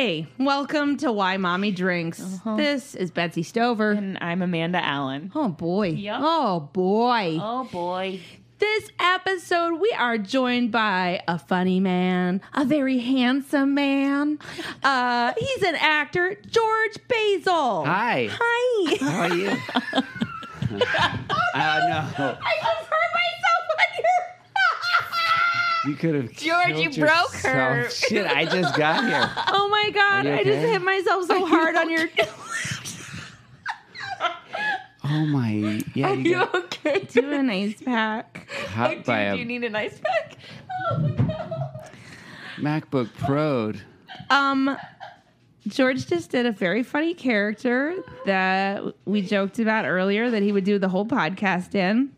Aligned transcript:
drinks. 0.00 0.28
Hey, 0.38 0.44
welcome 0.44 0.96
to 0.98 1.12
Why 1.12 1.36
Mommy 1.36 1.72
Drinks. 1.72 2.22
This 2.56 2.94
is 2.94 3.10
Betsy 3.10 3.42
Sodaro. 3.42 3.96
And 3.96 4.18
I'm 4.20 4.42
Amanda 4.42 4.82
Allen. 4.84 5.30
oh 5.34 5.48
boy. 5.48 5.88
Yep. 5.88 6.20
Oh 6.22 6.60
boy. 6.72 7.38
Oh 7.40 7.64
boy. 7.64 8.20
This 8.58 8.90
episode, 9.00 9.80
we 9.80 9.90
are 9.98 10.18
joined 10.18 10.70
by 10.70 11.22
a 11.26 11.38
funny 11.38 11.80
man, 11.80 12.42
a 12.52 12.64
very 12.64 12.98
handsome 12.98 13.74
man. 13.74 14.38
Uh, 14.82 15.32
he's 15.36 15.62
an 15.62 15.74
actor, 15.74 16.36
George 16.48 16.96
Basil. 17.06 17.84
Hi. 17.84 18.28
Hi. 18.30 18.96
How 18.96 19.20
are 19.20 19.34
you? 19.34 19.50
I 21.54 21.80
know. 21.88 22.38
I 22.40 22.54
just 22.62 22.88
hurt 22.88 23.10
myself 23.12 23.64
on 23.76 23.88
your. 23.98 24.29
You 25.86 25.94
could 25.94 26.14
have. 26.14 26.32
George, 26.32 26.76
you 26.76 26.90
broke 26.90 27.32
her. 27.42 27.88
Shit, 27.90 28.26
I 28.26 28.44
just 28.44 28.76
got 28.76 29.04
here. 29.04 29.30
oh 29.48 29.68
my 29.70 29.90
god! 29.90 30.26
Are 30.26 30.34
you 30.34 30.40
I 30.40 30.44
just 30.44 30.58
hit 30.66 30.82
myself 30.82 31.26
so 31.26 31.46
hard 31.46 31.76
on 31.76 31.90
your. 31.90 32.08
Oh 35.02 35.26
my. 35.26 35.82
Yeah, 35.94 36.10
Are 36.10 36.14
you 36.14 36.34
got 36.34 36.54
okay? 36.54 37.00
Do 37.10 37.32
an 37.32 37.50
ice 37.50 37.82
pack. 37.82 38.46
caught 38.66 39.04
by 39.04 39.32
Do 39.32 39.38
you 39.38 39.44
need 39.44 39.64
an 39.64 39.74
ice 39.74 39.98
pack? 39.98 40.36
Oh 40.92 40.98
no. 40.98 41.70
MacBook 42.58 43.08
Pro. 43.18 43.72
Um, 44.28 44.76
George 45.66 46.06
just 46.06 46.30
did 46.30 46.46
a 46.46 46.52
very 46.52 46.82
funny 46.82 47.14
character 47.14 47.96
that 48.26 48.82
we 49.06 49.22
joked 49.22 49.58
about 49.58 49.84
earlier 49.84 50.30
that 50.30 50.42
he 50.42 50.52
would 50.52 50.64
do 50.64 50.78
the 50.78 50.88
whole 50.88 51.06
podcast 51.06 51.74
in. 51.74 52.12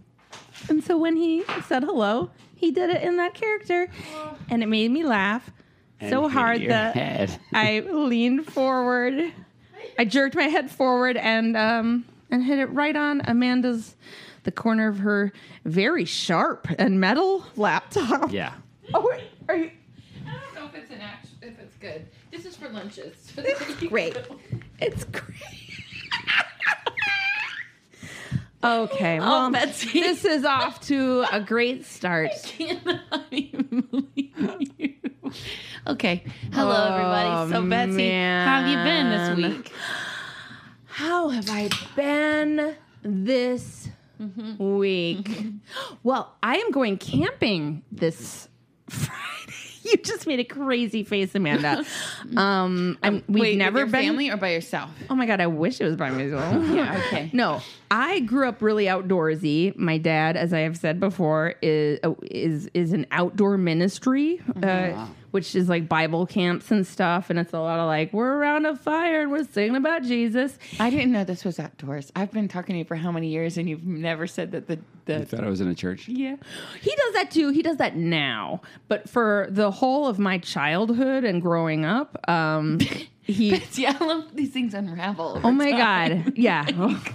And 0.68 0.82
so 0.82 0.98
when 0.98 1.16
he 1.16 1.44
said 1.66 1.84
hello, 1.84 2.30
he 2.62 2.70
did 2.70 2.90
it 2.90 3.02
in 3.02 3.16
that 3.16 3.34
character. 3.34 3.88
And 4.48 4.62
it 4.62 4.66
made 4.66 4.90
me 4.92 5.02
laugh 5.02 5.50
so 6.08 6.24
and 6.24 6.32
hit 6.32 6.38
hard 6.38 6.60
your 6.60 6.68
that 6.70 6.94
head. 6.94 7.38
I 7.52 7.80
leaned 7.80 8.46
forward. 8.46 9.32
I 9.98 10.04
jerked 10.04 10.36
my 10.36 10.44
head 10.44 10.70
forward 10.70 11.16
and 11.16 11.56
um 11.56 12.04
and 12.30 12.42
hit 12.44 12.60
it 12.60 12.66
right 12.66 12.94
on 12.94 13.20
Amanda's 13.26 13.96
the 14.44 14.52
corner 14.52 14.88
of 14.88 15.00
her 15.00 15.32
very 15.64 16.04
sharp 16.04 16.68
and 16.78 17.00
metal 17.00 17.44
laptop. 17.56 18.32
Yeah. 18.32 18.54
Oh, 18.94 19.08
wait, 19.10 19.22
are 19.48 19.56
you 19.56 19.70
I 20.26 20.32
don't 20.32 20.54
know 20.54 20.66
if 20.66 20.74
it's 20.74 20.90
an 20.90 21.00
act 21.00 21.28
if 21.40 21.58
it's 21.58 21.76
good. 21.76 22.04
This 22.30 22.44
is 22.44 22.56
for 22.56 22.68
lunches. 22.68 23.32
great. 23.88 24.18
It's 24.80 25.04
great. 25.04 25.24
okay, 28.62 29.18
well, 29.20 29.50
Betsy. 29.50 30.00
this 30.00 30.24
is 30.24 30.44
off 30.44 30.80
to 30.88 31.24
a 31.32 31.40
great 31.40 31.84
start. 31.84 32.30
cannot 32.44 33.24
even 33.30 33.80
believe 33.90 34.70
you. 34.78 34.94
Okay. 35.86 36.24
Hello, 36.52 36.74
Oh, 36.74 36.94
everybody. 36.94 37.52
So, 37.52 37.62
Betsy, 37.68 38.10
how 38.10 38.60
have 38.62 38.68
you 38.68 38.76
been 38.84 39.10
this 39.10 39.36
week? 39.56 39.72
How 40.86 41.28
have 41.30 41.48
I 41.50 41.70
been 41.96 42.76
this 43.02 43.88
week? 44.58 45.30
well, 46.02 46.36
I 46.42 46.58
am 46.58 46.70
going 46.70 46.98
camping 46.98 47.82
this 47.90 48.48
Friday. 48.88 49.18
You 49.84 49.96
just 49.96 50.28
made 50.28 50.38
a 50.38 50.44
crazy 50.44 51.02
face, 51.02 51.34
Amanda. 51.34 51.84
Um, 52.36 52.96
I'm, 53.02 53.24
we've 53.26 53.40
Wait, 53.42 53.58
never 53.58 53.84
been. 53.84 53.90
family 53.92 54.30
or 54.30 54.36
by 54.36 54.52
yourself? 54.52 54.90
Oh 55.10 55.14
my 55.16 55.26
god, 55.26 55.40
I 55.40 55.48
wish 55.48 55.80
it 55.80 55.84
was 55.84 55.96
by 55.96 56.10
myself. 56.10 56.64
Yeah, 56.74 57.02
okay. 57.06 57.30
No, 57.32 57.60
I 57.92 58.20
grew 58.20 58.48
up 58.48 58.62
really 58.62 58.86
outdoorsy. 58.86 59.76
My 59.76 59.98
dad, 59.98 60.34
as 60.34 60.54
I 60.54 60.60
have 60.60 60.78
said 60.78 60.98
before, 60.98 61.56
is 61.60 62.00
uh, 62.02 62.14
is 62.22 62.70
is 62.72 62.94
an 62.94 63.06
outdoor 63.10 63.58
ministry, 63.58 64.40
uh, 64.62 65.08
which 65.32 65.54
is 65.54 65.68
like 65.68 65.90
Bible 65.90 66.24
camps 66.24 66.70
and 66.70 66.86
stuff. 66.86 67.28
And 67.28 67.38
it's 67.38 67.52
a 67.52 67.60
lot 67.60 67.78
of 67.78 67.86
like 67.86 68.14
we're 68.14 68.32
around 68.32 68.64
a 68.64 68.76
fire 68.76 69.20
and 69.20 69.30
we're 69.30 69.44
singing 69.44 69.76
about 69.76 70.04
Jesus. 70.04 70.58
I 70.80 70.88
didn't 70.88 71.12
know 71.12 71.22
this 71.24 71.44
was 71.44 71.60
outdoors. 71.60 72.10
I've 72.16 72.32
been 72.32 72.48
talking 72.48 72.72
to 72.76 72.78
you 72.78 72.86
for 72.86 72.96
how 72.96 73.12
many 73.12 73.28
years, 73.28 73.58
and 73.58 73.68
you've 73.68 73.84
never 73.84 74.26
said 74.26 74.52
that 74.52 74.68
the 74.68 74.78
I 75.06 75.18
the 75.18 75.26
thought 75.26 75.44
I 75.44 75.50
was 75.50 75.60
in 75.60 75.68
a 75.68 75.74
church. 75.74 76.08
yeah. 76.08 76.36
He 76.80 76.96
does 76.96 77.12
that 77.12 77.30
too. 77.30 77.50
He 77.50 77.60
does 77.60 77.76
that 77.76 77.94
now, 77.94 78.62
but 78.88 79.06
for 79.06 79.48
the 79.50 79.70
whole 79.70 80.06
of 80.06 80.18
my 80.18 80.38
childhood 80.38 81.24
and 81.24 81.42
growing 81.42 81.84
up, 81.84 82.26
um, 82.26 82.78
he 83.22 83.62
Yeah, 83.74 83.96
I 83.98 84.04
love 84.04 84.34
these 84.34 84.50
things 84.52 84.74
unravel. 84.74 85.40
Oh 85.42 85.50
my 85.52 85.70
time. 85.70 86.22
god. 86.24 86.32
Yeah. 86.36 86.66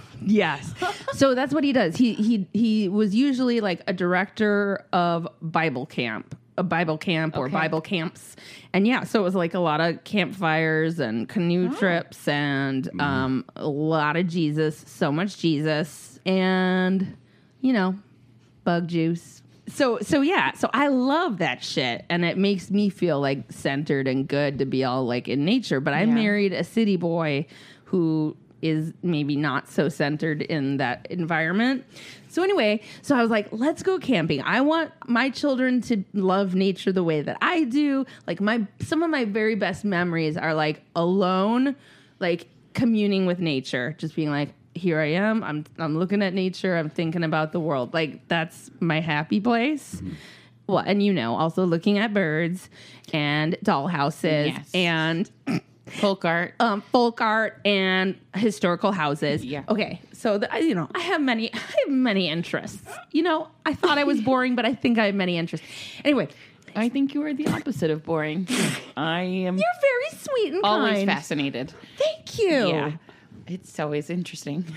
yes. 0.24 0.72
So 1.14 1.34
that's 1.34 1.52
what 1.52 1.64
he 1.64 1.72
does. 1.72 1.96
He 1.96 2.14
he 2.14 2.46
he 2.52 2.88
was 2.88 3.14
usually 3.14 3.60
like 3.60 3.82
a 3.86 3.92
director 3.92 4.84
of 4.92 5.28
Bible 5.42 5.86
camp, 5.86 6.36
a 6.56 6.62
Bible 6.62 6.98
camp 6.98 7.36
or 7.36 7.44
Okay. 7.46 7.52
Bible 7.52 7.80
camps. 7.80 8.36
And 8.72 8.86
yeah, 8.86 9.04
so 9.04 9.20
it 9.20 9.22
was 9.24 9.34
like 9.34 9.54
a 9.54 9.58
lot 9.60 9.80
of 9.80 10.02
campfires 10.04 10.98
and 10.98 11.28
canoe 11.28 11.74
trips 11.76 12.26
and 12.28 12.88
um 13.00 13.44
a 13.56 13.68
lot 13.68 14.16
of 14.16 14.26
Jesus, 14.28 14.82
so 14.86 15.12
much 15.12 15.38
Jesus 15.38 16.18
and 16.26 17.16
you 17.60 17.72
know, 17.72 17.96
bug 18.64 18.88
juice. 18.88 19.37
So 19.68 19.98
so 20.00 20.20
yeah, 20.22 20.52
so 20.52 20.68
I 20.72 20.88
love 20.88 21.38
that 21.38 21.62
shit 21.62 22.04
and 22.08 22.24
it 22.24 22.38
makes 22.38 22.70
me 22.70 22.88
feel 22.88 23.20
like 23.20 23.50
centered 23.52 24.08
and 24.08 24.26
good 24.26 24.58
to 24.58 24.66
be 24.66 24.84
all 24.84 25.04
like 25.06 25.28
in 25.28 25.44
nature, 25.44 25.80
but 25.80 25.94
I 25.94 26.02
Yeah. 26.04 26.14
married 26.14 26.52
a 26.52 26.64
city 26.64 26.96
boy 26.96 27.46
who 27.84 28.36
is 28.60 28.92
maybe 29.02 29.36
not 29.36 29.68
so 29.68 29.88
centered 29.88 30.42
in 30.42 30.78
that 30.78 31.06
environment. 31.10 31.84
So 32.28 32.42
anyway, 32.42 32.80
so 33.02 33.16
I 33.16 33.22
was 33.22 33.30
like, 33.30 33.46
let's 33.52 33.82
go 33.84 33.98
camping. 33.98 34.42
I 34.42 34.60
want 34.62 34.90
my 35.06 35.30
children 35.30 35.80
to 35.82 36.02
love 36.12 36.54
nature 36.56 36.90
the 36.92 37.04
way 37.04 37.22
that 37.22 37.38
I 37.40 37.64
do. 37.64 38.04
Like 38.26 38.40
my 38.40 38.66
some 38.80 39.02
of 39.02 39.10
my 39.10 39.24
very 39.24 39.54
best 39.54 39.84
memories 39.84 40.36
are 40.36 40.54
like 40.54 40.82
alone, 40.96 41.76
like 42.20 42.48
communing 42.74 43.26
with 43.26 43.38
nature, 43.38 43.94
just 43.98 44.16
being 44.16 44.30
like 44.30 44.50
here 44.78 45.00
I 45.00 45.12
am. 45.12 45.44
I'm 45.44 45.64
I'm 45.78 45.98
looking 45.98 46.22
at 46.22 46.32
nature. 46.34 46.76
I'm 46.76 46.88
thinking 46.90 47.22
about 47.24 47.52
the 47.52 47.60
world. 47.60 47.92
Like 47.92 48.26
that's 48.28 48.70
my 48.80 49.00
happy 49.00 49.40
place. 49.40 50.02
Well, 50.66 50.78
and 50.78 51.02
you 51.02 51.12
know, 51.12 51.34
also 51.36 51.64
looking 51.64 51.98
at 51.98 52.12
birds 52.14 52.68
and 53.12 53.56
dollhouses 53.64 54.48
Yes. 54.48 54.70
and 54.74 55.30
folk 55.86 56.24
art. 56.26 56.54
um, 56.60 56.82
folk 56.92 57.20
art 57.22 57.58
and 57.64 58.18
historical 58.34 58.92
houses. 58.92 59.42
Yeah. 59.44 59.64
Okay. 59.68 60.00
So 60.12 60.36
the, 60.38 60.52
I- 60.52 60.58
you 60.58 60.74
know, 60.74 60.88
I 60.94 61.00
have 61.00 61.22
many, 61.22 61.50
I 61.54 61.56
have 61.58 61.88
many 61.88 62.28
interests. 62.28 62.82
You 63.12 63.22
know, 63.22 63.48
I 63.64 63.72
thought 63.74 63.96
I 63.96 64.04
was 64.04 64.20
boring, 64.30 64.56
but 64.56 64.66
I 64.66 64.74
think 64.74 64.98
I 64.98 65.06
have 65.06 65.14
many 65.14 65.38
interests. 65.38 65.66
Anyway, 66.04 66.28
I 66.76 66.90
think 66.90 67.14
you 67.14 67.22
are 67.22 67.32
the 67.32 67.46
opposite 67.48 67.90
of 67.90 68.04
boring. 68.04 68.46
I 68.96 69.22
am 69.22 69.56
you're 69.56 69.64
very 69.80 70.20
sweet 70.20 70.52
and 70.52 70.62
always 70.64 70.96
kind. 70.96 71.06
fascinated. 71.08 71.72
Thank 71.96 72.38
you. 72.38 72.68
Yeah. 72.68 72.92
It's 73.48 73.78
always 73.80 74.10
interesting. 74.10 74.64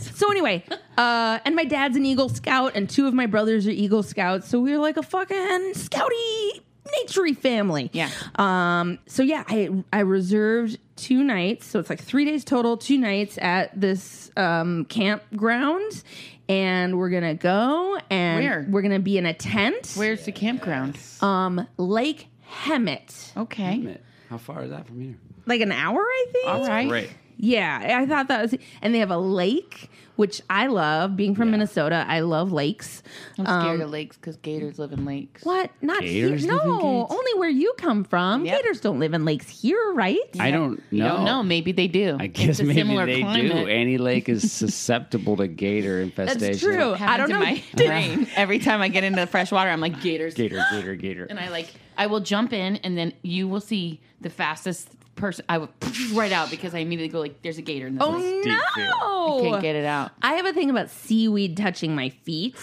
So 0.00 0.30
anyway, 0.30 0.62
uh, 0.96 1.40
and 1.44 1.56
my 1.56 1.64
dad's 1.64 1.96
an 1.96 2.06
Eagle 2.06 2.28
Scout, 2.28 2.72
and 2.76 2.88
two 2.88 3.06
of 3.08 3.14
my 3.14 3.26
brothers 3.26 3.66
are 3.66 3.70
Eagle 3.70 4.02
Scouts. 4.02 4.48
So 4.48 4.60
we're 4.60 4.78
like 4.78 4.96
a 4.96 5.02
fucking 5.02 5.72
scouty, 5.74 6.60
naturey 7.06 7.36
family. 7.36 7.90
Yeah. 7.92 8.10
Um. 8.36 8.98
So 9.06 9.22
yeah, 9.22 9.42
I 9.48 9.70
I 9.92 10.00
reserved 10.00 10.78
two 10.96 11.24
nights, 11.24 11.66
so 11.66 11.78
it's 11.80 11.90
like 11.90 12.00
three 12.00 12.24
days 12.24 12.44
total, 12.44 12.76
two 12.76 12.98
nights 12.98 13.38
at 13.38 13.78
this 13.78 14.30
um 14.36 14.84
campground, 14.84 16.02
and 16.48 16.96
we're 16.98 17.10
gonna 17.10 17.34
go 17.34 17.98
and 18.10 18.44
Where? 18.44 18.66
we're 18.70 18.82
gonna 18.82 19.00
be 19.00 19.18
in 19.18 19.26
a 19.26 19.34
tent. 19.34 19.94
Where's 19.96 20.24
the 20.24 20.32
campground? 20.32 20.98
Um, 21.20 21.66
Lake 21.78 22.28
Hemet, 22.64 23.36
Okay. 23.36 23.78
Damn. 23.78 23.98
How 24.30 24.38
far 24.38 24.62
is 24.62 24.70
that 24.70 24.86
from 24.86 25.00
here? 25.00 25.16
like 25.46 25.60
an 25.60 25.72
hour, 25.72 26.00
I 26.00 26.26
think. 26.32 26.48
All 26.48 26.66
right. 26.66 26.88
Great. 26.88 27.10
Yeah, 27.44 27.98
I 28.00 28.06
thought 28.06 28.28
that 28.28 28.40
was, 28.40 28.54
and 28.80 28.94
they 28.94 29.00
have 29.00 29.10
a 29.10 29.18
lake, 29.18 29.90
which 30.16 30.40
I 30.48 30.66
love. 30.66 31.14
Being 31.14 31.34
from 31.34 31.50
Minnesota, 31.50 32.06
I 32.08 32.20
love 32.20 32.52
lakes. 32.52 33.02
I'm 33.38 33.44
scared 33.44 33.80
um, 33.80 33.82
of 33.82 33.90
lakes 33.90 34.16
because 34.16 34.38
gators 34.38 34.78
live 34.78 34.92
in 34.92 35.04
lakes. 35.04 35.44
What? 35.44 35.70
Not 35.82 36.00
Gators 36.00 36.44
here? 36.44 36.52
No, 36.54 37.06
only 37.10 37.34
where 37.38 37.50
you 37.50 37.74
come 37.76 38.02
from. 38.04 38.46
Yep. 38.46 38.62
Gators 38.62 38.80
don't 38.80 38.98
live 38.98 39.12
in 39.12 39.26
lakes 39.26 39.46
here, 39.46 39.92
right? 39.92 40.18
I 40.40 40.50
don't 40.50 40.80
know. 40.90 41.08
don't 41.08 41.24
know. 41.26 41.42
Maybe 41.42 41.72
they 41.72 41.86
do. 41.86 42.16
I 42.18 42.28
guess 42.28 42.48
It's 42.48 42.60
a 42.60 42.64
maybe 42.64 42.80
similar 42.80 43.04
they 43.04 43.22
do. 43.22 43.66
Any 43.68 43.98
lake 43.98 44.30
is 44.30 44.50
susceptible 44.52 45.36
to 45.36 45.46
gator 45.46 46.00
infestation. 46.00 46.40
That's 46.40 46.60
true. 46.60 46.94
I 46.98 47.18
don't 47.18 47.28
know. 47.28 47.40
my 47.40 47.62
brain. 47.76 48.26
Every 48.36 48.58
time 48.58 48.80
I 48.80 48.88
get 48.88 49.04
into 49.04 49.20
the 49.20 49.26
fresh 49.26 49.52
water, 49.52 49.68
I'm 49.68 49.80
like 49.80 50.00
gators. 50.00 50.32
Gator, 50.32 50.64
gator, 50.70 50.94
gator. 50.94 51.26
And 51.28 51.38
I 51.38 51.50
like 51.50 51.74
I 51.98 52.06
will 52.06 52.20
jump 52.20 52.54
in 52.54 52.76
and 52.76 52.96
then 52.96 53.12
you 53.20 53.48
will 53.48 53.60
see 53.60 54.00
the 54.20 54.30
fastest 54.30 54.88
person 55.16 55.44
I 55.48 55.58
would 55.58 55.68
right 56.12 56.32
out 56.32 56.50
because 56.50 56.74
I 56.74 56.78
immediately 56.78 57.12
go 57.12 57.20
like 57.20 57.42
there's 57.42 57.58
a 57.58 57.62
gator 57.62 57.86
in 57.86 57.94
this. 57.94 58.02
Oh 58.02 58.10
lake. 58.10 58.44
Deep 58.44 58.58
fear. 58.74 58.90
no! 58.90 59.40
Can't 59.42 59.62
get 59.62 59.76
it 59.76 59.84
out. 59.84 60.12
I 60.22 60.34
have 60.34 60.46
a 60.46 60.52
thing 60.52 60.70
about 60.70 60.90
seaweed 60.90 61.56
touching 61.56 61.94
my 61.94 62.10
feet. 62.10 62.56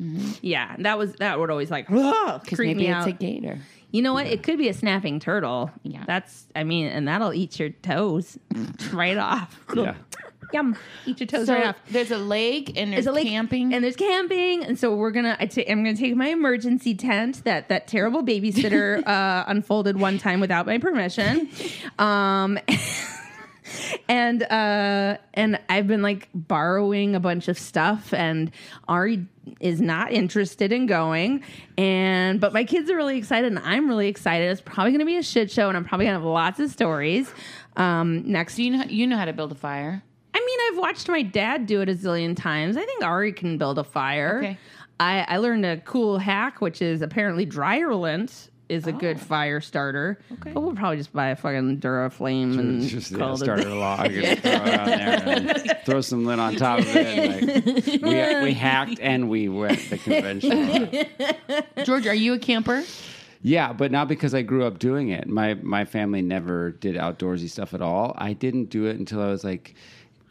Mm-hmm. 0.00 0.30
Yeah, 0.40 0.76
that 0.78 0.98
was 0.98 1.14
that 1.14 1.38
would 1.38 1.50
always 1.50 1.70
like 1.70 1.90
ugh, 1.90 2.40
Because 2.40 2.56
creep 2.56 2.76
maybe 2.76 2.88
me 2.88 2.94
it's 2.94 3.06
out. 3.06 3.08
a 3.08 3.12
gator. 3.12 3.58
You 3.92 4.02
know 4.02 4.14
what? 4.14 4.26
It 4.26 4.44
could 4.44 4.56
be 4.56 4.68
a 4.68 4.74
snapping 4.74 5.18
turtle. 5.18 5.70
Yeah. 5.82 6.04
That's 6.06 6.46
I 6.54 6.64
mean, 6.64 6.86
and 6.86 7.08
that'll 7.08 7.34
eat 7.34 7.58
your 7.58 7.70
toes 7.70 8.38
mm. 8.54 8.92
right 8.96 9.18
off. 9.18 9.58
Yeah. 9.74 9.94
Yum. 10.52 10.76
Eat 11.06 11.20
your 11.20 11.26
toes 11.26 11.46
So 11.46 11.54
right 11.54 11.66
off. 11.68 11.76
there's 11.90 12.10
a 12.10 12.18
lake 12.18 12.76
and 12.76 12.92
there's 12.92 13.04
There's 13.04 13.06
a 13.06 13.12
lake 13.12 13.28
camping. 13.28 13.72
and 13.74 13.84
there's 13.84 13.96
camping, 13.96 14.64
and 14.64 14.78
so 14.78 14.94
we're 14.94 15.10
gonna. 15.12 15.36
I 15.38 15.46
ta- 15.46 15.62
I'm 15.68 15.84
gonna 15.84 15.96
take 15.96 16.16
my 16.16 16.28
emergency 16.28 16.94
tent 16.94 17.44
that 17.44 17.68
that 17.68 17.86
terrible 17.86 18.22
babysitter 18.24 19.02
uh, 19.06 19.44
unfolded 19.46 19.98
one 19.98 20.18
time 20.18 20.40
without 20.40 20.66
my 20.66 20.78
permission, 20.78 21.48
um, 21.98 22.58
and 24.08 24.42
uh, 24.42 25.16
and 25.34 25.60
I've 25.68 25.86
been 25.86 26.02
like 26.02 26.28
borrowing 26.34 27.14
a 27.14 27.20
bunch 27.20 27.48
of 27.48 27.58
stuff, 27.58 28.12
and 28.12 28.50
Ari 28.88 29.26
is 29.60 29.80
not 29.80 30.12
interested 30.12 30.72
in 30.72 30.86
going, 30.86 31.42
and 31.78 32.40
but 32.40 32.52
my 32.52 32.64
kids 32.64 32.90
are 32.90 32.96
really 32.96 33.18
excited, 33.18 33.46
and 33.52 33.58
I'm 33.60 33.88
really 33.88 34.08
excited. 34.08 34.50
It's 34.50 34.60
probably 34.60 34.92
gonna 34.92 35.04
be 35.04 35.16
a 35.16 35.22
shit 35.22 35.50
show, 35.50 35.68
and 35.68 35.76
I'm 35.76 35.84
probably 35.84 36.06
gonna 36.06 36.18
have 36.18 36.26
lots 36.26 36.58
of 36.60 36.70
stories. 36.70 37.32
Um, 37.76 38.30
next 38.30 38.56
Do 38.56 38.64
you 38.64 38.70
know 38.76 38.84
you 38.84 39.06
know 39.06 39.16
how 39.16 39.24
to 39.26 39.32
build 39.32 39.52
a 39.52 39.56
fire? 39.56 40.02
I 40.34 40.38
mean, 40.38 40.58
I've 40.70 40.78
watched 40.78 41.08
my 41.08 41.22
dad 41.22 41.66
do 41.66 41.80
it 41.80 41.88
a 41.88 41.94
zillion 41.94 42.36
times. 42.36 42.76
I 42.76 42.84
think 42.84 43.02
Ari 43.02 43.32
can 43.32 43.58
build 43.58 43.78
a 43.78 43.84
fire. 43.84 44.38
Okay. 44.38 44.58
I, 44.98 45.24
I 45.28 45.36
learned 45.38 45.64
a 45.64 45.78
cool 45.78 46.18
hack, 46.18 46.60
which 46.60 46.82
is 46.82 47.02
apparently 47.02 47.46
dryer 47.46 47.94
lint 47.94 48.50
is 48.70 48.86
a 48.86 48.92
good 48.92 49.16
oh. 49.16 49.20
fire 49.24 49.60
starter. 49.60 50.20
Okay. 50.32 50.52
But 50.52 50.60
we'll 50.60 50.74
probably 50.74 50.98
just 50.98 51.12
buy 51.12 51.30
a 51.30 51.36
fucking 51.36 51.78
Duraflame 51.80 52.58
and 52.58 52.82
Just 52.82 53.12
call 53.12 53.28
yeah, 53.28 53.30
it 53.30 53.34
a 53.34 53.38
start 53.38 53.60
a 53.64 53.74
log 53.74 54.12
and 54.12 54.38
throw 54.40 54.52
it 54.52 54.80
on 54.80 54.86
there 54.86 55.28
and 55.28 55.76
throw 55.84 56.00
some 56.00 56.24
lint 56.24 56.40
on 56.40 56.54
top 56.54 56.78
of 56.78 56.96
it. 56.96 57.06
and, 57.06 57.66
like, 57.66 58.02
we, 58.02 58.44
we 58.44 58.54
hacked 58.54 59.00
and 59.00 59.28
we 59.28 59.48
went 59.48 59.90
the 59.90 59.98
conventional. 59.98 61.84
George, 61.84 62.06
are 62.06 62.14
you 62.14 62.34
a 62.34 62.38
camper? 62.38 62.84
Yeah, 63.42 63.72
but 63.72 63.90
not 63.90 64.06
because 64.06 64.34
I 64.34 64.42
grew 64.42 64.64
up 64.64 64.78
doing 64.78 65.08
it. 65.08 65.26
My 65.26 65.54
my 65.54 65.86
family 65.86 66.20
never 66.20 66.72
did 66.72 66.94
outdoorsy 66.96 67.48
stuff 67.48 67.72
at 67.72 67.80
all. 67.80 68.14
I 68.18 68.34
didn't 68.34 68.66
do 68.66 68.84
it 68.84 68.98
until 68.98 69.22
I 69.22 69.28
was 69.28 69.44
like 69.44 69.74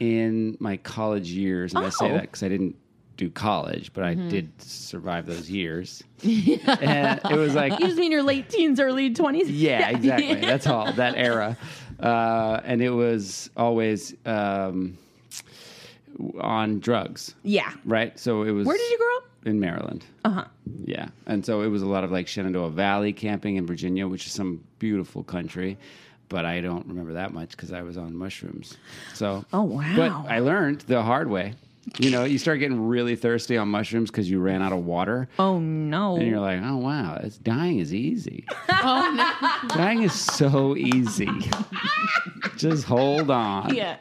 in 0.00 0.56
my 0.60 0.76
college 0.78 1.30
years, 1.30 1.72
and 1.74 1.84
I 1.86 1.90
say 1.90 2.10
Oh. 2.10 2.14
that 2.14 2.22
because 2.22 2.42
I 2.42 2.48
didn't 2.48 2.74
do 3.16 3.28
college, 3.30 3.92
but 3.92 4.02
I 4.02 4.14
did 4.14 4.50
survive 4.62 5.26
those 5.26 5.50
years. 5.50 6.02
and 6.22 7.20
it 7.30 7.36
was 7.36 7.54
like 7.54 7.78
You 7.78 7.86
just 7.86 7.98
mean 7.98 8.10
your 8.10 8.22
late 8.22 8.48
teens, 8.48 8.80
early 8.80 9.14
20s? 9.14 9.44
yeah, 9.48 9.90
exactly. 9.90 10.34
That's 10.40 10.66
all 10.66 10.90
that 10.92 11.16
era, 11.16 11.56
uh, 12.00 12.60
and 12.64 12.80
it 12.82 12.90
was 12.90 13.50
always 13.58 14.14
um, 14.24 14.96
on 16.40 16.80
drugs, 16.80 17.34
Yeah. 17.42 17.70
right? 17.84 18.18
So 18.18 18.42
it 18.42 18.50
was. 18.52 18.66
Where 18.66 18.76
did 18.76 18.90
you 18.90 18.98
grow 18.98 19.16
up? 19.18 19.24
In 19.46 19.58
Maryland. 19.58 20.04
Uh 20.24 20.30
huh. 20.30 20.44
Yeah, 20.84 21.08
and 21.26 21.44
so 21.46 21.62
it 21.62 21.68
was 21.68 21.80
a 21.82 21.86
lot 21.86 22.04
of 22.04 22.10
like 22.12 22.28
Shenandoah 22.28 22.70
Valley 22.70 23.12
camping 23.12 23.56
in 23.56 23.66
Virginia, 23.66 24.06
which 24.06 24.26
is 24.26 24.32
some 24.32 24.62
beautiful 24.78 25.22
country, 25.24 25.78
but 26.30 26.46
I 26.46 26.62
don't 26.62 26.86
remember 26.86 27.12
that 27.14 27.34
much 27.34 27.50
because 27.50 27.72
I 27.74 27.82
was 27.82 27.98
on 27.98 28.16
mushrooms. 28.16 28.78
So, 29.12 29.44
Oh, 29.52 29.64
wow. 29.64 29.92
But 29.96 30.12
I 30.32 30.38
learned 30.38 30.80
the 30.82 31.02
hard 31.02 31.28
way. 31.28 31.52
You 31.98 32.10
know, 32.10 32.24
you 32.24 32.38
start 32.38 32.60
getting 32.60 32.86
really 32.88 33.16
thirsty 33.16 33.56
on 33.56 33.68
mushrooms 33.68 34.10
because 34.10 34.30
you 34.30 34.38
ran 34.38 34.62
out 34.62 34.72
of 34.72 34.84
water, 34.84 35.28
Oh, 35.38 35.58
no. 35.58 36.16
and 36.16 36.26
you're 36.28 36.38
like, 36.38 36.60
oh 36.62 36.76
wow, 36.76 37.18
it's, 37.22 37.38
dying 37.38 37.78
is 37.78 37.92
easy. 37.94 38.44
Oh 38.82 39.12
no. 39.14 39.68
dying 39.76 40.02
is 40.04 40.14
so 40.18 40.74
easy. 40.74 41.28
Just 42.56 42.84
hold 42.84 43.30
on. 43.30 43.74
yeah. 43.74 43.96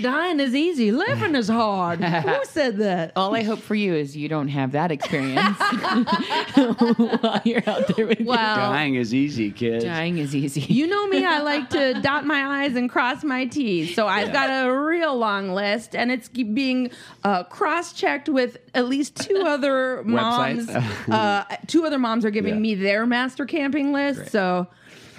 Dying 0.00 0.38
is 0.38 0.54
easy, 0.54 0.92
living 0.92 1.34
is 1.34 1.48
hard. 1.48 1.98
Who 2.02 2.40
said 2.44 2.76
that? 2.78 3.12
All 3.16 3.34
I 3.34 3.42
hope 3.42 3.58
for 3.58 3.74
you 3.74 3.92
is 3.94 4.16
you 4.16 4.28
don't 4.28 4.46
have 4.48 4.70
that 4.72 4.92
experience 4.92 5.58
while 6.54 7.40
you're 7.44 7.62
out 7.68 7.88
there 7.96 8.06
with 8.06 8.20
Wow. 8.20 8.56
Dying 8.70 8.94
is 8.96 9.12
easy, 9.14 9.50
kids. 9.50 9.84
Dying 9.84 10.18
is 10.18 10.34
easy. 10.34 10.60
You 10.60 10.86
know 10.86 11.06
me, 11.08 11.24
I 11.24 11.40
like 11.40 11.70
to 11.70 11.94
dot 12.00 12.24
my 12.24 12.64
I's 12.64 12.76
and 12.76 12.88
cross 12.88 13.24
my 13.24 13.46
T's. 13.46 13.94
So 13.94 14.06
I've 14.06 14.32
got 14.32 14.48
a 14.66 14.72
real 14.72 15.16
long 15.16 15.50
list, 15.52 15.94
and 15.96 16.10
it's 16.12 16.28
being 16.28 16.90
uh, 17.24 17.44
cross 17.44 17.92
checked 17.92 18.28
with 18.28 18.58
at 18.74 18.88
least 18.88 19.16
two 19.16 19.42
other 19.46 20.02
moms. 20.04 20.68
Uh, 21.10 21.44
two 21.66 21.84
other 21.84 21.98
moms 21.98 22.24
are 22.24 22.30
giving 22.30 22.54
Yeah. 22.54 22.60
me 22.60 22.74
their 22.74 23.06
master 23.06 23.44
camping 23.46 23.92
list. 23.92 24.18
Great. 24.20 24.30
So. 24.32 24.66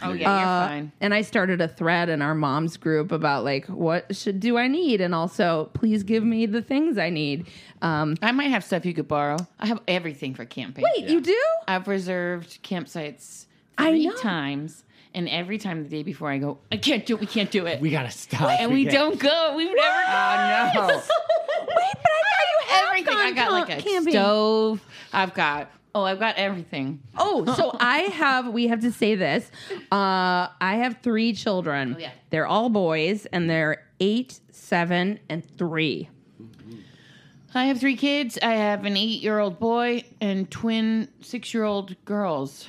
oh 0.04 0.14
yeah, 0.14 0.40
you're 0.40 0.48
uh, 0.48 0.68
fine. 0.68 0.92
and 1.02 1.14
I 1.14 1.22
started 1.22 1.62
a 1.62 1.68
thread 1.68 2.10
in 2.10 2.22
our 2.22 2.34
moms 2.34 2.78
group 2.78 3.12
about 3.12 3.44
like 3.44 3.66
what 3.68 4.16
should 4.16 4.40
do 4.40 4.58
I 4.58 4.68
need, 4.68 5.00
and 5.02 5.14
also 5.14 5.70
please 5.74 6.04
give 6.04 6.24
me 6.24 6.46
the 6.48 6.62
things 6.62 6.98
I 6.98 7.10
need. 7.10 7.48
Um, 7.82 8.16
I 8.22 8.32
might 8.32 8.50
have 8.50 8.64
stuff 8.64 8.86
you 8.86 8.94
could 8.94 9.08
borrow. 9.08 9.38
I 9.60 9.68
have 9.68 9.80
everything 9.88 10.34
for 10.34 10.46
camping. 10.46 10.84
wait, 10.96 11.08
you 11.10 11.22
do? 11.22 11.40
I've 11.68 11.88
reserved 11.88 12.64
campsites 12.64 13.46
I 13.78 13.90
three 13.92 14.08
know. 14.08 14.16
times, 14.18 14.84
and 15.14 15.28
every 15.30 15.58
time 15.58 15.84
the 15.84 15.90
day 15.90 16.04
before 16.04 16.30
I 16.32 16.38
go, 16.38 16.60
I 16.72 16.78
can't 16.78 17.06
do 17.06 17.16
it. 17.16 17.20
We 17.22 17.28
can't 17.28 17.52
do 17.52 17.66
it. 17.68 17.80
We 17.82 17.90
gotta 17.92 18.12
stop. 18.12 18.50
and 18.60 18.72
we 18.74 18.84
can't- 18.86 18.94
don't 18.96 19.20
go. 19.20 19.54
We've 19.56 19.68
never. 19.68 19.80
Oh 19.82 20.72
no. 20.76 20.88
Wait, 20.88 21.04
but 21.68 21.76
I 21.78 22.22
thought 22.24 22.48
you 22.48 22.68
have 22.68 22.88
everything. 22.88 23.14
I 23.18 23.32
gone 23.32 23.36
got 23.36 23.52
like 23.52 23.70
a 23.80 23.82
camping. 23.82 24.14
stove. 24.14 24.82
I've 25.14 25.34
got. 25.34 25.70
Oh, 25.94 26.04
I've 26.04 26.20
got 26.20 26.38
everything. 26.38 27.02
Oh, 27.18 27.46
so 27.56 27.76
I 27.80 27.98
have. 28.00 28.48
We 28.48 28.68
have 28.68 28.80
to 28.82 28.92
say 28.94 29.16
this. 29.16 29.52
Uh, 29.92 30.48
I 30.62 30.80
have 30.82 31.00
three 31.04 31.34
children. 31.34 31.96
Oh, 31.98 32.00
yeah. 32.00 32.12
They're 32.30 32.48
all 32.48 32.70
boys, 32.70 33.26
and 33.26 33.50
they're 33.50 33.84
eight, 34.00 34.40
seven, 34.52 35.20
and 35.28 35.44
three. 35.58 36.08
I 37.54 37.66
have 37.66 37.82
three 37.82 37.98
kids. 37.98 38.38
I 38.42 38.54
have 38.54 38.86
an 38.86 38.96
eight-year-old 38.96 39.60
boy 39.60 40.06
and 40.22 40.50
twin 40.50 41.10
six-year-old 41.20 41.98
girls. 42.06 42.66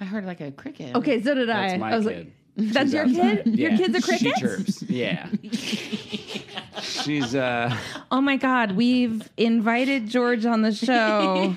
What? 0.00 0.06
I 0.06 0.08
heard 0.08 0.24
like 0.26 0.40
a 0.40 0.50
cricket. 0.50 0.94
Okay, 0.96 1.22
so 1.22 1.34
did 1.34 1.50
I. 1.50 1.60
That's 1.62 1.74
I. 1.74 1.76
my 1.78 1.92
I 1.92 1.96
was 1.96 2.06
kid. 2.06 2.16
like, 2.16 2.32
that's 2.72 2.86
She's 2.86 2.92
your 2.94 3.02
outside. 3.04 3.44
kid. 3.44 3.58
Your 3.58 3.70
Yeah. 3.70 3.76
kid's 3.76 3.96
a 3.98 4.02
cricket. 4.02 4.20
She 4.36 4.40
chirps. 4.40 4.82
Yeah. 4.82 5.28
She's 6.82 7.34
uh 7.34 7.76
Oh 8.10 8.20
my 8.20 8.36
God, 8.36 8.72
we've 8.72 9.28
invited 9.36 10.08
George 10.08 10.46
on 10.46 10.62
the 10.62 10.72
show, 10.72 11.54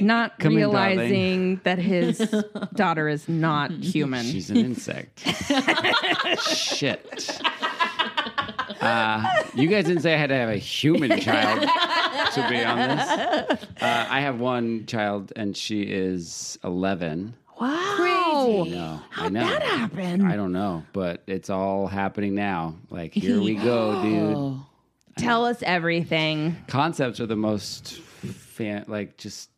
not 0.00 0.38
Come 0.38 0.52
in, 0.52 0.56
realizing 0.58 1.60
that 1.64 1.78
his 1.78 2.18
daughter 2.74 3.08
is 3.08 3.28
not 3.28 3.70
human. 3.72 4.24
she's 4.24 4.48
an 4.50 4.58
insect. 4.58 5.20
Shit. 6.40 7.40
Uh, 8.80 9.24
you 9.54 9.68
guys 9.68 9.84
didn't 9.84 10.02
say 10.02 10.14
I 10.14 10.16
had 10.16 10.28
to 10.28 10.36
have 10.36 10.48
a 10.48 10.56
human 10.56 11.18
child 11.20 11.60
to 12.34 12.46
be 12.48 12.62
on 12.64 12.78
this. 12.78 13.08
Uh, 13.82 14.06
I 14.08 14.20
have 14.20 14.40
one 14.40 14.86
child, 14.86 15.32
and 15.36 15.56
she 15.56 15.82
is 15.82 16.58
eleven. 16.64 17.34
Wow. 17.60 18.64
No, 18.68 19.00
I 19.00 19.00
How'd 19.10 19.32
know. 19.32 19.40
that 19.44 19.62
happen? 19.62 20.22
I 20.24 20.36
don't 20.36 20.52
know, 20.52 20.84
but 20.92 21.22
it's 21.26 21.50
all 21.50 21.86
happening 21.86 22.34
now. 22.34 22.76
Like 22.90 23.12
here 23.14 23.40
we 23.40 23.54
go, 23.54 24.02
dude. 24.02 24.60
Tell 25.18 25.44
us 25.44 25.62
everything. 25.62 26.56
concepts 26.66 27.20
are 27.20 27.26
the 27.26 27.36
most 27.36 28.00
fan 28.00 28.84
like 28.88 29.16
just 29.16 29.50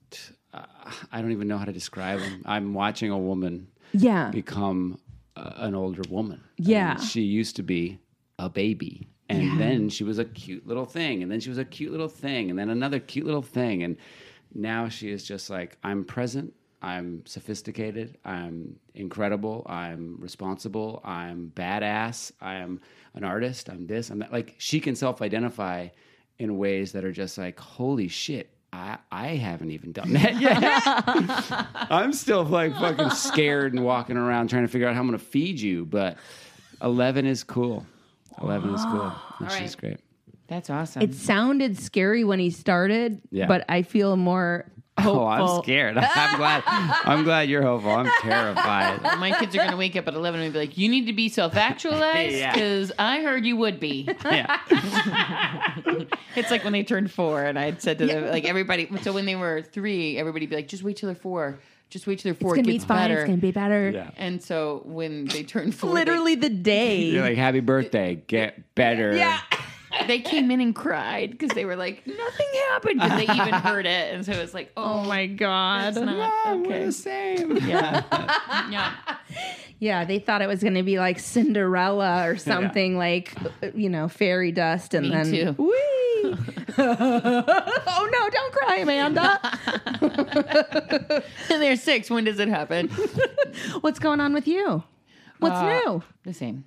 uh, 0.55 0.63
i 1.11 1.21
don't 1.21 1.33
even 1.33 1.49
know 1.49 1.59
how 1.59 1.65
to 1.65 1.73
describe 1.73 2.21
them 2.21 2.43
i'm 2.47 2.75
watching 2.75 3.11
a 3.11 3.19
woman 3.19 3.67
Yeah. 3.93 4.31
become 4.31 4.99
uh, 5.37 5.53
an 5.57 5.75
older 5.75 6.03
woman 6.09 6.41
Yeah. 6.59 6.93
And 6.93 7.01
she 7.03 7.23
used 7.23 7.57
to 7.57 7.63
be 7.65 7.99
a 8.39 8.49
baby 8.49 9.09
and 9.29 9.59
then 9.61 9.89
she 9.89 10.05
was 10.05 10.19
a 10.19 10.25
cute 10.25 10.67
little 10.67 10.85
thing 10.85 11.23
and 11.23 11.31
then 11.33 11.41
she 11.41 11.49
was 11.49 11.59
a 11.59 11.65
cute 11.65 11.91
little 11.91 12.09
thing 12.09 12.51
and 12.51 12.59
then 12.59 12.71
another 12.71 12.99
cute 13.01 13.27
little 13.27 13.43
thing 13.43 13.83
and 13.83 13.97
now 14.55 14.89
she 14.89 15.11
is 15.11 15.25
just 15.25 15.49
like 15.51 15.77
i'm 15.83 16.05
present 16.05 16.53
i'm 16.83 17.25
sophisticated 17.27 18.19
i'm 18.25 18.77
incredible 18.95 19.65
i'm 19.69 20.17
responsible 20.21 21.01
i'm 21.05 21.51
badass 21.55 22.33
i'm 22.41 22.81
an 23.15 23.25
artist 23.25 23.71
i'm 23.71 23.87
this 23.87 24.11
i'm 24.11 24.19
that 24.19 24.33
like 24.33 24.55
she 24.59 24.81
can 24.81 24.95
self-identify 24.95 25.89
in 26.39 26.59
ways 26.59 26.93
that 26.93 27.05
are 27.05 27.13
just 27.13 27.39
like 27.39 27.59
holy 27.59 28.09
shit 28.09 28.51
I, 28.75 28.97
I 29.11 29.27
haven't 29.37 29.71
even 29.71 29.93
done 29.93 30.15
that 30.15 30.41
yet. 30.41 31.67
I'm 31.91 32.15
still 32.15 32.43
like 32.43 32.73
fucking 32.73 33.11
scared 33.11 33.75
and 33.75 33.85
walking 33.85 34.17
around 34.17 34.49
trying 34.49 34.63
to 34.63 34.69
figure 34.69 34.89
out 34.89 34.95
how 34.95 35.01
I'm 35.01 35.07
going 35.09 35.19
to 35.19 35.23
feed 35.23 35.61
you. 35.61 35.85
But 35.85 36.17
11 36.83 37.27
is 37.27 37.45
cool. 37.45 37.85
11 38.41 38.75
is 38.75 38.83
cool. 38.87 39.13
And 39.41 39.51
she's 39.53 39.61
right. 39.75 39.77
great. 39.77 40.01
That's 40.47 40.71
awesome. 40.71 41.03
It 41.03 41.15
sounded 41.15 41.79
scary 41.79 42.25
when 42.25 42.39
he 42.39 42.49
started, 42.49 43.21
Yeah. 43.31 43.47
but 43.47 43.67
I 43.69 43.83
feel 43.83 44.17
more 44.17 44.65
hopeful. 44.99 45.23
Oh, 45.23 45.27
I'm 45.27 45.63
scared. 45.63 45.97
I'm 46.01 46.37
glad. 46.37 46.63
I'm 46.67 47.25
glad 47.25 47.49
you're 47.49 47.63
hopeful. 47.63 47.91
I'm 47.93 48.11
terrified. 48.21 49.03
My 49.19 49.33
kids 49.39 49.55
are 49.55 49.59
going 49.59 49.71
to 49.71 49.77
wake 49.77 49.97
up 49.97 50.07
at 50.09 50.15
11 50.15 50.41
and 50.41 50.53
be 50.53 50.59
like, 50.59 50.77
You 50.79 50.89
need 50.89 51.07
to 51.07 51.13
be 51.13 51.29
self 51.29 51.57
actualized 51.57 52.35
Yeah. 52.37 52.53
because 52.53 52.93
I 52.99 53.21
heard 53.23 53.45
you 53.47 53.57
would 53.57 53.81
be. 53.81 54.09
Yeah. 54.25 54.59
It's 56.37 56.51
like 56.51 56.65
when 56.65 56.73
they 56.73 56.83
turned 56.83 57.11
four, 57.11 57.43
and 57.43 57.59
I 57.59 57.65
had 57.67 57.83
said 57.83 57.99
to 57.99 58.07
them, 58.07 58.31
like, 58.31 58.45
everybody, 58.45 58.89
so 59.03 59.13
when 59.13 59.27
they 59.27 59.37
were 59.37 59.63
three, 59.63 60.17
everybody 60.19 60.47
be 60.47 60.57
like, 60.57 60.69
Just 60.69 60.83
wait 60.83 60.97
till 60.97 61.09
they're 61.09 61.15
four. 61.17 61.59
Just 61.91 62.07
wait 62.07 62.21
till 62.21 62.33
they're 62.33 62.41
four. 62.41 62.55
It's 62.57 62.63
gonna 62.67 62.75
it 62.75 62.79
be 62.81 62.85
fine. 62.87 62.97
better. 62.97 63.19
It's 63.21 63.27
gonna 63.27 63.37
be 63.37 63.51
better. 63.51 63.91
Yeah. 63.91 64.11
And 64.17 64.43
so 64.43 64.81
when 64.87 65.27
they 65.27 65.43
turned 65.43 65.75
four, 65.75 65.91
they- 65.91 65.95
Literally 65.97 66.37
the 66.37 66.49
day. 66.49 67.03
You're 67.03 67.23
like, 67.23 67.37
happy 67.37 67.61
birthday. 67.61 68.23
Get 68.27 68.75
better. 68.75 69.15
yeah. 69.15 69.41
They 70.07 70.21
came 70.21 70.51
in 70.51 70.61
and 70.61 70.75
cried 70.75 71.31
because 71.33 71.51
they 71.51 71.65
were 71.65 71.77
like, 71.77 72.07
nothing 72.07 72.47
happened. 72.71 73.01
Because 73.01 73.17
they 73.19 73.33
even 73.35 73.55
heard 73.55 73.87
it. 73.87 74.15
And 74.15 74.25
so 74.25 74.33
it's 74.33 74.55
like, 74.55 74.73
oh, 74.77 75.01
Oh 75.01 75.05
my 75.05 75.27
god. 75.27 75.95
that's 75.95 76.05
not 76.05 76.17
Mom, 76.47 76.63
we're 76.65 76.87
the 76.87 76.93
same. 76.93 77.57
Yeah. 77.67 78.03
yeah. 78.71 78.93
Yeah, 79.79 80.05
they 80.05 80.19
thought 80.21 80.43
it 80.43 80.47
was 80.47 80.61
going 80.63 80.75
to 80.75 80.83
be 80.85 80.99
like 81.01 81.19
Cinderella 81.19 82.29
or 82.29 82.37
something 82.37 82.97
like, 82.97 83.35
you 83.75 83.89
know, 83.89 84.07
fairy 84.09 84.53
dust, 84.53 84.95
and 84.95 85.09
Me 85.09 85.13
then 85.13 85.31
too. 85.31 85.55
Whee! 85.59 86.37
oh 86.79 88.09
no! 88.13 88.31
Don't 88.31 88.53
cry, 88.53 88.77
Amanda. 88.77 89.41
and 91.51 91.61
They're 91.63 91.75
six. 91.77 92.09
When 92.11 92.23
does 92.25 92.39
it 92.39 92.47
happen? 92.49 92.89
What's 93.81 93.99
going 93.99 94.21
on 94.21 94.33
with 94.35 94.47
you? 94.47 94.85
What's 95.41 95.57
Uh, 95.57 95.81
new? 95.85 96.03
The 96.25 96.33
same. 96.35 96.65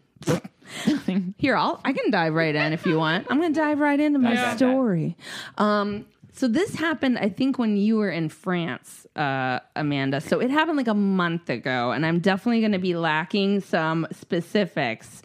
Here, 1.38 1.55
I'll 1.55 1.79
I 1.84 1.93
can 1.93 2.12
dive 2.12 2.34
right 2.34 2.55
in 2.55 2.74
if 2.74 2.86
you 2.86 2.98
want. 2.98 3.27
I'm 3.29 3.39
going 3.39 3.53
to 3.53 3.60
dive 3.60 3.79
right 3.79 4.00
into 4.00 4.19
my 4.19 4.36
dive. 4.36 4.57
story. 4.57 5.17
Um, 5.57 6.05
so 6.36 6.50
this 6.50 6.75
happened, 6.75 7.17
I 7.17 7.29
think, 7.29 7.57
when 7.57 7.77
you 7.77 7.95
were 7.95 8.10
in 8.10 8.27
France, 8.27 9.07
uh, 9.15 9.60
Amanda. 9.75 10.19
So 10.19 10.41
it 10.41 10.51
happened 10.51 10.75
like 10.75 10.89
a 10.89 10.93
month 10.93 11.50
ago, 11.50 11.91
and 11.91 12.05
I'm 12.05 12.19
definitely 12.19 12.60
going 12.60 12.74
to 12.74 12.77
be 12.77 12.93
lacking 12.93 13.62
some 13.62 14.05
specifics. 14.12 15.22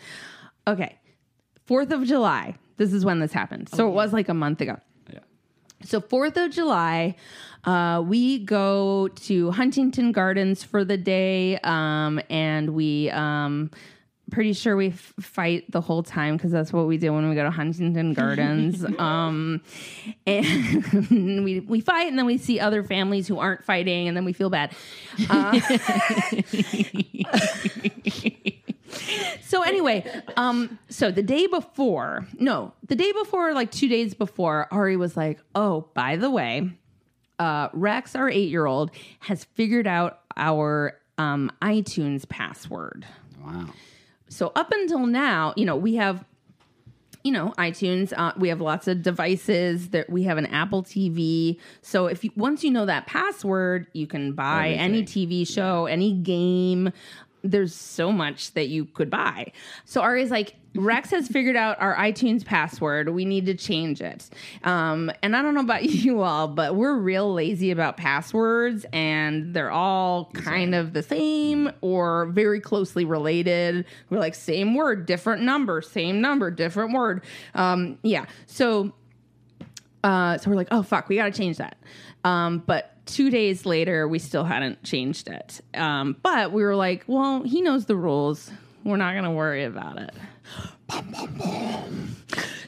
Okay, 0.69 0.97
Fourth 1.67 1.91
of 1.91 2.05
July. 2.05 2.55
This 2.77 2.93
is 2.93 3.05
when 3.05 3.19
this 3.19 3.33
happened. 3.33 3.69
So 3.71 3.89
it 3.89 3.93
was 3.93 4.13
like 4.13 4.29
a 4.29 4.35
month 4.35 4.61
ago. 4.61 4.79
Yeah. 5.13 5.19
So 5.83 6.01
Fourth 6.01 6.37
of 6.37 6.53
July, 6.53 7.17
uh, 7.65 8.03
we 8.07 8.39
go 8.39 9.09
to 9.09 9.51
Huntington 9.51 10.13
Gardens 10.13 10.63
for 10.63 10.85
the 10.85 10.97
day, 10.97 11.59
um, 11.65 12.21
and 12.31 12.71
we. 12.71 13.11
Um, 13.11 13.71
Pretty 14.31 14.53
sure 14.53 14.77
we 14.77 14.89
f- 14.89 15.13
fight 15.21 15.71
the 15.71 15.81
whole 15.81 16.03
time 16.03 16.37
because 16.37 16.53
that's 16.53 16.73
what 16.73 16.87
we 16.87 16.99
do 16.99 17.13
when 17.13 17.29
we 17.29 17.35
go 17.35 17.43
to 17.43 17.51
Huntington 17.51 18.15
Gardens. 18.15 18.85
um, 18.99 19.61
and 20.27 21.05
we 21.45 21.61
we 21.61 21.81
fight, 21.81 22.09
and 22.09 22.19
then 22.19 22.27
we 22.27 22.39
see 22.39 22.61
other 22.61 22.83
families 22.85 23.27
who 23.29 23.39
aren't 23.39 23.65
fighting, 23.65 24.09
and 24.09 24.17
then 24.17 24.25
we 24.25 24.33
feel 24.33 24.51
bad. 24.51 24.73
Uh, 25.29 25.59
so 29.43 29.63
anyway, 29.63 30.05
um, 30.37 30.79
so 30.89 31.11
the 31.11 31.23
day 31.23 31.47
before, 31.47 32.27
no, 32.39 32.73
the 32.87 32.95
day 32.97 33.13
before, 33.13 33.53
like 33.53 33.71
two 33.71 33.89
days 33.89 34.15
before, 34.15 34.69
Ari 34.73 34.97
was 34.97 35.17
like, 35.17 35.41
"Oh, 35.55 35.89
by 35.95 36.17
the 36.17 36.31
way, 36.31 36.71
uh, 37.39 37.69
Rex, 37.73 38.15
our 38.15 38.29
eight-year-old, 38.31 38.91
has 39.21 39.45
figured 39.45 39.87
out 39.87 40.21
our 40.37 40.97
um, 41.19 41.51
iTunes 41.63 42.29
password." 42.29 43.07
Wow. 43.45 43.67
So 44.31 44.53
up 44.57 44.73
until 44.73 45.07
now, 45.07 45.53
you 45.57 45.67
know, 45.67 45.77
we 45.77 45.97
have 45.97 46.25
you 47.23 47.33
know 47.33 47.53
iTunes. 47.59 48.15
Uh, 48.17 48.33
we 48.39 48.49
have 48.49 48.61
lots 48.61 48.89
of 48.89 49.03
devices. 49.03 49.91
That 49.91 50.09
we 50.09 50.23
have 50.23 50.39
an 50.39 50.47
Apple 50.47 50.83
TV. 50.83 51.59
So 51.83 52.07
if 52.07 52.25
you, 52.25 52.31
once 52.37 52.65
you 52.65 52.71
know 52.71 52.87
that 52.87 53.07
password, 53.07 53.89
you 53.93 54.07
can 54.07 54.33
buy 54.33 54.71
any 54.71 55.03
TV 55.03 55.47
show, 55.47 55.87
any 55.87 56.15
game. 56.15 56.93
There's 57.43 57.75
so 57.75 58.13
much 58.13 58.53
that 58.53 58.69
you 58.69 58.85
could 58.85 59.11
buy. 59.11 59.53
So 59.85 60.01
Ari's 60.01 60.31
like, 60.31 60.57
Rex 60.75 61.11
has 61.11 61.27
figured 61.27 61.57
out 61.57 61.81
our 61.81 61.97
iTunes 61.97 62.45
password. 62.45 63.09
We 63.09 63.25
need 63.25 63.47
to 63.47 63.55
change 63.55 64.01
it. 64.01 64.31
Um, 64.63 65.11
and 65.23 65.35
I 65.35 65.43
don't 65.43 65.55
know 65.55 65.63
about 65.63 65.83
you 65.85 66.23
all, 66.23 66.47
but 66.49 66.77
we're 66.77 66.95
real 66.95 67.33
lazy 67.35 67.71
about 67.71 67.97
passwords, 67.97 68.87
and 68.93 69.53
they're 69.53 69.71
all 69.73 70.27
kind 70.27 70.75
of 70.75 70.93
the 70.93 71.03
same 71.03 71.73
or 71.81 72.27
very 72.27 72.61
closely 72.61 73.05
related. 73.05 73.85
We're 74.11 74.21
like 74.21 74.35
same 74.35 74.75
word, 74.75 75.07
different 75.07 75.43
number, 75.43 75.83
same 75.83 76.21
number, 76.21 76.51
different 76.51 76.93
word. 76.93 77.25
Um, 77.55 77.99
yeah. 78.03 78.27
So 78.47 78.93
uh, 80.03 80.39
so 80.39 80.51
we're 80.51 80.57
like, 80.57 80.69
oh 80.71 80.83
fuck, 80.83 81.09
we 81.09 81.17
got 81.17 81.27
to 81.27 81.33
change 81.33 81.59
that. 81.59 81.77
Um, 82.25 82.63
but 82.67 82.97
two 83.15 83.31
days 83.31 83.67
later, 83.67 84.07
we 84.09 84.19
still 84.19 84.45
hadn't 84.45 84.83
changed 84.83 85.29
it. 85.29 85.61
Um, 85.75 86.17
but 86.23 86.53
we 86.53 86.63
were 86.63 86.77
like, 86.77 87.05
well, 87.07 87.43
he 87.43 87.61
knows 87.61 87.87
the 87.87 87.97
rules. 87.97 88.51
We're 88.85 88.97
not 88.97 89.15
gonna 89.15 89.33
worry 89.33 89.65
about 89.65 89.99
it. 89.99 90.15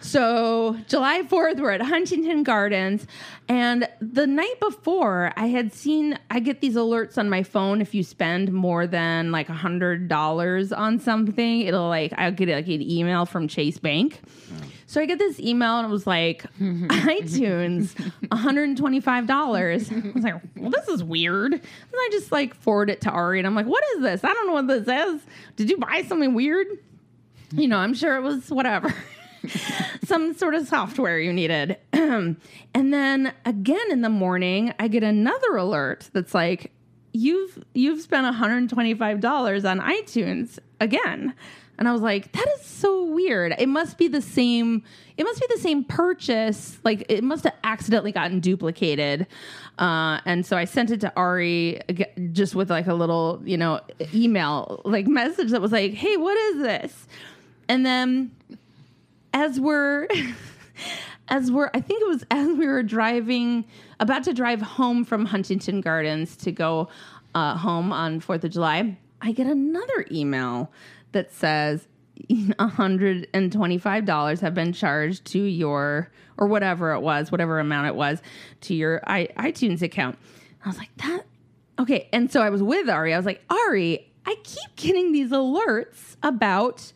So 0.01 0.77
July 0.89 1.23
4th, 1.23 1.59
we're 1.59 1.71
at 1.71 1.81
Huntington 1.81 2.43
Gardens. 2.43 3.07
And 3.49 3.89
the 4.01 4.27
night 4.27 4.61
before, 4.61 5.33
I 5.37 5.47
had 5.47 5.73
seen, 5.73 6.19
I 6.31 6.41
get 6.41 6.61
these 6.61 6.75
alerts 6.75 7.17
on 7.17 7.31
my 7.31 7.43
phone 7.43 7.81
if 7.81 7.95
you 7.95 8.03
spend 8.05 8.53
more 8.53 8.87
than 8.87 9.33
like 9.33 9.49
a 9.49 9.55
$100 9.55 10.79
on 10.79 10.99
something. 10.99 11.61
It'll 11.63 11.89
like, 11.89 12.13
I'll 12.19 12.33
get 12.33 12.49
like 12.49 12.67
an 12.67 12.83
email 12.83 13.25
from 13.25 13.49
Chase 13.49 13.79
Bank. 13.79 14.21
So 14.93 15.01
I 15.01 15.07
get 15.07 15.19
this 15.19 15.41
email 15.41 15.79
and 15.79 15.89
it 15.89 15.91
was 15.91 16.07
like, 16.07 16.43
iTunes, 16.61 17.95
$125. 18.25 19.31
I 19.31 20.13
was 20.13 20.23
like, 20.23 20.35
well, 20.55 20.69
this 20.69 20.87
is 20.87 21.03
weird. 21.03 21.55
And 21.55 21.63
I 21.95 22.09
just 22.13 22.31
like 22.31 22.55
forward 22.55 22.91
it 22.91 23.01
to 23.01 23.11
Ari 23.11 23.39
and 23.39 23.47
I'm 23.47 23.55
like, 23.55 23.65
what 23.65 23.83
is 23.95 24.03
this? 24.03 24.23
I 24.23 24.35
don't 24.35 24.47
know 24.47 24.53
what 24.53 24.67
this 24.67 24.87
is. 24.87 25.23
Did 25.57 25.71
you 25.71 25.79
buy 25.79 26.03
something 26.07 26.35
weird? 26.35 26.67
You 27.53 27.69
know, 27.69 27.79
I'm 27.79 27.95
sure 27.95 28.17
it 28.17 28.21
was 28.21 28.51
whatever. 28.51 28.95
some 30.05 30.35
sort 30.35 30.55
of 30.55 30.69
software 30.69 31.19
you 31.19 31.33
needed. 31.33 31.79
and 31.95 32.37
then 32.75 33.33
again 33.47 33.91
in 33.91 34.03
the 34.03 34.11
morning, 34.11 34.75
I 34.79 34.89
get 34.89 35.03
another 35.03 35.57
alert 35.57 36.11
that's 36.13 36.35
like, 36.35 36.71
you've 37.15 37.65
you've 37.73 38.03
spent 38.03 38.27
$125 38.27 39.71
on 39.71 39.81
iTunes 39.81 40.59
again. 40.81 41.33
And 41.79 41.89
I 41.89 41.93
was 41.93 42.03
like, 42.03 42.33
that 42.33 42.47
is 42.59 42.67
so 42.67 43.05
weird. 43.05 43.55
It 43.59 43.69
must 43.69 43.99
be 43.99 44.09
the 44.09 44.23
same, 44.23 44.85
it 45.17 45.25
must 45.25 45.41
be 45.41 45.47
the 45.51 45.61
same 45.61 45.85
purchase. 45.85 46.79
Like 46.85 47.07
it 47.09 47.25
must 47.25 47.45
have 47.45 47.55
accidentally 47.65 48.13
gotten 48.13 48.41
duplicated. 48.41 49.27
Uh, 49.79 50.21
and 50.25 50.45
so 50.45 50.57
I 50.57 50.65
sent 50.65 50.91
it 50.91 51.01
to 51.01 51.13
Ari 51.17 51.81
just 52.33 52.55
with 52.55 52.71
like 52.71 52.87
a 52.87 52.95
little, 52.95 53.41
you 53.45 53.57
know, 53.57 53.81
email 54.15 54.83
like 54.85 55.07
message 55.07 55.51
that 55.51 55.61
was 55.61 55.73
like, 55.73 55.95
hey, 55.95 56.17
what 56.17 56.37
is 56.37 56.63
this? 56.63 57.07
And 57.69 57.87
then 57.87 58.31
as 59.33 59.59
we're 59.59 60.09
as 61.29 61.51
we're 61.51 61.71
I 61.73 61.81
think 61.81 62.03
it 62.03 62.09
was 62.09 62.25
as 62.31 62.49
we 62.49 62.67
were 62.67 62.83
driving 62.83 63.65
about 63.99 64.25
to 64.25 64.35
drive 64.35 64.61
home 64.61 65.05
from 65.05 65.25
Huntington 65.25 65.81
Gardens 65.81 66.37
to 66.37 66.53
go 66.53 66.89
uh, 67.35 67.57
home 67.57 67.93
on 67.93 68.21
4th 68.21 68.45
of 68.45 68.51
July, 68.51 68.99
I 69.23 69.33
get 69.33 69.47
another 69.47 70.07
email 70.11 70.71
that 71.13 71.33
says 71.33 71.87
$125 72.31 74.41
have 74.41 74.55
been 74.55 74.73
charged 74.73 75.25
to 75.27 75.43
your 75.43 76.11
or 76.39 76.47
whatever 76.47 76.93
it 76.93 77.01
was, 77.01 77.31
whatever 77.31 77.61
amount 77.61 77.87
it 77.87 77.95
was 77.95 78.23
to 78.63 78.75
your 78.75 79.03
I, 79.07 79.29
iTunes 79.37 79.83
account. 79.83 80.19
I 80.65 80.69
was 80.69 80.79
like, 80.79 80.95
that 80.99 81.25
okay. 81.79 82.09
And 82.13 82.31
so 82.31 82.43
I 82.43 82.51
was 82.51 82.63
with 82.63 82.89
Ari. 82.89 83.15
I 83.15 83.17
was 83.17 83.27
like, 83.27 83.43
Ari, 83.51 84.11
I 84.27 84.37
keep 84.43 84.77
getting 84.77 85.13
these 85.13 85.31
alerts 85.31 86.17
about 86.23 86.93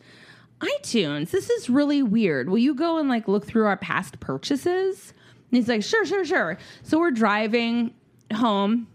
iTunes. 0.59 1.31
This 1.31 1.49
is 1.49 1.69
really 1.69 2.01
weird. 2.01 2.49
Will 2.49 2.57
you 2.57 2.73
go 2.73 2.97
and 2.97 3.09
like 3.09 3.27
look 3.27 3.45
through 3.45 3.65
our 3.65 3.77
past 3.77 4.19
purchases? 4.19 5.13
And 5.51 5.57
he's 5.57 5.67
like, 5.67 5.83
sure, 5.83 6.05
sure, 6.05 6.25
sure. 6.25 6.57
So 6.83 6.99
we're 6.99 7.11
driving 7.11 7.93
home 8.33 8.87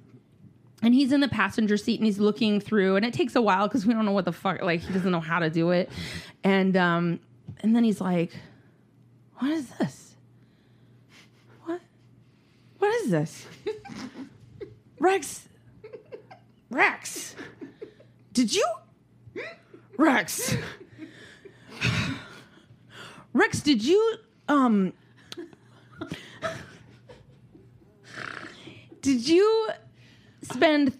and 0.82 0.92
he's 0.92 1.12
in 1.12 1.20
the 1.20 1.28
passenger 1.28 1.76
seat 1.76 2.00
and 2.00 2.06
he's 2.06 2.18
looking 2.18 2.60
through 2.60 2.96
and 2.96 3.04
it 3.04 3.14
takes 3.14 3.36
a 3.36 3.40
while 3.42 3.68
because 3.68 3.86
we 3.86 3.94
don't 3.94 4.04
know 4.04 4.12
what 4.12 4.24
the 4.24 4.32
fuck 4.32 4.60
like 4.62 4.80
he 4.80 4.92
doesn't 4.92 5.12
know 5.12 5.20
how 5.20 5.38
to 5.38 5.48
do 5.48 5.70
it. 5.70 5.88
And 6.44 6.76
um 6.76 7.20
and 7.60 7.74
then 7.74 7.84
he's 7.84 8.00
like, 8.00 8.32
What 9.38 9.50
is 9.52 9.68
this? 9.78 10.14
What 11.64 11.80
what 12.78 12.94
is 12.96 13.10
this? 13.10 13.46
Rex 14.98 15.48
Rex 16.70 17.36
Did 18.32 18.54
you 18.54 18.66
Rex 19.96 20.56
Rex, 23.34 23.60
did 23.60 23.84
you 23.84 24.16
um 24.48 24.92
did 29.00 29.26
you 29.26 29.68
spend 30.52 30.98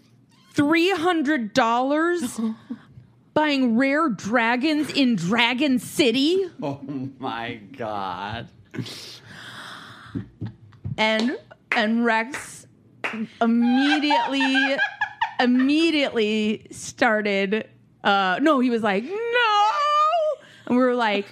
three 0.53 0.91
hundred 0.91 1.53
dollars 1.55 2.41
buying 3.35 3.77
rare 3.77 4.09
dragons 4.09 4.91
in 4.91 5.17
Dragon 5.17 5.79
City? 5.79 6.47
Oh 6.63 6.81
my 7.19 7.61
god. 7.77 8.49
And 10.99 11.39
and 11.71 12.05
Rex 12.05 12.67
immediately 13.41 14.77
immediately 15.41 16.67
started 16.71 17.69
uh 18.05 18.39
no, 18.43 18.61
he 18.61 18.71
was 18.71 18.83
like, 18.83 19.05
"No!" 19.05 19.69
And 20.67 20.77
we 20.77 20.83
were 20.83 20.95
like, 20.95 21.27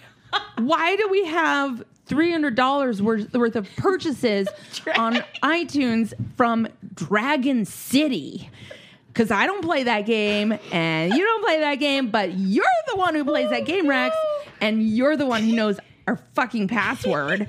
"Why 0.59 0.97
do 0.97 1.09
we 1.11 1.27
have 1.27 1.85
$300 2.11 3.01
worth 3.01 3.33
worth 3.35 3.57
of 3.57 3.69
purchases 3.77 4.49
on 4.97 5.15
iTunes 5.43 6.13
from 6.37 6.69
Dragon 7.09 7.65
City?" 7.65 8.51
Cuz 9.13 9.31
I 9.33 9.47
don't 9.47 9.63
play 9.63 9.83
that 9.85 10.07
game 10.07 10.57
and 10.71 11.13
you 11.13 11.25
don't 11.25 11.45
play 11.45 11.59
that 11.61 11.77
game, 11.77 12.11
but 12.11 12.33
you're 12.39 12.65
the 12.89 12.97
one 12.97 13.15
who 13.15 13.25
plays 13.25 13.51
that 13.51 13.65
game, 13.65 13.89
Rex, 13.89 14.15
and 14.61 14.89
you're 14.89 15.17
the 15.17 15.27
one 15.27 15.43
who 15.43 15.57
knows 15.57 15.81
our 16.07 16.17
fucking 16.35 16.69
password. 16.69 17.49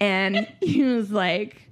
And 0.00 0.48
he 0.60 0.82
was 0.82 1.12
like, 1.12 1.62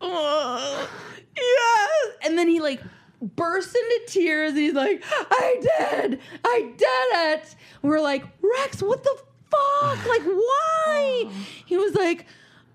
oh, 0.00 0.88
yes. 1.36 1.90
And 2.24 2.38
then 2.38 2.48
he 2.48 2.60
like 2.60 2.82
bursts 3.22 3.74
into 3.74 4.00
tears. 4.08 4.50
and 4.50 4.58
He's 4.58 4.74
like, 4.74 5.02
I 5.10 5.56
did, 5.60 6.20
I 6.44 6.72
did 6.76 7.40
it. 7.40 7.54
We're 7.82 8.00
like, 8.00 8.24
Rex, 8.42 8.82
what 8.82 9.02
the 9.02 9.16
fuck? 9.50 10.06
Like, 10.06 10.22
why? 10.22 11.30
He 11.66 11.76
was 11.76 11.94
like, 11.94 12.26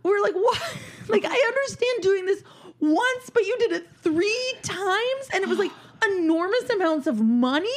we're 0.04 0.22
like, 0.22 0.36
what? 0.36 0.62
Like, 1.08 1.24
I 1.24 1.36
understand 1.36 2.02
doing 2.02 2.26
this 2.26 2.44
once, 2.80 3.30
but 3.34 3.44
you 3.44 3.58
did 3.60 3.72
it 3.72 3.88
three 4.02 4.54
times, 4.62 5.30
and 5.34 5.44
it 5.44 5.50
was 5.50 5.60
like 5.60 5.72
enormous 6.18 6.70
amounts 6.70 7.08
of 7.08 7.22
money. 7.22 7.70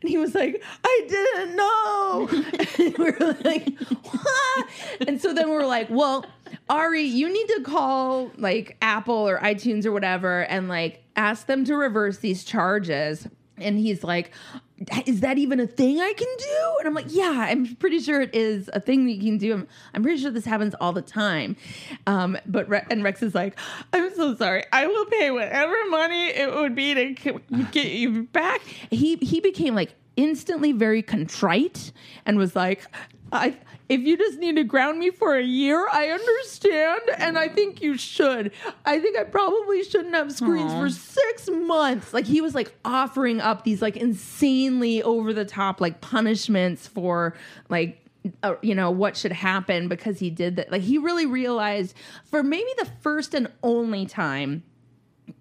And 0.00 0.08
he 0.08 0.16
was 0.16 0.34
like, 0.34 0.62
I 0.82 1.00
didn't 1.08 1.56
know. 1.56 2.28
and 2.78 2.98
we 2.98 3.10
were 3.10 3.36
like, 3.44 3.78
what? 4.02 4.68
And 5.06 5.20
so 5.20 5.34
then 5.34 5.50
we 5.50 5.56
are 5.56 5.66
like, 5.66 5.88
well, 5.90 6.24
Ari, 6.70 7.02
you 7.02 7.30
need 7.30 7.46
to 7.48 7.62
call 7.62 8.30
like 8.38 8.76
Apple 8.80 9.28
or 9.28 9.38
iTunes 9.38 9.84
or 9.84 9.92
whatever 9.92 10.42
and 10.42 10.68
like 10.68 11.04
ask 11.16 11.46
them 11.46 11.64
to 11.66 11.76
reverse 11.76 12.18
these 12.18 12.44
charges. 12.44 13.28
And 13.58 13.78
he's 13.78 14.02
like, 14.02 14.32
is 15.06 15.20
that 15.20 15.36
even 15.36 15.60
a 15.60 15.66
thing 15.66 16.00
I 16.00 16.12
can 16.16 16.28
do? 16.38 16.76
And 16.78 16.88
I'm 16.88 16.94
like, 16.94 17.06
yeah, 17.08 17.46
I'm 17.48 17.76
pretty 17.76 18.00
sure 18.00 18.20
it 18.22 18.34
is 18.34 18.70
a 18.72 18.80
thing 18.80 19.06
that 19.06 19.12
you 19.12 19.30
can 19.30 19.38
do. 19.38 19.52
I'm, 19.52 19.68
I'm 19.94 20.02
pretty 20.02 20.20
sure 20.20 20.30
this 20.30 20.46
happens 20.46 20.74
all 20.80 20.92
the 20.92 21.02
time. 21.02 21.56
Um, 22.06 22.38
but 22.46 22.68
Re- 22.68 22.84
and 22.90 23.04
Rex 23.04 23.22
is 23.22 23.34
like, 23.34 23.58
I'm 23.92 24.14
so 24.14 24.34
sorry. 24.36 24.64
I 24.72 24.86
will 24.86 25.04
pay 25.06 25.30
whatever 25.30 25.76
money 25.90 26.28
it 26.28 26.54
would 26.54 26.74
be 26.74 26.94
to 26.94 27.22
c- 27.22 27.64
get 27.72 27.88
you 27.92 28.24
back. 28.24 28.62
He 28.90 29.16
he 29.16 29.40
became 29.40 29.74
like 29.74 29.94
instantly 30.16 30.72
very 30.72 31.02
contrite 31.02 31.92
and 32.24 32.38
was 32.38 32.56
like, 32.56 32.84
I 33.32 33.56
if 33.90 34.02
you 34.02 34.16
just 34.16 34.38
need 34.38 34.54
to 34.54 34.62
ground 34.62 35.00
me 35.00 35.10
for 35.10 35.36
a 35.36 35.42
year, 35.42 35.84
I 35.92 36.10
understand, 36.10 37.00
and 37.18 37.36
I 37.36 37.48
think 37.48 37.82
you 37.82 37.98
should. 37.98 38.52
I 38.86 39.00
think 39.00 39.18
I 39.18 39.24
probably 39.24 39.82
shouldn't 39.82 40.14
have 40.14 40.32
screens 40.32 40.72
for 40.72 40.88
six 40.88 41.50
months. 41.50 42.14
Like 42.14 42.24
he 42.24 42.40
was 42.40 42.54
like 42.54 42.72
offering 42.84 43.40
up 43.40 43.64
these 43.64 43.82
like 43.82 43.96
insanely 43.96 45.02
over 45.02 45.32
the 45.32 45.44
top 45.44 45.80
like 45.80 46.00
punishments 46.00 46.86
for 46.86 47.34
like 47.68 48.00
uh, 48.44 48.54
you 48.62 48.76
know 48.76 48.92
what 48.92 49.16
should 49.16 49.32
happen 49.32 49.88
because 49.88 50.20
he 50.20 50.30
did 50.30 50.54
that. 50.54 50.70
Like 50.70 50.82
he 50.82 50.96
really 50.96 51.26
realized 51.26 51.96
for 52.26 52.44
maybe 52.44 52.70
the 52.78 52.88
first 53.00 53.34
and 53.34 53.48
only 53.64 54.06
time 54.06 54.62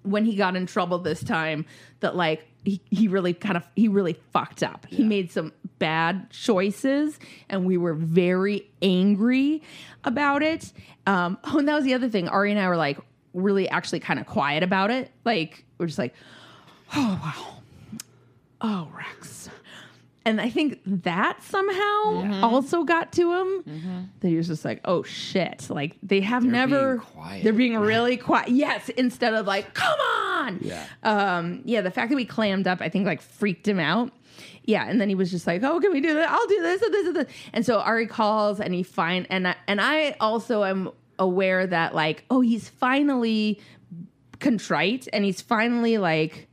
when 0.04 0.26
he 0.26 0.36
got 0.36 0.56
in 0.56 0.66
trouble 0.66 1.00
this 1.00 1.24
time 1.24 1.66
that 2.00 2.16
like 2.16 2.46
he, 2.64 2.82
he 2.90 3.08
really 3.08 3.34
kind 3.34 3.58
of 3.58 3.64
he 3.76 3.88
really 3.88 4.14
fucked 4.32 4.64
up. 4.64 4.86
He 4.90 5.04
made 5.04 5.32
some 5.32 5.54
bad 5.80 6.30
choices 6.30 7.18
and 7.50 7.66
we 7.66 7.78
were 7.78 7.94
very 7.94 8.70
angry 8.82 9.62
about 10.04 10.44
it. 10.44 10.72
Um 11.06 11.38
oh 11.44 11.58
and 11.60 11.68
that 11.68 11.76
was 11.76 11.86
the 11.86 11.94
other 11.94 12.10
thing. 12.10 12.28
Ari 12.28 12.52
and 12.52 12.60
i 12.60 12.68
were 12.68 12.78
like 12.78 13.00
really 13.34 13.70
actually 13.70 14.00
kind 14.00 14.20
of 14.20 14.26
quiet 14.26 14.64
about 14.64 14.92
it. 14.92 15.12
Like 15.26 15.64
we're 15.78 15.88
just 15.88 16.00
like 16.00 16.14
oh 16.96 17.20
wow. 17.24 17.56
Oh 18.62 18.92
rex 18.96 19.50
and 20.30 20.40
I 20.40 20.50
think 20.50 20.80
that 20.86 21.42
somehow 21.44 22.44
also 22.44 22.84
got 22.84 23.12
to 23.14 23.34
him. 23.34 24.10
That 24.20 24.28
he 24.28 24.36
was 24.38 24.48
just 24.48 24.64
like, 24.64 24.82
"Oh 24.86 25.02
shit!" 25.04 25.70
Like 25.70 25.98
they 26.04 26.22
have 26.22 26.44
never. 26.46 26.98
being 26.98 27.00
quiet. 27.00 27.44
They're 27.44 27.54
being 27.54 27.78
really 27.80 28.18
quiet. 28.18 28.50
Yes, 28.50 28.90
instead 28.90 29.34
of 29.34 29.48
like, 29.48 29.74
"Come 29.74 30.00
on!" 30.00 30.60
Yeah. 30.62 30.86
Um. 31.04 31.62
Yeah. 31.66 31.82
The 31.82 31.92
fact 31.92 32.10
that 32.12 32.16
we 32.16 32.26
clammed 32.26 32.68
up, 32.68 32.80
I 32.82 32.90
think, 32.90 33.06
like 33.06 33.22
freaked 33.22 33.68
him 33.68 33.80
out. 33.80 34.12
Yeah, 34.64 34.88
and 34.88 35.02
then 35.02 35.10
he 35.10 35.16
was 35.16 35.32
just 35.32 35.48
like, 35.48 35.64
"Oh, 35.64 35.80
can 35.80 35.92
we 35.92 36.00
do 36.00 36.14
that? 36.14 36.30
I'll 36.30 36.48
do 36.48 36.62
this 36.62 36.82
and 36.82 36.94
this 36.94 37.08
and 37.08 37.16
this." 37.16 37.28
And 37.54 37.66
so 37.66 37.80
Ari 37.80 38.08
calls, 38.08 38.60
and 38.60 38.74
he 38.74 38.84
find 38.84 39.26
and 39.30 39.48
I, 39.48 39.56
and 39.68 39.82
I 39.82 40.16
also 40.20 40.64
am 40.64 40.92
aware 41.18 41.66
that 41.66 41.96
like, 41.96 42.24
oh, 42.30 42.42
he's 42.42 42.70
finally 42.70 43.60
contrite, 44.40 45.08
and 45.12 45.26
he's 45.26 45.42
finally 45.42 45.98
like 45.98 46.48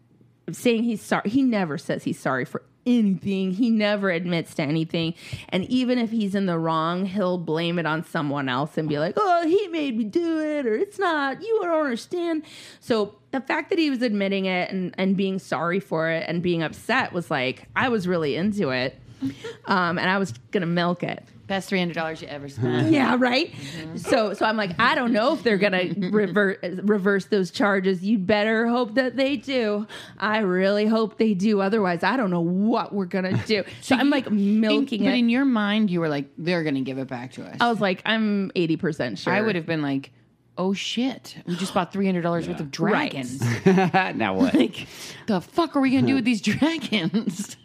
saying 0.50 0.84
he's 0.84 1.02
sorry. 1.02 1.28
He 1.28 1.42
never 1.42 1.78
says 1.78 2.04
he's 2.04 2.18
sorry 2.18 2.44
for 2.44 2.62
anything. 2.86 3.52
He 3.52 3.70
never 3.70 4.10
admits 4.10 4.54
to 4.54 4.62
anything. 4.62 5.14
And 5.48 5.64
even 5.64 5.98
if 5.98 6.10
he's 6.10 6.34
in 6.34 6.46
the 6.46 6.58
wrong, 6.58 7.06
he'll 7.06 7.38
blame 7.38 7.78
it 7.78 7.86
on 7.86 8.04
someone 8.04 8.48
else 8.48 8.78
and 8.78 8.88
be 8.88 8.98
like, 8.98 9.14
oh, 9.16 9.46
he 9.46 9.68
made 9.68 9.96
me 9.96 10.04
do 10.04 10.40
it, 10.40 10.66
or 10.66 10.76
it's 10.76 10.98
not, 10.98 11.42
you 11.42 11.58
don't 11.62 11.84
understand. 11.84 12.44
So 12.80 13.16
the 13.32 13.40
fact 13.40 13.70
that 13.70 13.78
he 13.78 13.90
was 13.90 14.02
admitting 14.02 14.46
it 14.46 14.70
and, 14.70 14.94
and 14.96 15.16
being 15.16 15.38
sorry 15.38 15.80
for 15.80 16.10
it 16.10 16.24
and 16.28 16.42
being 16.42 16.62
upset 16.62 17.12
was 17.12 17.30
like, 17.30 17.66
I 17.74 17.88
was 17.88 18.06
really 18.08 18.36
into 18.36 18.70
it. 18.70 18.98
Um, 19.64 19.98
and 19.98 20.08
I 20.08 20.18
was 20.18 20.32
gonna 20.52 20.66
milk 20.66 21.02
it. 21.02 21.24
Best 21.46 21.68
three 21.68 21.78
hundred 21.78 21.94
dollars 21.94 22.20
you 22.20 22.26
ever 22.28 22.48
spent. 22.48 22.90
Yeah, 22.92 23.16
right. 23.18 23.54
So, 23.94 24.34
so 24.34 24.44
I'm 24.44 24.56
like, 24.56 24.72
I 24.80 24.96
don't 24.96 25.12
know 25.12 25.32
if 25.34 25.44
they're 25.44 25.58
gonna 25.58 25.94
revert 26.10 26.58
reverse 26.82 27.26
those 27.26 27.52
charges. 27.52 28.02
You'd 28.02 28.26
better 28.26 28.66
hope 28.66 28.94
that 28.96 29.16
they 29.16 29.36
do. 29.36 29.86
I 30.18 30.38
really 30.38 30.86
hope 30.86 31.18
they 31.18 31.34
do. 31.34 31.60
Otherwise, 31.60 32.02
I 32.02 32.16
don't 32.16 32.30
know 32.30 32.40
what 32.40 32.92
we're 32.92 33.04
gonna 33.04 33.36
do. 33.46 33.62
So 33.80 33.94
I'm 33.94 34.10
like 34.10 34.28
milking 34.30 35.04
but 35.04 35.14
it. 35.14 35.18
in 35.18 35.28
your 35.28 35.44
mind, 35.44 35.90
you 35.90 36.00
were 36.00 36.08
like, 36.08 36.26
they're 36.36 36.64
going 36.64 36.74
to 36.74 36.80
give 36.80 36.98
it 36.98 37.06
back 37.06 37.32
to 37.34 37.44
us. 37.44 37.56
I 37.60 37.68
was 37.70 37.80
like, 37.80 38.02
I'm 38.04 38.50
80 38.56 38.76
percent 38.76 39.18
sure. 39.20 39.32
I 39.32 39.40
would 39.40 39.54
have 39.54 39.66
been 39.66 39.82
like, 39.82 40.10
oh 40.58 40.72
shit, 40.72 41.36
we 41.46 41.54
just 41.54 41.74
bought 41.74 41.92
three 41.92 42.06
hundred 42.06 42.22
dollars 42.22 42.48
worth 42.48 42.58
of 42.58 42.76
Right. 42.80 43.10
dragons. 43.12 43.40
now 44.16 44.34
what? 44.34 44.52
like, 44.54 44.88
the 45.28 45.40
fuck 45.40 45.76
are 45.76 45.80
we 45.80 45.90
going 45.90 46.02
to 46.06 46.08
do 46.08 46.14
with 46.16 46.24
these 46.24 46.40
dragons? 46.40 47.56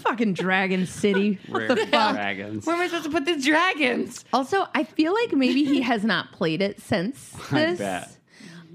Fucking 0.00 0.34
Dragon 0.34 0.86
City. 0.86 1.38
What 1.48 1.60
Rare 1.60 1.68
the 1.68 1.86
fuck? 1.86 2.14
dragons. 2.14 2.66
Where 2.66 2.76
am 2.76 2.82
I 2.82 2.86
supposed 2.86 3.04
to 3.04 3.10
put 3.10 3.24
these 3.24 3.44
dragons? 3.44 4.24
Also, 4.32 4.66
I 4.74 4.84
feel 4.84 5.12
like 5.14 5.32
maybe 5.32 5.64
he 5.64 5.80
has 5.82 6.04
not 6.04 6.32
played 6.32 6.62
it 6.62 6.80
since 6.80 7.34
I 7.52 7.64
this. 7.74 7.78
bet. 7.78 8.16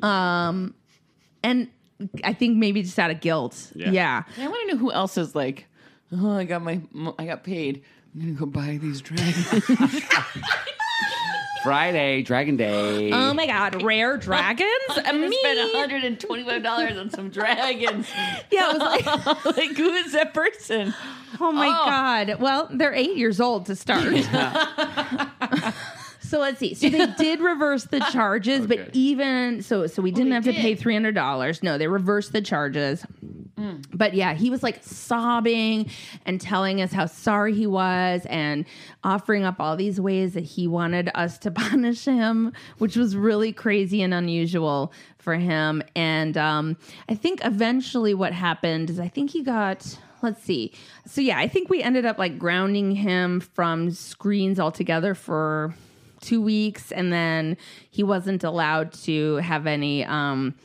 Um, 0.08 0.74
and 1.44 1.68
I 2.24 2.34
think 2.34 2.58
maybe 2.58 2.82
just 2.84 2.98
out 3.00 3.12
of 3.12 3.22
guilt. 3.22 3.72
Yeah. 3.76 3.92
yeah. 3.92 4.24
I 4.40 4.48
want 4.48 4.70
to 4.70 4.76
know 4.76 4.80
who 4.80 4.92
else 4.92 5.18
is 5.18 5.36
like, 5.36 5.68
oh, 6.12 6.32
I 6.38 6.44
got 6.44 6.62
my, 6.62 6.82
I 7.18 7.26
got 7.26 7.44
paid. 7.44 7.84
I'm 8.16 8.22
gonna 8.22 8.32
go 8.34 8.46
buy 8.46 8.78
these 8.82 9.02
dragons. 9.02 9.64
Friday, 11.64 12.22
Dragon 12.24 12.58
Day. 12.58 13.12
Oh 13.14 13.34
my 13.34 13.48
god, 13.48 13.82
rare 13.84 14.18
dragons? 14.18 14.70
I'm 14.90 15.04
gonna 15.16 15.30
Me. 15.30 15.38
spend 15.40 15.60
125 15.74 16.64
dollars 16.64 16.98
on 16.98 17.10
some 17.10 17.30
dragons. 17.30 18.08
Yeah, 18.52 18.70
it 18.72 18.80
was 18.80 18.82
like, 19.46 19.46
like, 19.58 19.78
who 19.78 19.90
is 19.94 20.12
that 20.12 20.34
person? 20.34 20.94
oh 21.40 21.52
my 21.52 21.68
Oh. 21.68 21.86
god. 21.86 22.36
Well, 22.40 22.70
they're 22.72 22.94
eight 22.94 23.16
years 23.18 23.40
old 23.40 23.66
to 23.68 23.76
start. 23.76 24.04
so 26.20 26.40
let's 26.40 26.60
see. 26.60 26.74
So 26.76 26.90
they 26.90 27.08
did 27.18 27.40
reverse 27.40 27.86
the 27.86 28.00
charges, 28.12 28.68
but 28.68 28.90
even 28.94 29.62
so, 29.62 29.88
so 29.88 30.02
we 30.02 30.12
didn't 30.12 30.30
they 30.30 30.36
have 30.36 30.44
to 30.46 30.54
pay 30.54 30.76
three 30.76 30.94
hundred 30.94 31.16
dollars. 31.16 31.64
No, 31.64 31.78
they 31.78 31.88
reversed 31.88 32.34
the 32.34 32.42
charges. 32.42 33.06
But 33.94 34.14
yeah, 34.14 34.34
he 34.34 34.50
was 34.50 34.64
like 34.64 34.84
sobbing 34.84 35.90
and 36.26 36.40
telling 36.40 36.82
us 36.82 36.92
how 36.92 37.06
sorry 37.06 37.54
he 37.54 37.68
was 37.68 38.26
and 38.28 38.66
offering 39.04 39.44
up 39.44 39.60
all 39.60 39.76
these 39.76 40.00
ways 40.00 40.34
that 40.34 40.44
he 40.44 40.68
wanted 40.68 41.10
us 41.16 41.38
to 41.40 41.52
punish 41.70 42.06
him, 42.06 42.54
which 42.78 42.96
was 42.96 43.16
really 43.16 43.54
crazy 43.54 44.02
and 44.02 44.14
unusual 44.14 44.92
for 45.18 45.36
him. 45.36 45.82
And 45.96 46.38
um, 46.38 46.78
I 47.08 47.16
think 47.16 47.42
eventually 47.44 48.14
what 48.14 48.34
happened 48.34 48.90
is 48.90 49.00
I 49.00 49.08
think 49.08 49.32
he 49.32 49.44
got. 49.44 49.98
Let's 50.22 50.42
see. 50.42 50.72
So 51.06 51.20
yeah, 51.20 51.38
I 51.38 51.50
think 51.50 51.70
we 51.70 51.84
ended 51.84 52.06
up 52.06 52.18
like 52.18 52.40
grounding 52.40 52.96
him 52.96 53.42
from 53.42 53.92
screens 53.92 54.58
altogether 54.58 55.16
for 55.16 55.76
two 56.22 56.42
weeks, 56.42 56.94
and 56.94 57.12
then 57.12 57.58
he 57.92 58.04
wasn't 58.04 58.46
allowed 58.46 58.94
to 58.94 59.36
have 59.38 59.68
any 59.68 60.06
um, 60.06 60.56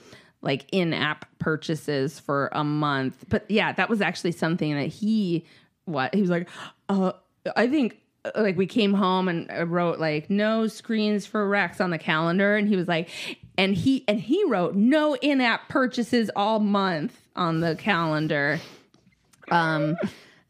like 0.40 0.66
in-app 0.72 1.26
purchases 1.38 2.20
for 2.20 2.48
a 2.52 2.64
month. 2.64 3.24
But 3.28 3.50
yeah, 3.50 3.72
that 3.72 3.88
was 3.88 4.00
actually 4.00 4.32
something 4.32 4.74
that 4.74 4.86
he 4.86 5.44
what 5.84 6.14
he 6.14 6.20
was 6.20 6.30
like. 6.30 6.48
Uh, 6.88 7.12
I 7.56 7.66
think 7.66 7.98
uh, 8.24 8.30
like 8.36 8.56
we 8.56 8.66
came 8.66 8.94
home 8.94 9.28
and 9.28 9.50
I 9.50 9.62
wrote 9.62 9.98
like 9.98 10.30
no 10.30 10.66
screens 10.66 11.26
for 11.26 11.48
Rex 11.48 11.80
on 11.80 11.90
the 11.90 11.98
calendar, 11.98 12.56
and 12.56 12.68
he 12.68 12.76
was 12.76 12.88
like, 12.88 13.08
and 13.56 13.74
he 13.74 14.04
and 14.06 14.20
he 14.20 14.44
wrote 14.44 14.74
no 14.74 15.16
in-app 15.16 15.68
purchases 15.68 16.30
all 16.36 16.60
month 16.60 17.18
on 17.34 17.60
the 17.60 17.74
calendar. 17.76 18.60
Um, 19.50 19.96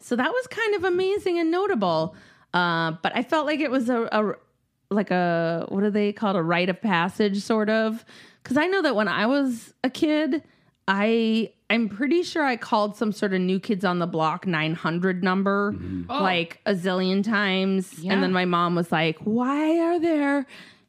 so 0.01 0.17
that 0.17 0.31
was 0.31 0.47
kind 0.49 0.75
of 0.75 0.85
amazing 0.85 1.39
and 1.39 1.51
notable. 1.51 2.17
Uh, 2.53 2.93
but 3.03 3.15
I 3.15 3.23
felt 3.23 3.47
like 3.47 3.61
it 3.61 3.71
was 3.71 3.89
a, 3.89 4.09
a 4.11 4.35
like 4.91 5.11
a 5.11 5.67
what 5.69 5.83
do 5.83 5.91
they 5.91 6.13
call 6.13 6.35
it 6.35 6.39
a 6.39 6.43
rite 6.43 6.69
of 6.69 6.81
passage 6.81 7.43
sort 7.43 7.69
of 7.69 8.05
because 8.49 8.57
I 8.57 8.67
know 8.67 8.81
that 8.81 8.97
when 8.97 9.09
I 9.09 9.27
was 9.27 9.75
a 9.85 9.91
kid, 9.91 10.43
I 10.87 11.53
I'm 11.69 11.91
pretty 11.91 12.23
sure 12.23 12.43
I 12.43 12.57
called 12.57 12.97
some 12.97 13.13
sort 13.13 13.35
of 13.35 13.43
New 13.43 13.61
Kids 13.61 13.85
on 13.85 13.99
the 13.99 14.07
Block 14.07 14.47
900 14.47 15.23
number 15.23 15.73
mm-hmm. 15.73 16.11
oh. 16.11 16.23
like 16.23 16.61
a 16.65 16.73
zillion 16.73 17.23
times, 17.23 17.99
Yeah. 17.99 18.15
and 18.15 18.23
then 18.23 18.33
my 18.33 18.47
mom 18.47 18.75
was 18.75 18.91
like, 18.91 19.19
"Why 19.19 19.79
are 19.81 20.01
there?" 20.01 20.47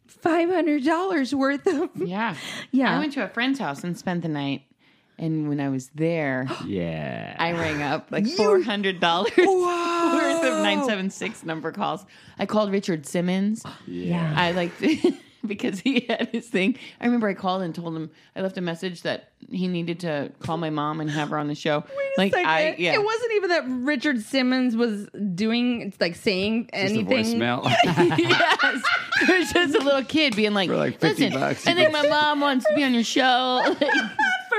Five 0.08 0.50
hundred 0.50 0.86
dollars 0.86 1.36
worth 1.36 1.68
of 1.68 1.90
Yeah. 1.96 2.36
Yeah. 2.72 2.96
I 2.96 3.00
went 3.00 3.12
to 3.14 3.26
a 3.26 3.28
friend's 3.28 3.60
house 3.60 3.84
and 3.84 3.98
spent 3.98 4.22
the 4.22 4.30
night. 4.30 4.64
And 5.18 5.50
when 5.50 5.60
I 5.60 5.68
was 5.68 5.90
there, 5.90 6.48
Yeah. 6.66 7.36
I 7.38 7.52
rang 7.52 7.82
up 7.82 8.08
like 8.10 8.26
four 8.26 8.62
hundred 8.62 9.02
dollars 9.02 9.32
worth 9.38 10.44
of 10.46 10.64
nine 10.64 10.86
seven 10.86 11.10
six 11.10 11.44
number 11.44 11.74
calls. 11.74 12.06
I 12.38 12.46
called 12.46 12.72
Richard 12.72 13.06
Simmons. 13.06 13.64
yeah. 13.86 14.34
I 14.36 14.54
like 14.54 14.72
because 15.46 15.80
he 15.80 16.06
had 16.08 16.30
his 16.32 16.48
thing. 16.48 16.76
I 17.00 17.06
remember 17.06 17.28
I 17.28 17.34
called 17.34 17.62
and 17.62 17.74
told 17.74 17.96
him 17.96 18.10
I 18.36 18.42
left 18.42 18.58
a 18.58 18.62
message 18.62 19.04
that 19.04 19.32
he 19.50 19.68
needed 19.68 20.00
to 20.02 20.32
call 20.40 20.58
my 20.58 20.70
mom 20.70 21.00
and 21.02 21.10
have 21.10 21.30
her 21.30 21.38
on 21.38 21.48
the 21.48 21.56
show. 21.56 21.84
like 22.18 22.34
Second, 22.34 22.50
I 22.50 22.76
yeah. 22.78 22.94
It 22.94 23.04
wasn't 23.04 23.32
even 23.34 23.50
that 23.50 23.64
Richard 23.68 24.22
Simmons 24.22 24.76
was 24.76 25.08
doing 25.36 25.94
like 26.00 26.16
saying 26.16 26.70
Just 26.74 26.94
anything. 26.94 27.40
voicemail. 27.40 27.64
yes. 27.84 28.84
It 29.22 29.40
was 29.40 29.52
just 29.52 29.76
a 29.76 29.80
little 29.84 30.04
kid 30.04 30.36
being 30.36 30.54
like, 30.54 30.70
For 30.70 30.78
like 30.78 31.00
50 31.00 31.08
Listen, 31.26 31.40
bucks, 31.40 31.68
I 31.68 31.72
you 31.72 31.78
think 31.78 31.92
my 31.94 32.08
mom 32.08 32.42
wants 32.42 32.66
to 32.66 32.74
be 32.76 32.84
on 32.84 32.94
your 32.94 33.04
show. 33.04 33.76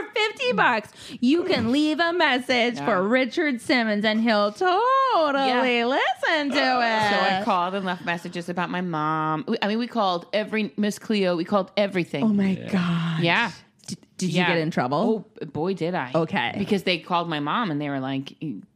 For 0.07 0.21
50 0.33 0.53
bucks, 0.53 0.89
you 1.21 1.45
can 1.45 1.73
leave 1.73 1.99
a 2.01 2.13
message 2.13 2.77
Yeah. 2.77 2.85
for 2.87 3.07
Richard 3.07 3.61
Simmons 3.61 4.05
and 4.05 4.21
he'll 4.21 4.53
totally 4.53 5.79
Yeah. 5.79 5.87
listen 5.87 6.51
to 6.51 6.57
it. 6.57 6.59
So 6.59 7.37
I 7.37 7.43
called 7.45 7.75
and 7.75 7.85
left 7.85 8.05
messages 8.05 8.49
about 8.49 8.71
my 8.71 8.81
mom. 8.81 9.45
I 9.63 9.69
mean, 9.69 9.79
we 9.79 9.87
called 9.87 10.27
every 10.33 10.73
Miss 10.77 10.99
Cleo. 10.99 11.37
We 11.37 11.45
called 11.45 11.71
everything. 11.77 12.25
oh 12.25 12.29
my 12.29 12.55
God. 12.55 13.21
yeah. 13.23 13.51
Did, 13.87 13.99
did 14.19 14.31
Yeah. 14.31 14.43
you 14.49 14.55
get 14.55 14.59
in 14.63 14.71
trouble? 14.71 15.27
Oh 15.43 15.47
boy, 15.47 15.75
did 15.75 15.95
I! 15.95 16.13
Okay. 16.15 16.55
because 16.59 16.85
they 16.85 16.99
called 16.99 17.29
my 17.29 17.41
mom 17.41 17.71
and 17.73 17.81
they 17.81 17.89
were 17.89 17.99
like, 17.99 18.35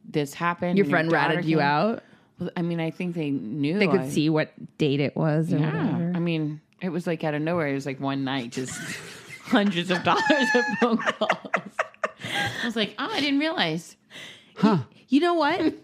"This 0.09 0.35
happened." 0.35 0.77
Your 0.77 0.87
friend 0.87 1.09
daughter 1.09 1.35
ratted 1.37 1.45
you 1.45 1.61
out? 1.61 2.03
Well, 2.41 2.51
I 2.57 2.63
mean, 2.63 2.81
I 2.81 2.91
think 2.91 3.15
they 3.15 3.31
knew. 3.31 3.79
They 3.79 3.87
could 3.87 4.01
I- 4.01 4.09
see 4.09 4.29
what 4.29 4.53
date 4.79 4.99
it 4.99 5.15
was 5.15 5.53
or 5.53 5.59
Yeah, 5.59 5.67
whatever. 5.93 6.13
I 6.17 6.19
mean, 6.19 6.61
it 6.81 6.89
was 6.89 7.07
like 7.07 7.23
out 7.23 7.35
of 7.35 7.43
nowhere. 7.43 7.69
It 7.69 7.75
was 7.75 7.87
like 7.87 8.01
one 8.01 8.25
night, 8.25 8.51
just 8.51 8.73
hundreds 9.45 9.91
of 9.91 10.03
dollars 10.03 10.49
of 10.55 10.65
phone 10.81 10.99
calls. 10.99 11.73
I 12.63 12.67
was 12.67 12.77
like, 12.77 12.95
"Oh, 12.99 13.09
I 13.11 13.21
didn't 13.21 13.41
realize." 13.41 13.97
Huh. 14.57 14.79
You 15.09 15.21
know 15.21 15.35
what? 15.35 15.75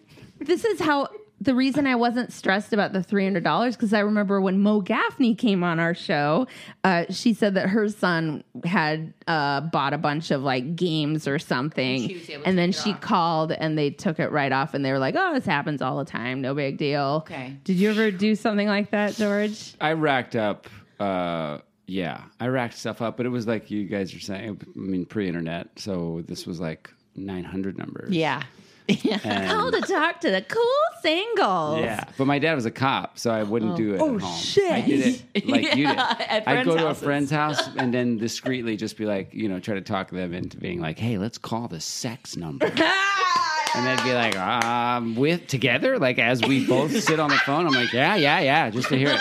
this 0.40 0.64
is 0.64 0.80
how 0.80 1.08
the 1.42 1.54
reason 1.54 1.86
I 1.86 1.94
wasn't 1.94 2.32
stressed 2.32 2.72
about 2.74 2.92
the 2.92 3.02
three 3.02 3.24
hundred 3.24 3.44
dollars 3.44 3.74
because 3.76 3.92
I 3.94 4.00
remember 4.00 4.40
when 4.40 4.60
Mo 4.60 4.80
Gaffney 4.80 5.34
came 5.34 5.62
on 5.64 5.78
our 5.80 5.94
show, 5.94 6.46
uh, 6.84 7.04
she 7.10 7.32
said 7.34 7.54
that 7.54 7.68
her 7.70 7.88
son 7.88 8.44
had 8.64 9.12
uh, 9.26 9.60
bought 9.62 9.92
a 9.94 9.98
bunch 9.98 10.30
of 10.30 10.42
like 10.42 10.76
games 10.76 11.26
or 11.28 11.38
something, 11.38 12.06
She 12.08 12.14
was 12.14 12.28
able 12.30 12.42
to 12.42 12.48
and 12.48 12.58
then 12.58 12.72
she 12.72 12.92
off. 12.92 13.00
called 13.00 13.52
and 13.52 13.76
they 13.78 13.90
took 13.90 14.18
it 14.18 14.30
right 14.32 14.52
off, 14.52 14.74
and 14.74 14.84
they 14.84 14.92
were 14.92 14.98
like, 14.98 15.14
"Oh, 15.18 15.34
this 15.34 15.46
happens 15.46 15.80
all 15.82 15.98
the 15.98 16.04
time, 16.10 16.40
no 16.40 16.54
big 16.54 16.76
deal." 16.78 17.22
Okay. 17.26 17.56
Did 17.64 17.76
you 17.76 17.90
ever 17.90 18.10
do 18.10 18.34
something 18.34 18.68
like 18.68 18.90
that, 18.90 19.14
George? 19.14 19.74
I 19.80 19.92
racked 19.92 20.36
up. 20.36 20.66
Uh, 20.98 21.58
yeah, 21.90 22.22
I 22.38 22.46
racked 22.46 22.78
stuff 22.78 23.02
up, 23.02 23.16
but 23.16 23.26
it 23.26 23.30
was 23.30 23.46
like 23.48 23.70
you 23.70 23.84
guys 23.86 24.14
are 24.14 24.20
saying. 24.20 24.60
I 24.76 24.78
mean, 24.78 25.04
pre-internet, 25.06 25.68
so 25.76 26.22
this 26.26 26.46
was 26.46 26.60
like 26.60 26.88
900 27.16 27.76
numbers. 27.76 28.14
Yeah. 28.14 28.42
And- 29.24 29.50
Call 29.50 29.70
to 29.72 29.80
talk 29.82 30.20
to 30.20 30.30
the 30.30 30.42
cool 30.42 30.62
singles. 31.02 31.80
Yeah, 31.80 32.04
but 32.18 32.26
my 32.26 32.38
dad 32.38 32.54
was 32.54 32.66
a 32.66 32.70
cop, 32.70 33.18
so 33.18 33.30
I 33.30 33.42
wouldn't 33.44 33.76
do 33.76 33.94
it 33.94 34.00
Oh, 34.00 34.16
at 34.16 34.20
home. 34.22 34.36
shit. 34.38 34.70
I 34.72 34.80
did 34.82 35.22
it 35.34 35.46
like 35.48 35.74
you 35.76 35.86
did. 35.86 35.96
at 35.98 36.42
I'd 36.48 36.64
go 36.64 36.72
friends' 36.72 36.80
to 36.80 36.86
houses. 36.86 37.02
a 37.02 37.04
friend's 37.04 37.30
house 37.30 37.68
and 37.76 37.94
then 37.94 38.18
discreetly 38.18 38.76
just 38.76 38.96
be 38.96 39.06
like, 39.06 39.32
you 39.34 39.48
know, 39.48 39.58
try 39.60 39.74
to 39.74 39.80
talk 39.80 40.10
them 40.10 40.32
into 40.34 40.56
being 40.58 40.80
like, 40.80 40.98
"Hey, 40.98 41.18
let's 41.18 41.38
call 41.38 41.68
the 41.68 41.80
sex 41.80 42.36
number," 42.36 42.66
and 42.66 43.86
they'd 43.86 44.02
be 44.04 44.12
like, 44.12 44.36
"Um, 44.36 45.14
with 45.16 45.46
together, 45.46 45.98
like 45.98 46.18
as 46.18 46.40
we 46.42 46.66
both 46.66 46.90
sit 47.02 47.20
on 47.20 47.30
the 47.30 47.36
phone." 47.38 47.66
I'm 47.66 47.72
like, 47.72 47.92
"Yeah, 47.92 48.16
yeah, 48.16 48.40
yeah," 48.40 48.70
just 48.70 48.88
to 48.88 48.96
hear 48.98 49.10
it. 49.10 49.20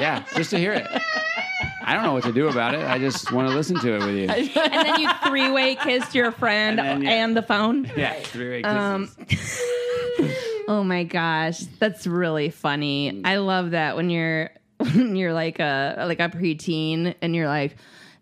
Yeah, 0.00 0.24
just 0.34 0.50
to 0.50 0.58
hear 0.58 0.72
it. 0.72 0.86
I 1.84 1.94
don't 1.94 2.02
know 2.02 2.12
what 2.12 2.24
to 2.24 2.32
do 2.32 2.48
about 2.48 2.74
it. 2.74 2.84
I 2.84 2.98
just 2.98 3.32
want 3.32 3.48
to 3.48 3.54
listen 3.54 3.78
to 3.80 3.94
it 3.94 3.98
with 4.04 4.14
you. 4.16 4.28
and 4.62 4.72
then 4.86 5.00
you 5.00 5.08
three 5.26 5.50
way 5.50 5.74
kissed 5.76 6.14
your 6.14 6.32
friend 6.32 6.78
And 6.78 6.88
and, 6.88 7.06
then, 7.06 7.28
yeah. 7.30 7.34
the 7.34 7.42
phone. 7.42 7.90
Yeah, 7.96 8.12
three-way 8.14 8.62
kisses. 8.62 9.60
Um, 9.60 10.28
Oh 10.68 10.84
my 10.84 11.02
gosh, 11.04 11.58
that's 11.80 12.06
really 12.06 12.50
funny. 12.50 13.22
I 13.24 13.36
love 13.36 13.72
that 13.72 13.96
when 13.96 14.10
you're 14.10 14.50
when 14.78 15.16
you're 15.16 15.32
like 15.32 15.58
a 15.58 16.04
like 16.06 16.20
a 16.20 16.28
preteen 16.28 17.14
and 17.20 17.34
you're 17.34 17.48
like, 17.48 17.76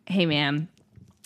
"Hey, 0.07 0.27
man, 0.27 0.69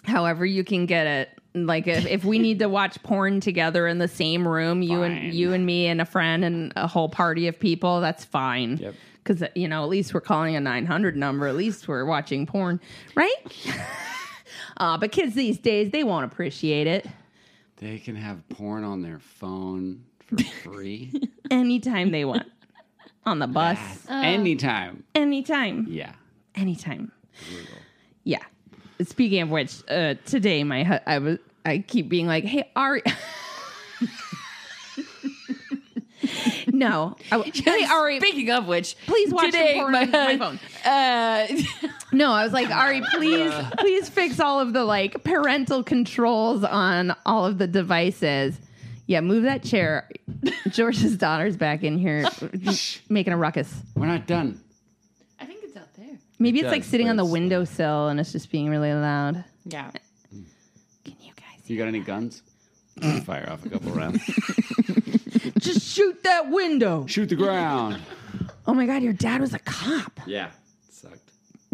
however 0.05 0.45
you 0.45 0.65
can 0.65 0.87
get 0.87 1.07
it." 1.07 1.31
Like 1.55 1.87
if, 1.87 2.05
if 2.07 2.25
we 2.25 2.41
need 2.41 2.59
to 2.59 2.69
watch 2.69 3.01
porn 3.05 3.39
together 3.41 3.87
in 3.87 3.99
the 3.99 4.09
same 4.09 4.47
room, 4.47 4.83
you 4.83 4.99
Fine. 4.99 5.13
and 5.13 5.35
you 5.35 5.53
and 5.53 5.65
me 5.65 5.87
and 5.87 6.01
a 6.01 6.05
friend 6.05 6.45
and 6.45 6.73
a 6.75 6.89
whole 6.89 7.09
party 7.09 7.47
of 7.47 7.61
people, 7.61 8.01
that's 8.01 8.25
fine. 8.25 8.79
Yep. 8.79 8.95
Because 9.25 9.43
you 9.55 9.67
know, 9.69 9.83
at 9.83 9.89
least 9.89 10.13
we're 10.13 10.21
calling 10.21 10.55
a 10.55 10.61
nine 10.61 10.85
hundred 10.87 11.17
number. 11.17 11.47
At 11.49 11.57
least 11.57 11.89
we're 11.89 12.05
watching 12.05 12.45
porn, 12.47 12.79
right? 13.15 13.35
uh, 14.77 14.99
but 14.99 15.11
kids 15.13 15.35
these 15.35 15.59
days, 15.59 15.91
they 15.91 16.05
won't 16.05 16.25
appreciate 16.27 16.87
it. 16.87 17.07
they 17.79 17.99
can 17.99 18.17
have 18.17 18.47
porn 18.51 18.85
on 18.85 19.01
their 19.03 19.19
phone 19.19 20.05
for 20.21 20.37
free 20.63 21.13
anytime 21.51 22.11
they 22.11 22.25
want 22.25 22.47
on 23.27 23.39
the 23.39 23.47
bus 23.47 23.79
anytime. 24.11 25.03
anytime 25.15 25.87
Yeah. 25.89 26.13
anytime 26.55 27.11
yeah 28.25 28.43
speaking 29.03 29.43
of 29.43 29.51
which 29.51 29.83
uh 29.89 30.15
today 30.25 30.63
my 30.65 31.01
i 31.07 31.19
was 31.19 31.39
i 31.67 31.79
keep 31.79 32.09
being 32.09 32.27
like 32.27 32.45
hey 32.45 32.71
ari 32.77 33.03
no 36.69 37.17
I 37.33 37.37
w- 37.39 37.53
hey 37.55 37.85
ari 37.91 38.19
Speaking 38.21 38.51
of 38.51 38.67
which, 38.67 38.97
Please 39.07 39.33
watch 39.33 39.43
some 39.43 39.51
today, 39.53 39.75
porn 39.75 39.95
on 39.95 40.11
my 40.11 40.37
phone. 40.39 40.59
Uh, 40.85 41.47
no 42.13 42.33
i 42.33 42.45
was 42.45 42.53
like 42.53 42.71
ari 42.71 43.03
please 43.15 43.53
please 43.79 44.09
fix 44.09 44.39
all 44.41 44.61
of 44.61 44.73
the 44.73 44.85
like 44.85 45.23
parental 45.25 45.83
controls 45.83 46.63
on 46.65 47.15
all 47.27 47.45
of 47.47 47.59
the 47.59 47.67
devices 47.67 48.57
yeah 49.07 49.21
move 49.21 49.43
that 49.45 49.63
chair 49.63 50.09
george's 50.69 51.17
daughter's 51.17 51.57
back 51.57 51.83
in 51.83 51.99
here 51.99 52.25
making 53.09 53.33
a 53.33 53.37
ruckus 53.37 53.73
We're 53.95 54.07
not 54.07 54.27
done. 54.27 54.61
I 55.41 55.47
think 55.47 55.61
it's 55.65 55.77
out 55.77 55.93
there. 55.97 56.17
Maybe 56.39 56.61
It 56.61 56.65
it's 56.67 56.73
like 56.73 56.85
sitting 56.85 57.09
on 57.09 57.17
the 57.17 57.23
it's, 57.25 57.31
uh, 57.31 57.33
windowsill 57.33 58.09
and 58.09 58.19
it's 58.21 58.33
just 58.33 58.51
being 58.51 58.69
really 58.71 58.93
loud. 58.93 59.45
Yeah. 59.67 59.91
Can 60.31 61.17
you 61.21 61.33
guys 61.37 61.69
You 61.69 61.77
got 61.79 61.89
any 61.89 62.01
guns? 62.01 62.43
Fire 63.25 63.49
off 63.51 63.65
a 63.67 63.69
couple 63.71 63.91
rounds. 63.93 64.23
Just 65.59 65.83
shoot 65.83 66.23
that 66.25 66.51
window? 66.51 67.07
Shoot 67.07 67.29
the 67.31 67.37
ground. 67.37 68.01
Oh 68.67 68.73
my 68.73 68.87
god, 68.87 69.03
your 69.03 69.13
dad 69.13 69.41
was 69.43 69.53
a 69.53 69.59
cop. 69.59 70.21
Yeah, 70.27 70.51
sucked. 70.91 71.31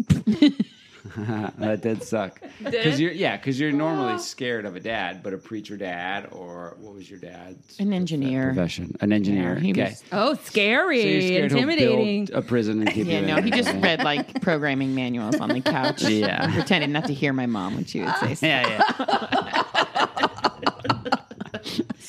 that 1.57 1.79
did 1.81 2.03
suck. 2.03 2.41
Because 2.63 2.99
you're 2.99 3.13
yeah, 3.13 3.37
because 3.37 3.57
you're 3.59 3.71
normally 3.71 4.17
scared 4.19 4.65
of 4.65 4.75
a 4.75 4.79
dad, 4.81 5.23
but 5.23 5.33
a 5.33 5.37
preacher 5.37 5.77
dad 5.77 6.27
or 6.33 6.75
what 6.81 6.93
was 6.93 7.09
your 7.09 7.17
dad's 7.19 7.79
An 7.79 7.93
engineer. 7.93 8.47
profession? 8.53 8.93
An 8.99 9.11
engineer. 9.13 9.53
Yeah, 9.55 9.59
he 9.61 9.71
okay. 9.71 9.83
was- 9.83 10.03
Oh, 10.11 10.33
scary, 10.43 11.01
So 11.01 11.07
you're 11.07 11.21
scared 11.21 11.51
he'll 11.51 11.59
intimidating. 11.69 12.25
build 12.25 12.43
a 12.43 12.45
prison 12.45 12.79
and 12.81 12.91
keep 12.91 13.07
Yeah, 13.07 13.21
you 13.21 13.25
no, 13.27 13.37
in 13.37 13.43
he 13.45 13.49
it. 13.51 13.55
just 13.63 13.73
read 13.77 14.03
like 14.03 14.41
programming 14.41 14.93
manuals 14.93 15.37
on 15.39 15.49
the 15.49 15.61
couch. 15.61 16.03
Yeah. 16.09 16.43
and 16.43 16.53
pretended 16.53 16.89
not 16.89 17.05
to 17.05 17.13
hear 17.13 17.31
my 17.33 17.45
mom 17.45 17.75
when 17.75 17.85
she 17.85 18.01
would 18.01 18.15
say 18.17 18.35
stuff. 18.35 18.41
Yeah, 18.43 18.83
yeah. 19.07 20.49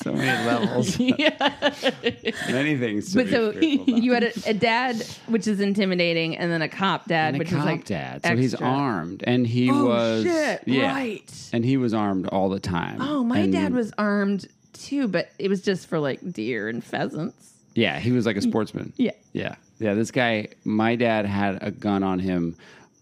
So 0.03 0.13
many 0.13 0.45
levels. 0.45 0.99
Many 2.49 2.77
things. 2.77 3.11
To 3.13 3.17
But 3.23 3.29
so 3.29 3.51
you 3.51 4.13
had 4.13 4.23
a, 4.23 4.31
a 4.47 4.53
dad, 4.53 5.01
which 5.27 5.47
is 5.47 5.59
intimidating, 5.59 6.37
and 6.37 6.51
then 6.51 6.61
a 6.61 6.69
cop 6.69 7.05
dad, 7.07 7.29
and 7.33 7.35
a 7.37 7.39
which 7.39 7.49
cop 7.49 7.59
is 7.59 7.65
like 7.65 7.85
dad. 7.85 8.25
So 8.25 8.35
he's 8.35 8.55
armed, 8.55 9.23
and 9.25 9.45
he 9.47 9.69
Oh, 9.71 9.85
was 9.85 10.23
shit, 10.23 10.63
yeah, 10.65 10.93
right. 10.93 11.49
and 11.53 11.63
he 11.65 11.77
was 11.77 11.93
armed 11.93 12.27
all 12.27 12.49
the 12.49 12.59
time. 12.59 13.01
Oh, 13.01 13.23
my 13.23 13.39
And- 13.39 13.53
dad 13.53 13.73
was 13.73 13.93
armed 13.97 14.47
too, 14.73 15.07
but 15.07 15.29
it 15.39 15.49
was 15.49 15.61
just 15.61 15.87
for 15.87 15.99
like 15.99 16.19
deer 16.33 16.67
and 16.69 16.83
pheasants. 16.83 17.53
Yeah, 17.75 17.99
he 17.99 18.11
was 18.11 18.25
like 18.25 18.35
a 18.37 18.41
sportsman. 18.41 18.93
Yeah. 18.97 19.11
Yeah. 19.33 19.55
Yeah. 19.79 19.95
This 19.95 20.11
guy, 20.11 20.49
my 20.63 20.95
dad 20.95 21.25
had 21.25 21.57
a 21.63 21.71
gun 21.71 22.03
on 22.03 22.19
him 22.19 22.55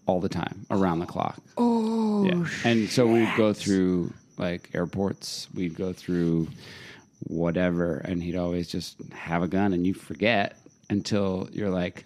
all 0.06 0.18
the 0.20 0.30
time, 0.30 0.64
around 0.70 1.00
the 1.00 1.06
clock. 1.06 1.38
Oh, 1.58 2.24
Yeah. 2.24 2.46
And 2.64 2.88
so 2.88 3.06
we'd 3.06 3.28
go 3.36 3.52
through 3.52 4.12
like 4.38 4.70
airports, 4.74 5.46
we'd 5.54 5.74
go 5.76 5.92
through 5.92 6.48
whatever, 7.24 7.96
and 7.98 8.22
he'd 8.22 8.36
always 8.36 8.68
just 8.68 8.96
have 9.12 9.42
a 9.42 9.48
gun 9.48 9.72
and 9.72 9.86
you 9.86 9.94
forget 9.94 10.56
until 10.90 11.48
you're 11.52 11.70
like, 11.70 12.04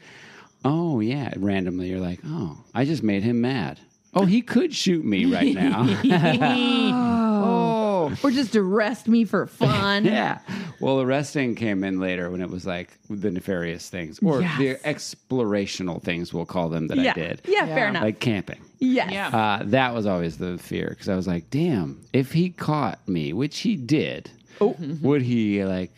oh, 0.64 1.00
yeah, 1.00 1.32
randomly 1.36 1.88
you're 1.88 2.00
like, 2.00 2.20
oh, 2.26 2.58
I 2.74 2.84
just 2.84 3.02
made 3.02 3.22
him 3.22 3.40
mad. 3.40 3.78
Oh, 4.14 4.24
he 4.24 4.40
could 4.42 4.74
shoot 4.74 5.04
me 5.04 5.26
right 5.26 5.54
now. 5.54 5.84
oh. 7.34 8.16
or 8.22 8.30
just 8.30 8.54
arrest 8.56 9.08
me 9.08 9.24
for 9.24 9.46
fun. 9.46 10.04
Yeah. 10.16 10.38
Well, 10.80 11.00
arresting 11.00 11.54
came 11.54 11.82
in 11.84 12.00
later 12.00 12.30
when 12.30 12.40
it 12.42 12.50
was 12.50 12.66
like 12.66 12.90
the 13.08 13.30
nefarious 13.30 13.88
things 13.88 14.18
or 14.22 14.42
Yes. 14.42 14.58
the 14.58 14.74
explorational 14.88 16.02
things, 16.02 16.32
we'll 16.34 16.44
call 16.46 16.68
them, 16.68 16.88
that 16.88 16.98
yeah, 16.98 17.10
I 17.12 17.14
did. 17.14 17.42
yeah, 17.46 17.64
fair 17.66 17.88
enough. 17.88 18.02
Like 18.02 18.20
camping. 18.20 18.60
yes. 18.78 19.10
Yeah. 19.10 19.28
Uh, 19.28 19.62
that 19.66 19.94
was 19.94 20.06
always 20.06 20.36
the 20.38 20.58
fear 20.58 20.88
because 20.90 21.08
I 21.08 21.16
was 21.16 21.26
like, 21.26 21.48
damn, 21.50 22.02
if 22.12 22.32
he 22.32 22.50
caught 22.50 23.06
me, 23.08 23.32
which 23.32 23.60
he 23.60 23.74
did, 23.76 24.30
Oh. 24.60 24.76
would 25.02 25.22
he 25.22 25.64
like 25.64 25.92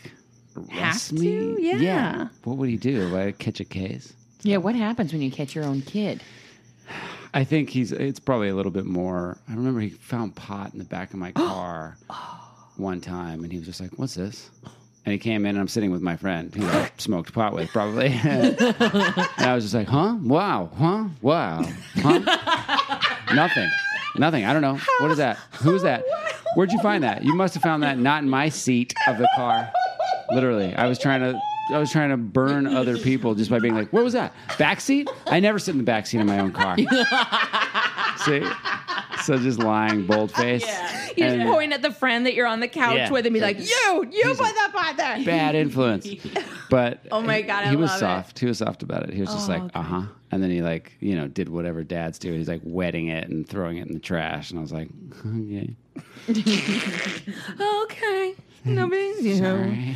arrest 0.56 1.10
Have 1.10 1.20
me? 1.20 1.26
to? 1.28 1.62
Yeah. 1.62 2.28
What 2.44 2.56
would 2.56 2.68
he 2.68 2.76
do? 2.76 3.10
Would 3.10 3.20
I 3.20 3.32
catch 3.32 3.60
a 3.60 3.64
case? 3.64 4.12
Yeah, 4.42 4.58
what 4.58 4.74
happens 4.74 5.12
when 5.12 5.22
you 5.22 5.30
catch 5.30 5.54
your 5.54 5.64
own 5.64 5.82
kid? 5.82 6.22
I 7.34 7.44
think 7.44 7.68
he's. 7.70 7.92
It's 7.92 8.20
probably 8.20 8.48
a 8.48 8.54
little 8.54 8.72
bit 8.72 8.86
more. 8.86 9.36
I 9.48 9.54
remember 9.54 9.80
he 9.80 9.90
found 9.90 10.34
pot 10.34 10.72
in 10.72 10.78
the 10.78 10.84
back 10.84 11.12
of 11.12 11.18
my 11.18 11.32
car 11.32 11.96
one 12.76 13.00
time, 13.00 13.42
and 13.44 13.52
he 13.52 13.58
was 13.58 13.66
just 13.66 13.80
like, 13.80 13.90
"What's 13.96 14.14
this?" 14.14 14.50
And 15.04 15.12
he 15.12 15.18
came 15.18 15.44
in, 15.44 15.50
and 15.50 15.58
I'm 15.58 15.68
sitting 15.68 15.90
with 15.90 16.02
my 16.02 16.16
friend 16.16 16.54
who 16.54 16.66
I 16.66 16.90
smoked 16.98 17.32
pot 17.32 17.52
with, 17.54 17.70
probably. 17.70 18.06
and 18.24 18.56
I 18.60 19.54
was 19.54 19.64
just 19.64 19.74
like, 19.74 19.88
huh? 19.88 20.16
Wow. 20.22 20.70
Huh? 20.76 21.08
Wow. 21.22 21.64
Huh? 21.96 22.98
Nothing. 23.34 23.70
Nothing. 24.16 24.44
I 24.44 24.52
don't 24.52 24.62
know. 24.62 24.78
What 25.00 25.10
is 25.10 25.16
that? 25.18 25.36
Who 25.62 25.74
is 25.74 25.82
that? 25.82 26.04
Where'd 26.58 26.72
you 26.72 26.80
find 26.80 27.04
that? 27.04 27.22
You 27.22 27.36
must 27.36 27.54
have 27.54 27.62
found 27.62 27.84
that 27.84 28.00
not 28.00 28.24
in 28.24 28.28
my 28.28 28.48
seat 28.48 28.92
of 29.06 29.16
the 29.16 29.28
car. 29.36 29.72
Literally. 30.32 30.74
I 30.74 30.88
was 30.88 30.98
trying 30.98 31.20
to. 31.20 31.40
I 31.72 31.78
was 31.78 31.92
trying 31.92 32.10
to 32.10 32.16
burn 32.16 32.66
other 32.66 32.98
people 32.98 33.36
just 33.36 33.48
by 33.48 33.60
being 33.60 33.76
like, 33.76 33.92
"What 33.92 34.02
was 34.02 34.14
that? 34.14 34.32
Back 34.58 34.80
seat? 34.80 35.08
I 35.28 35.38
never 35.38 35.60
sit 35.60 35.70
in 35.70 35.78
the 35.78 35.84
back 35.84 36.08
seat 36.08 36.18
of 36.18 36.26
my 36.26 36.40
own 36.40 36.50
car." 36.50 36.76
See, 38.24 38.42
so 39.24 39.36
just 39.38 39.58
lying, 39.58 40.06
bold 40.06 40.32
face. 40.34 40.64
You 41.16 41.24
just 41.24 41.50
point 41.50 41.72
at 41.72 41.82
the 41.82 41.90
friend 41.92 42.26
that 42.26 42.34
you're 42.34 42.46
on 42.46 42.60
the 42.60 42.68
couch 42.68 42.96
Yeah. 42.96 43.10
with 43.10 43.26
and 43.26 43.34
be 43.34 43.40
like, 43.40 43.58
"You, 43.58 44.06
you 44.10 44.22
put 44.28 44.38
that 44.38 44.70
pot 44.74 44.96
there." 44.96 45.24
bad 45.24 45.54
influence. 45.54 46.06
But 46.70 47.06
Oh 47.10 47.22
my 47.22 47.40
God, 47.40 47.64
I 47.64 47.70
he 47.70 47.76
was 47.76 47.90
love 47.90 48.02
it. 48.02 48.04
Oh, 48.04 48.08
soft. 48.08 48.38
He 48.38 48.44
was 48.46 48.58
soft 48.58 48.82
about 48.82 49.04
it. 49.04 49.14
He 49.14 49.20
was 49.22 49.30
just 49.32 49.48
like, 49.48 49.62
uh 49.74 49.80
huh. 49.82 50.02
And 50.30 50.42
then 50.42 50.50
he 50.50 50.60
like, 50.60 50.92
you 51.00 51.16
know, 51.16 51.26
did 51.26 51.48
whatever 51.48 51.82
dads 51.82 52.18
do. 52.18 52.30
He's 52.34 52.46
like 52.46 52.60
wetting 52.62 53.08
it 53.08 53.26
and 53.30 53.48
throwing 53.48 53.78
it 53.78 53.86
in 53.86 53.94
the 53.94 53.98
trash. 53.98 54.50
And 54.50 54.58
I 54.58 54.62
was 54.62 54.70
like, 54.72 54.90
okay, 55.26 55.74
Okay, 57.60 58.34
no 58.64 58.88
big 58.88 59.16
deal. 59.22 59.38
sorry. 59.38 59.94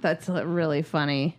That's 0.00 0.28
really 0.28 0.82
funny. 0.82 1.38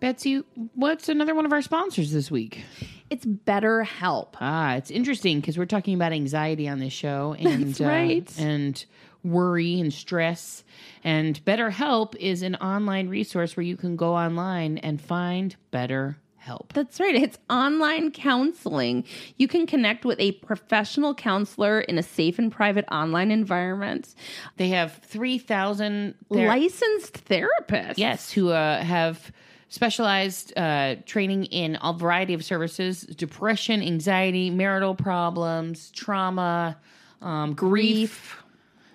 Betsy, 0.00 0.42
what's 0.74 1.08
another 1.08 1.34
one 1.34 1.44
of 1.44 1.52
our 1.52 1.62
sponsors 1.62 2.12
this 2.12 2.30
week? 2.30 2.62
It's 3.10 3.24
BetterHelp. 3.24 4.34
Ah, 4.40 4.74
it's 4.76 4.90
interesting 4.90 5.40
because 5.40 5.58
we're 5.58 5.66
talking 5.66 5.94
about 5.94 6.12
anxiety 6.12 6.68
on 6.68 6.78
this 6.78 6.92
show 6.92 7.34
and 7.38 7.74
That's 7.74 7.80
right. 7.80 8.38
and 8.38 8.84
worry 9.24 9.80
and 9.80 9.92
stress. 9.92 10.62
And 11.02 11.42
BetterHelp 11.44 12.14
is 12.16 12.42
an 12.42 12.54
online 12.56 13.08
resource 13.08 13.56
where 13.56 13.64
you 13.64 13.76
can 13.76 13.96
go 13.96 14.14
online 14.14 14.78
and 14.78 15.00
find 15.00 15.56
better 15.70 16.18
help. 16.36 16.72
That's 16.72 17.00
right. 17.00 17.14
It's 17.14 17.38
online 17.50 18.10
counseling. 18.10 19.04
You 19.36 19.48
can 19.48 19.66
connect 19.66 20.04
with 20.04 20.18
a 20.20 20.32
professional 20.32 21.14
counselor 21.14 21.80
in 21.80 21.98
a 21.98 22.02
safe 22.02 22.38
and 22.38 22.50
private 22.50 22.86
online 22.90 23.30
environment. 23.30 24.14
They 24.56 24.68
have 24.68 25.00
3,000 25.04 26.14
Licensed 26.30 27.24
therapists. 27.26 27.94
Yes, 27.96 28.32
who 28.32 28.50
uh, 28.50 28.82
have 28.82 29.32
specialized 29.68 30.56
uh, 30.56 30.96
training 31.06 31.44
in 31.46 31.78
a 31.82 31.92
variety 31.92 32.34
of 32.34 32.44
services 32.44 33.02
depression, 33.02 33.82
anxiety, 33.82 34.50
marital 34.50 34.94
problems, 34.94 35.90
trauma, 35.90 36.76
um, 37.22 37.54
grief. 37.54 38.42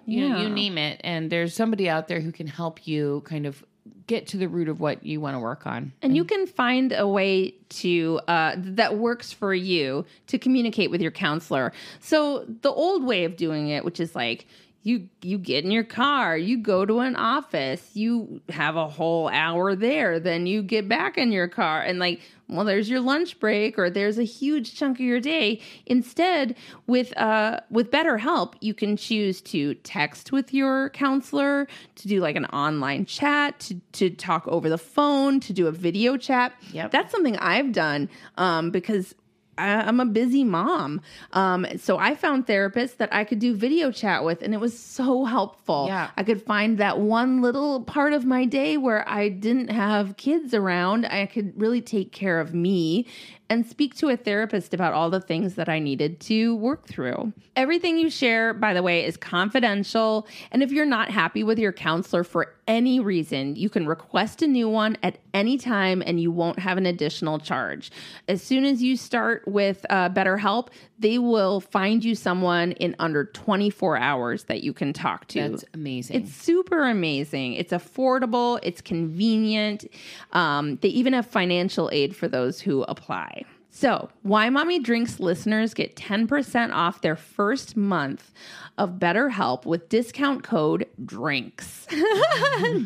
You, 0.06 0.30
know, 0.30 0.42
you 0.42 0.50
name 0.50 0.78
it. 0.78 1.00
And 1.04 1.30
there's 1.30 1.54
somebody 1.54 1.90
out 1.90 2.10
there 2.10 2.20
who 2.20 2.34
can 2.34 2.48
help 2.48 2.86
you 2.86 3.22
kind 3.26 3.46
of 3.46 3.64
get 4.08 4.28
to 4.28 4.38
the 4.38 4.48
root 4.48 4.68
of 4.68 4.80
what 4.80 5.06
you 5.06 5.22
want 5.22 5.36
to 5.36 5.40
work 5.40 5.66
on. 5.66 5.94
And 6.02 6.16
you 6.16 6.26
can 6.26 6.46
find 6.46 6.92
a 6.92 7.08
way 7.08 7.56
to 7.70 8.20
uh, 8.28 8.56
that 8.58 8.98
works 8.98 9.32
for 9.32 9.54
you 9.54 10.06
to 10.28 10.38
communicate 10.38 10.92
with 10.92 11.02
your 11.02 11.12
counselor. 11.12 11.72
So 12.00 12.46
the 12.62 12.72
old 12.72 13.04
way 13.04 13.24
of 13.24 13.38
doing 13.38 13.70
it, 13.70 13.86
which 13.86 14.00
is 14.00 14.16
like 14.16 14.46
you 14.84 15.08
you 15.22 15.38
get 15.38 15.64
in 15.64 15.72
your 15.72 15.86
car, 15.86 16.38
you 16.38 16.58
go 16.58 16.86
to 16.86 17.00
an 17.00 17.16
office, 17.16 17.90
you 17.94 18.42
have 18.50 18.76
a 18.76 18.88
whole 18.88 19.30
hour 19.30 19.76
there, 19.76 20.20
then 20.20 20.46
you 20.46 20.62
get 20.62 20.90
back 20.90 21.18
in 21.18 21.32
your 21.32 21.48
car, 21.48 21.82
and 21.82 22.00
like, 22.00 22.20
well, 22.50 22.66
there's 22.66 22.90
your 22.90 23.00
lunch 23.00 23.40
break, 23.40 23.80
or 23.80 23.90
there's 23.90 24.20
a 24.20 24.24
huge 24.24 24.76
chunk 24.76 24.98
of 24.98 25.06
your 25.06 25.22
day. 25.22 25.62
Instead, 25.86 26.56
with 26.86 27.18
uh 27.18 27.62
with 27.70 27.92
BetterHelp, 27.92 28.56
you 28.60 28.74
can 28.74 28.98
choose 28.98 29.42
to 29.42 29.74
text 29.76 30.34
with 30.34 30.54
your 30.54 30.90
counselor, 30.90 31.68
to 31.96 32.08
do 32.10 32.20
like 32.20 32.36
an 32.36 32.46
online 32.48 33.06
chat, 33.06 33.60
to 33.62 33.76
to 33.94 34.10
talk 34.10 34.46
over 34.50 34.70
the 34.70 34.78
phone, 34.78 35.40
to 35.40 35.54
do 35.54 35.68
a 35.68 35.72
video 35.72 36.18
chat. 36.18 36.54
Yep. 36.74 36.92
That's 36.92 37.12
something 37.12 37.38
I've 37.38 37.72
done 37.72 38.10
um, 38.38 38.70
because 38.70 39.16
I- 39.58 39.82
I'm 39.82 40.00
a 40.00 40.06
busy 40.06 40.44
mom. 40.44 41.02
Um, 41.34 41.66
so 41.78 41.98
I 41.98 42.16
found 42.16 42.48
therapists 42.48 42.98
that 42.98 43.14
I 43.14 43.24
could 43.24 43.40
do 43.40 43.54
video 43.56 43.92
chat 43.92 44.24
with, 44.24 44.42
and 44.42 44.54
it 44.54 44.60
was 44.60 44.78
so 44.78 45.26
helpful. 45.26 45.86
Yeah. 45.88 46.10
I 46.18 46.24
could 46.24 46.42
find 46.42 46.78
that 46.80 47.00
one 47.00 47.42
little 47.42 47.82
part 47.82 48.14
of 48.14 48.26
my 48.26 48.46
day 48.46 48.78
where 48.78 49.08
I 49.08 49.30
didn't 49.30 49.70
have 49.70 50.18
kids 50.18 50.54
around. 50.54 51.06
I 51.06 51.26
could 51.28 51.60
really 51.60 51.82
take 51.82 52.12
care 52.12 52.40
of 52.40 52.54
me 52.54 53.06
and 53.50 53.66
speak 53.66 53.96
to 53.96 54.10
a 54.10 54.18
therapist 54.18 54.74
about 54.74 54.94
all 54.94 55.10
the 55.10 55.22
things 55.22 55.56
that 55.56 55.70
I 55.70 55.80
needed 55.80 56.20
to 56.22 56.56
work 56.56 56.88
through. 56.88 57.34
Everything 57.56 57.98
you 57.98 58.10
share, 58.10 58.54
by 58.54 58.74
the 58.74 58.82
way, 58.82 59.06
is 59.06 59.18
confidential. 59.18 60.28
And 60.52 60.64
if 60.64 60.72
you're 60.72 60.86
not 60.86 61.10
happy 61.10 61.44
with 61.44 61.60
your 61.60 61.74
counselor 61.74 62.24
for 62.24 62.56
any 62.68 63.00
reason, 63.00 63.56
you 63.56 63.70
can 63.70 63.86
request 63.86 64.42
a 64.42 64.48
new 64.48 64.70
one 64.70 64.98
at 65.04 65.20
any 65.34 65.58
time 65.58 66.02
and 66.06 66.20
you 66.20 66.32
won't 66.32 66.60
have 66.60 66.78
an 66.78 66.86
additional 66.86 67.40
charge. 67.40 67.92
As 68.28 68.42
soon 68.42 68.66
as 68.66 68.82
you 68.82 68.96
start 68.96 69.48
with 69.48 69.86
uh, 69.90 70.10
BetterHelp, 70.10 70.70
they 71.04 71.20
will 71.20 71.60
find 71.60 72.04
you 72.06 72.16
someone 72.16 72.72
in 72.72 72.96
under 72.98 73.26
24 73.26 73.98
hours 73.98 74.46
that 74.46 74.64
you 74.64 74.72
can 74.72 74.94
talk 74.94 75.28
to. 75.28 75.50
That's 75.50 75.66
amazing. 75.74 76.22
It's 76.22 76.34
super 76.34 76.86
amazing. 76.86 77.56
It's 77.56 77.74
affordable. 77.74 78.58
It's 78.64 78.80
convenient. 78.80 79.84
Um, 80.32 80.78
they 80.78 80.88
even 80.88 81.12
have 81.12 81.28
financial 81.28 81.90
aid 81.92 82.16
for 82.16 82.30
those 82.30 82.62
who 82.62 82.84
apply. 82.84 83.44
So, 83.70 84.10
Why 84.22 84.50
Mommy 84.50 84.80
Drinks 84.80 85.20
listeners 85.20 85.74
get 85.74 85.98
10% 85.98 86.72
off 86.72 87.02
their 87.02 87.18
first 87.18 87.76
month 87.76 88.32
of 88.78 88.94
BetterHelp 88.94 89.66
with 89.66 89.90
discount 89.90 90.44
code 90.44 90.88
DRINKS. 91.04 91.88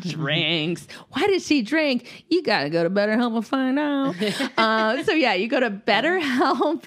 drinks. 0.00 0.86
Why 1.10 1.26
does 1.26 1.46
she 1.46 1.62
drink? 1.62 2.24
You 2.28 2.42
got 2.42 2.64
to 2.64 2.70
go 2.70 2.82
to 2.82 2.90
BetterHelp 2.90 3.36
and 3.36 3.46
find 3.46 3.78
out. 3.78 4.14
uh, 4.58 5.02
so, 5.04 5.12
yeah, 5.12 5.34
you 5.34 5.48
go 5.48 5.60
to 5.60 5.70
BetterHelp, 5.70 6.84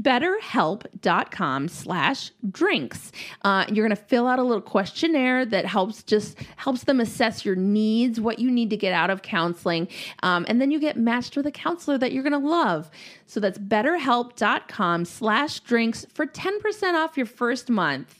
betterhelp.com 0.00 1.68
slash 1.68 2.30
drinks. 2.50 3.12
Uh, 3.42 3.66
you're 3.68 3.86
going 3.86 3.96
to 3.96 4.02
fill 4.02 4.26
out 4.26 4.38
a 4.38 4.42
little 4.42 4.62
questionnaire 4.62 5.44
that 5.44 5.66
helps 5.66 6.02
just 6.02 6.38
helps 6.56 6.84
them 6.84 7.00
assess 7.00 7.44
your 7.44 7.56
needs, 7.56 8.20
what 8.20 8.38
you 8.38 8.50
need 8.50 8.70
to 8.70 8.76
get 8.76 8.92
out 8.92 9.10
of 9.10 9.22
counseling. 9.22 9.88
Um, 10.22 10.46
and 10.48 10.60
then 10.60 10.70
you 10.70 10.80
get 10.80 10.96
matched 10.96 11.36
with 11.36 11.46
a 11.46 11.52
counselor 11.52 11.98
that 11.98 12.12
you're 12.12 12.22
going 12.22 12.32
to 12.40 12.48
love. 12.48 12.90
So 13.26 13.40
that's 13.40 13.58
betterhelp.com 13.58 15.04
slash 15.04 15.60
drinks 15.60 16.06
for 16.14 16.26
10% 16.26 16.94
off 16.94 17.16
your 17.16 17.26
first 17.26 17.68
month. 17.68 18.17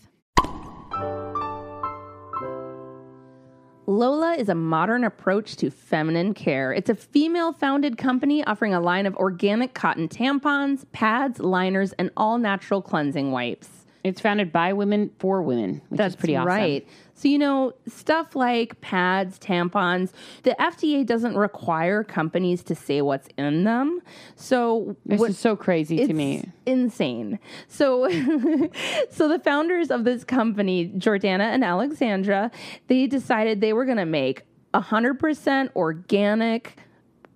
Lola 3.88 4.35
is 4.35 4.51
a 4.51 4.55
modern 4.55 5.03
approach 5.03 5.57
to 5.57 5.70
feminine 5.70 6.35
care. 6.35 6.74
It's 6.74 6.90
a 6.90 6.94
female 6.94 7.55
founded 7.55 7.96
company 7.96 8.44
offering 8.44 8.74
a 8.74 8.81
line 8.83 9.07
of 9.07 9.16
organic 9.16 9.72
cotton 9.72 10.11
tampons, 10.11 10.85
pads, 10.92 11.40
liners, 11.40 11.94
and 11.94 12.11
all 12.14 12.37
natural 12.37 12.83
cleansing 12.83 13.33
wipes. 13.33 13.77
It's 14.09 14.21
founded 14.21 14.53
by 14.53 14.73
women 14.73 15.11
for 15.18 15.42
women, 15.42 15.81
which 15.88 15.99
That's 15.99 16.14
is 16.14 16.16
pretty 16.21 16.37
awesome. 16.37 16.49
right. 16.49 16.88
So, 17.14 17.27
you 17.29 17.38
know, 17.38 17.73
stuff 17.88 18.37
like 18.37 18.81
pads, 18.81 19.38
tampons, 19.40 20.12
the 20.44 20.55
FDA 20.61 21.05
doesn't 21.05 21.37
require 21.37 22.05
companies 22.05 22.62
to 22.64 22.75
say 22.77 23.03
what's 23.03 23.29
in 23.37 23.64
them. 23.64 24.01
So, 24.37 24.97
This 25.05 25.18
what- 25.21 25.31
is 25.31 25.38
so 25.38 25.57
crazy 25.57 26.07
to 26.07 26.12
me. 26.12 26.44
insane. 26.64 27.38
So, 27.66 28.09
so 29.11 29.29
the 29.29 29.40
founders 29.42 29.90
of 29.90 30.05
this 30.05 30.23
company, 30.25 30.88
Jordana 30.97 31.40
and 31.53 31.64
Alexandra, 31.64 32.51
they 32.87 33.07
decided 33.09 33.61
they 33.61 33.73
were 33.73 33.85
going 33.85 33.97
to 33.99 34.07
make 34.07 34.42
100% 34.75 35.71
organic 35.75 36.77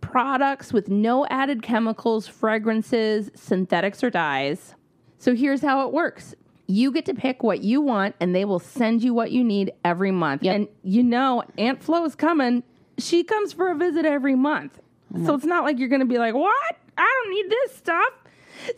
products 0.01 0.73
with 0.73 0.89
no 0.89 1.27
added 1.27 1.63
chemicals, 1.63 2.29
fragrances, 2.29 3.31
synthetics, 3.35 4.03
or 4.05 4.11
dyes. 4.11 4.75
So 5.19 5.35
here's 5.35 5.63
how 5.63 5.87
it 5.87 5.93
works. 5.93 6.35
You 6.67 6.93
get 6.93 7.05
to 7.07 7.15
pick 7.15 7.43
what 7.43 7.63
you 7.63 7.81
want, 7.81 8.15
and 8.21 8.35
they 8.35 8.45
will 8.45 8.59
send 8.59 9.03
you 9.03 9.13
what 9.15 9.33
you 9.33 9.45
need 9.45 9.73
every 9.85 10.11
month. 10.11 10.43
Yep. 10.43 10.55
And 10.55 10.69
you 10.83 11.03
know, 11.03 11.45
Aunt 11.59 11.83
Flo 11.83 12.05
is 12.05 12.15
coming. 12.15 12.63
She 12.99 13.25
comes 13.25 13.53
for 13.53 13.71
a 13.71 13.75
visit 13.75 14.05
every 14.05 14.35
month. 14.35 14.79
So 15.13 15.19
mm-hmm. 15.19 15.35
it's 15.35 15.45
not 15.45 15.65
like 15.65 15.79
you're 15.79 15.89
going 15.89 16.01
to 16.01 16.07
be 16.07 16.19
like, 16.19 16.35
what? 16.35 16.77
I 16.97 17.23
don't 17.25 17.35
need 17.35 17.51
this 17.51 17.77
stuff. 17.77 18.13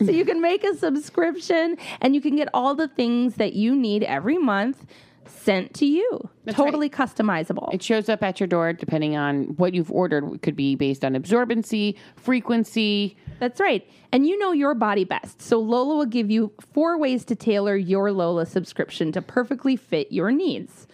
So 0.03 0.11
you 0.11 0.25
can 0.25 0.41
make 0.41 0.63
a 0.63 0.75
subscription 0.75 1.77
and 2.01 2.15
you 2.15 2.21
can 2.21 2.35
get 2.35 2.49
all 2.53 2.75
the 2.75 2.87
things 2.87 3.35
that 3.35 3.53
you 3.53 3.75
need 3.75 4.03
every 4.03 4.37
month 4.37 4.85
sent 5.27 5.73
to 5.75 5.85
you. 5.85 6.29
totally 6.49 6.89
customizable. 6.89 7.73
It 7.73 7.81
shows 7.81 8.09
up 8.09 8.23
at 8.23 8.39
your 8.39 8.47
door 8.47 8.73
depending 8.73 9.15
on 9.15 9.45
what 9.57 9.73
you've 9.73 9.91
ordered. 9.91 10.23
It 10.33 10.41
could 10.41 10.55
be 10.55 10.75
based 10.75 11.03
on 11.03 11.13
absorbency, 11.13 11.97
frequency. 12.15 13.17
That's 13.39 13.59
right. 13.59 13.87
And 14.11 14.25
you 14.25 14.37
know 14.37 14.51
your 14.51 14.73
body 14.73 15.03
best. 15.03 15.41
So 15.41 15.59
Lola 15.59 15.95
will 15.95 16.05
give 16.05 16.31
you 16.31 16.51
four 16.73 16.97
ways 16.97 17.25
to 17.25 17.35
tailor 17.35 17.75
your 17.75 18.11
Lola 18.11 18.45
subscription 18.45 19.11
to 19.13 19.21
perfectly 19.21 19.75
fit 19.75 20.11
your 20.11 20.31
needs. 20.31 20.87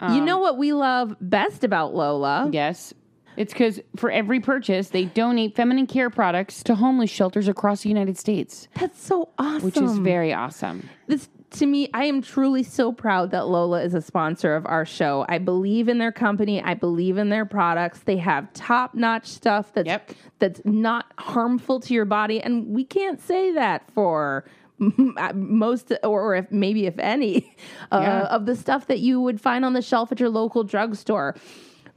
you 0.00 0.06
um, 0.06 0.24
know 0.24 0.38
what 0.38 0.58
we 0.58 0.72
love 0.72 1.16
best 1.20 1.64
about 1.64 1.94
Lola? 1.94 2.48
Yes. 2.52 2.92
It's 3.36 3.52
because 3.52 3.80
for 3.96 4.10
every 4.10 4.40
purchase, 4.40 4.88
they 4.88 5.04
donate 5.06 5.54
feminine 5.56 5.86
care 5.86 6.10
products 6.10 6.62
to 6.64 6.74
homeless 6.74 7.10
shelters 7.10 7.48
across 7.48 7.82
the 7.82 7.88
United 7.88 8.18
States, 8.18 8.68
That's 8.74 9.00
so 9.00 9.30
awesome. 9.38 9.62
which 9.62 9.76
is 9.78 9.98
very 9.98 10.32
awesome. 10.32 10.88
this 11.06 11.28
to 11.52 11.66
me, 11.66 11.88
I 11.92 12.04
am 12.04 12.22
truly 12.22 12.62
so 12.62 12.92
proud 12.92 13.30
that 13.32 13.48
Lola 13.48 13.82
is 13.82 13.94
a 13.94 14.00
sponsor 14.00 14.54
of 14.54 14.66
our 14.66 14.84
show. 14.84 15.24
I 15.28 15.38
believe 15.38 15.88
in 15.88 15.98
their 15.98 16.12
company. 16.12 16.62
I 16.62 16.74
believe 16.74 17.18
in 17.18 17.28
their 17.28 17.44
products. 17.44 18.00
They 18.00 18.18
have 18.18 18.52
top 18.52 18.94
notch 18.94 19.26
stuff 19.26 19.72
that's 19.72 19.86
Yep. 19.86 20.10
that's 20.38 20.60
not 20.64 21.06
harmful 21.18 21.80
to 21.80 21.94
your 21.94 22.04
body, 22.04 22.40
and 22.40 22.68
we 22.68 22.84
can't 22.84 23.20
say 23.20 23.52
that 23.54 23.90
for 23.92 24.44
most 25.34 25.92
or, 26.04 26.34
if 26.36 26.50
maybe 26.50 26.86
if 26.86 26.98
any 26.98 27.54
uh, 27.92 28.00
Yeah. 28.00 28.20
of 28.26 28.46
the 28.46 28.56
stuff 28.56 28.86
that 28.86 29.00
you 29.00 29.20
would 29.20 29.40
find 29.40 29.64
on 29.64 29.72
the 29.72 29.82
shelf 29.82 30.10
at 30.12 30.20
your 30.20 30.30
local 30.30 30.64
drugstore. 30.64 31.34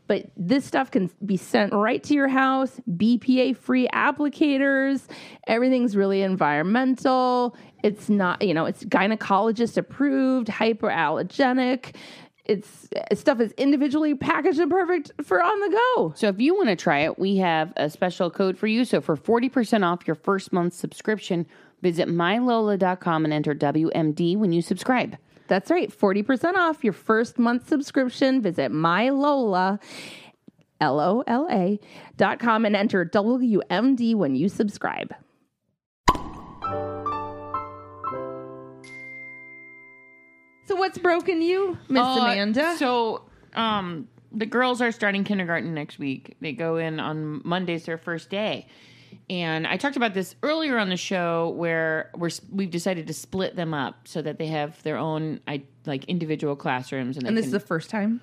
But 0.08 0.26
this 0.36 0.66
stuff 0.66 0.92
can 0.92 1.10
be 1.26 1.38
sent 1.38 1.74
right 1.74 2.04
to 2.04 2.14
your 2.14 2.28
house, 2.28 2.80
BPA 2.90 3.56
free 3.56 3.88
applicators. 3.94 5.08
Everything's 5.48 5.96
really 5.96 6.22
environmental. 6.22 7.56
It's 7.84 8.10
not, 8.10 8.42
you 8.42 8.54
know, 8.54 8.66
it's 8.66 8.84
gynecologist 8.84 9.78
approved, 9.78 10.48
hyperallergenic. 10.48 11.96
It's 12.46 12.90
stuff 13.14 13.40
is 13.40 13.54
individually 13.54 14.16
packaged 14.16 14.60
and 14.60 14.70
perfect 14.70 15.12
for 15.24 15.42
on 15.42 15.60
the 15.62 15.70
go. 15.70 16.14
So 16.18 16.28
if 16.28 16.42
you 16.42 16.54
want 16.54 16.68
to 16.68 16.76
try 16.76 17.00
it, 17.00 17.18
we 17.18 17.38
have 17.38 17.72
a 17.78 17.90
special 17.90 18.30
code 18.30 18.58
for 18.58 18.68
you. 18.68 18.84
So 18.84 19.00
for 19.00 19.16
40% 19.16 19.86
off 19.86 20.06
your 20.06 20.16
first 20.16 20.52
month's 20.52 20.76
subscription, 20.76 21.46
visit 21.82 22.10
mylola.com 22.10 23.24
and 23.24 23.34
enter 23.34 23.56
WMD 23.56 24.36
when 24.36 24.52
you 24.52 24.62
subscribe. 24.62 25.18
That's 25.48 25.70
right, 25.70 25.90
40% 25.92 26.56
off 26.56 26.84
your 26.84 26.94
first 26.94 27.38
month 27.38 27.68
subscription. 27.68 28.42
Visit 28.42 28.72
mylola, 28.72 29.80
L-O-L-A, 30.82 31.80
dot 32.18 32.40
com 32.40 32.66
and 32.66 32.76
enter 32.76 33.06
WMD 33.06 34.16
when 34.16 34.36
you 34.36 34.50
subscribe. 34.50 35.14
So 40.66 40.76
what's 40.76 40.98
broken 40.98 41.42
you, 41.42 41.78
Miss 41.90 42.02
Uh, 42.02 42.20
Amanda? 42.22 42.76
So, 42.78 43.24
um, 43.54 44.08
the 44.32 44.46
girls 44.46 44.82
are 44.82 44.92
starting 44.92 45.24
kindergarten 45.24 45.74
next 45.74 46.00
week. 46.00 46.36
They 46.42 46.54
go 46.54 46.78
in 46.78 47.00
on 47.00 47.42
Monday's 47.44 47.86
their 47.86 47.98
first 47.98 48.30
day. 48.30 48.68
And 49.34 49.66
I 49.66 49.78
talked 49.78 49.96
about 49.96 50.14
this 50.14 50.36
earlier 50.44 50.78
on 50.78 50.90
the 50.90 50.98
show 50.98 51.50
where 51.58 52.12
we're 52.16 52.30
we've 52.52 52.70
decided 52.70 53.08
to 53.08 53.14
split 53.16 53.56
them 53.56 53.74
up 53.74 54.08
so 54.08 54.22
that 54.22 54.38
they 54.38 54.46
have 54.46 54.82
their 54.84 54.96
own 54.96 55.40
I 55.48 55.64
like 55.88 56.06
individual 56.06 56.56
classrooms 56.56 57.18
and, 57.18 57.26
and 57.26 57.36
this 57.36 57.46
can, 57.46 57.48
is 57.48 57.52
the 57.52 57.60
first 57.60 57.90
time? 57.90 58.22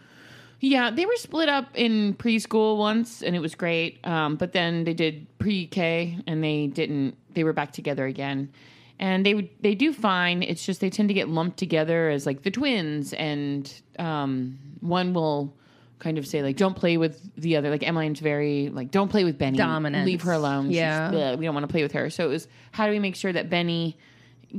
Yeah, 0.60 0.92
they 0.92 1.06
were 1.06 1.16
split 1.16 1.48
up 1.48 1.66
in 1.74 2.14
preschool 2.14 2.76
once, 2.76 3.22
and 3.22 3.34
it 3.34 3.40
was 3.40 3.56
great. 3.56 4.06
Um, 4.06 4.36
but 4.36 4.52
then 4.52 4.84
they 4.84 4.94
did 4.94 5.26
pre-K, 5.40 6.18
and 6.28 6.44
they 6.44 6.68
didn't. 6.68 7.16
They 7.34 7.42
were 7.42 7.54
back 7.54 7.72
together 7.72 8.06
again, 8.06 8.52
and 9.00 9.26
they 9.26 9.50
they 9.60 9.74
do 9.74 9.92
fine. 9.92 10.44
It's 10.44 10.64
just 10.64 10.80
they 10.80 10.90
tend 10.90 11.08
to 11.08 11.14
get 11.14 11.28
lumped 11.28 11.58
together 11.58 12.08
as 12.08 12.24
like 12.24 12.42
the 12.42 12.52
twins, 12.52 13.14
and 13.14 13.72
um, 13.98 14.60
one 14.78 15.12
will 15.12 15.56
kind 16.00 16.18
of 16.18 16.26
say 16.26 16.42
like, 16.42 16.56
"Don't 16.56 16.74
play 16.74 16.96
with 16.96 17.34
the 17.36 17.56
other." 17.56 17.70
Like 17.70 17.86
Emmeline's 17.86 18.18
very 18.18 18.68
like, 18.70 18.90
"Don't 18.90 19.08
play 19.08 19.22
with 19.22 19.38
Benny. 19.38 19.56
Dominant. 19.56 20.04
Leave 20.04 20.22
her 20.22 20.32
alone. 20.32 20.70
Yeah. 20.70 21.10
bleh, 21.12 21.38
we 21.38 21.44
don't 21.44 21.54
want 21.54 21.64
to 21.64 21.70
play 21.72 21.82
with 21.82 21.92
her." 21.92 22.10
So 22.10 22.24
it 22.24 22.28
was 22.28 22.48
how 22.72 22.86
do 22.86 22.92
we 22.92 22.98
make 22.98 23.14
sure 23.14 23.32
that 23.32 23.48
Benny 23.48 23.96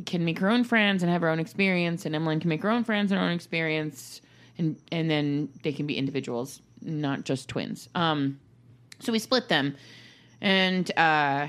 can 0.06 0.24
make 0.24 0.40
her 0.40 0.50
own 0.50 0.64
friends 0.64 1.04
and 1.04 1.12
have 1.12 1.22
her 1.22 1.30
own 1.30 1.40
experience, 1.40 2.06
and 2.06 2.16
Emmeline 2.16 2.40
can 2.40 2.48
make 2.50 2.64
her 2.64 2.70
own 2.70 2.86
friends 2.86 3.12
and 3.12 3.20
her 3.20 3.26
own 3.28 3.34
experience, 3.34 4.22
and 4.58 4.78
and 4.92 5.10
then 5.10 5.50
they 5.64 5.74
can 5.74 5.86
be 5.86 5.98
individuals, 5.98 6.62
not 6.82 7.26
just 7.26 7.50
twins. 7.50 7.90
Um, 7.96 8.40
so 9.00 9.12
we 9.12 9.20
split 9.20 9.50
them, 9.50 9.76
and 10.40 10.90
uh, 10.98 11.48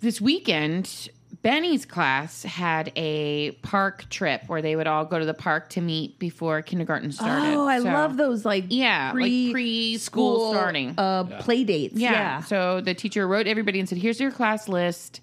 this 0.00 0.20
weekend, 0.20 1.10
Benny's 1.42 1.86
class 1.86 2.42
had 2.42 2.92
a 2.96 3.52
park 3.62 4.04
trip 4.10 4.42
where 4.46 4.60
they 4.60 4.76
would 4.76 4.86
all 4.86 5.06
go 5.06 5.18
to 5.18 5.24
the 5.24 5.32
park 5.32 5.70
to 5.70 5.80
meet 5.80 6.18
before 6.18 6.60
kindergarten 6.60 7.12
started. 7.12 7.54
Oh, 7.54 7.66
I 7.66 7.78
So- 7.78 7.84
love 7.84 8.18
those 8.18 8.44
like 8.44 8.64
Yeah, 8.68 9.12
pre- 9.12 9.46
like 9.48 9.56
preschool 9.56 10.52
starting. 10.52 10.94
uh, 10.98 11.24
play 11.40 11.64
dates. 11.64 11.96
yeah. 11.96 12.12
Yeah. 12.12 12.40
So 12.42 12.82
the 12.82 12.92
teacher 12.92 13.26
wrote 13.26 13.46
everybody 13.46 13.80
and 13.80 13.88
said, 13.88 13.96
"Here's 13.98 14.20
your 14.20 14.30
class 14.30 14.68
list. 14.68 15.22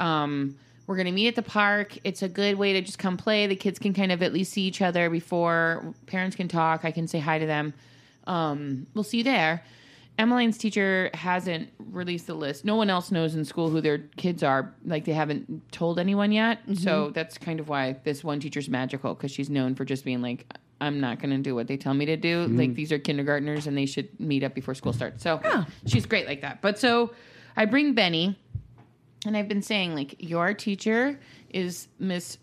Um, 0.00 0.56
we're 0.88 0.96
going 0.96 1.06
to 1.06 1.12
meet 1.12 1.28
at 1.28 1.36
the 1.36 1.42
park. 1.42 1.96
It's 2.02 2.22
a 2.22 2.28
good 2.28 2.56
way 2.56 2.72
to 2.72 2.80
just 2.82 2.98
come 2.98 3.16
play. 3.16 3.46
The 3.46 3.54
kids 3.54 3.78
can 3.78 3.94
kind 3.94 4.10
of 4.10 4.20
at 4.20 4.32
least 4.32 4.52
see 4.52 4.62
each 4.62 4.82
other 4.82 5.08
before 5.10 5.94
parents 6.06 6.34
can 6.34 6.48
talk. 6.48 6.84
I 6.84 6.90
can 6.90 7.06
say 7.06 7.20
hi 7.20 7.38
to 7.38 7.46
them. 7.46 7.72
Um, 8.26 8.88
we'll 8.94 9.04
see 9.04 9.18
you 9.18 9.24
there." 9.24 9.62
Emmeline's 10.18 10.58
teacher 10.58 11.10
hasn't 11.14 11.70
released 11.90 12.26
the 12.26 12.34
list. 12.34 12.64
No 12.64 12.76
one 12.76 12.90
else 12.90 13.10
knows 13.10 13.34
in 13.34 13.44
school 13.44 13.70
who 13.70 13.80
their 13.80 13.98
kids 14.16 14.42
are. 14.42 14.74
Like 14.84 15.04
they 15.04 15.12
haven't 15.12 15.72
told 15.72 15.98
anyone 15.98 16.32
yet. 16.32 16.60
So 16.74 17.04
mm-hmm. 17.04 17.12
that's 17.12 17.38
kind 17.38 17.60
of 17.60 17.68
why 17.68 17.96
this 18.04 18.22
one 18.22 18.38
teacher's 18.38 18.68
magical 18.68 19.14
because 19.14 19.30
she's 19.30 19.48
known 19.48 19.74
for 19.74 19.84
just 19.84 20.04
being 20.04 20.20
like, 20.20 20.46
I'm 20.80 21.00
not 21.00 21.18
going 21.18 21.30
to 21.30 21.38
do 21.38 21.54
what 21.54 21.66
they 21.66 21.76
tell 21.76 21.94
me 21.94 22.06
to 22.06 22.16
do. 22.16 22.44
Mm-hmm. 22.44 22.58
Like 22.58 22.74
these 22.74 22.92
are 22.92 22.98
kindergartners 22.98 23.66
and 23.66 23.76
they 23.76 23.86
should 23.86 24.18
meet 24.20 24.42
up 24.42 24.54
before 24.54 24.74
school 24.74 24.92
starts. 24.92 25.22
So 25.22 25.40
she's 25.86 26.06
great 26.06 26.26
like 26.26 26.42
that. 26.42 26.60
But 26.60 26.78
so 26.78 27.12
I 27.56 27.64
bring 27.64 27.94
Benny, 27.94 28.38
and 29.24 29.36
I've 29.36 29.48
been 29.48 29.62
saying 29.62 29.94
like 29.94 30.16
your 30.18 30.54
teacher 30.54 31.18
is 31.50 31.88
Miss 31.98 32.38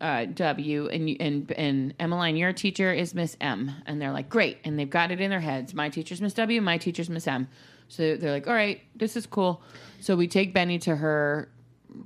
uh, 0.00 0.24
W 0.26 0.88
and 0.88 1.16
and 1.20 1.52
and 1.52 1.94
Emmeline, 1.98 2.36
your 2.36 2.52
teacher 2.52 2.92
is 2.92 3.14
Miss 3.14 3.36
M, 3.40 3.70
and 3.86 4.00
they're 4.00 4.12
like 4.12 4.28
great, 4.28 4.58
and 4.64 4.78
they've 4.78 4.88
got 4.88 5.10
it 5.10 5.20
in 5.20 5.30
their 5.30 5.40
heads. 5.40 5.74
My 5.74 5.88
teacher's 5.88 6.20
Miss 6.20 6.34
W, 6.34 6.60
my 6.60 6.78
teacher's 6.78 7.10
Miss 7.10 7.26
M. 7.26 7.48
So 7.88 8.16
they're 8.16 8.32
like, 8.32 8.46
all 8.46 8.54
right, 8.54 8.80
this 8.94 9.16
is 9.16 9.26
cool. 9.26 9.62
So 10.00 10.16
we 10.16 10.28
take 10.28 10.54
Benny 10.54 10.78
to 10.80 10.96
her 10.96 11.50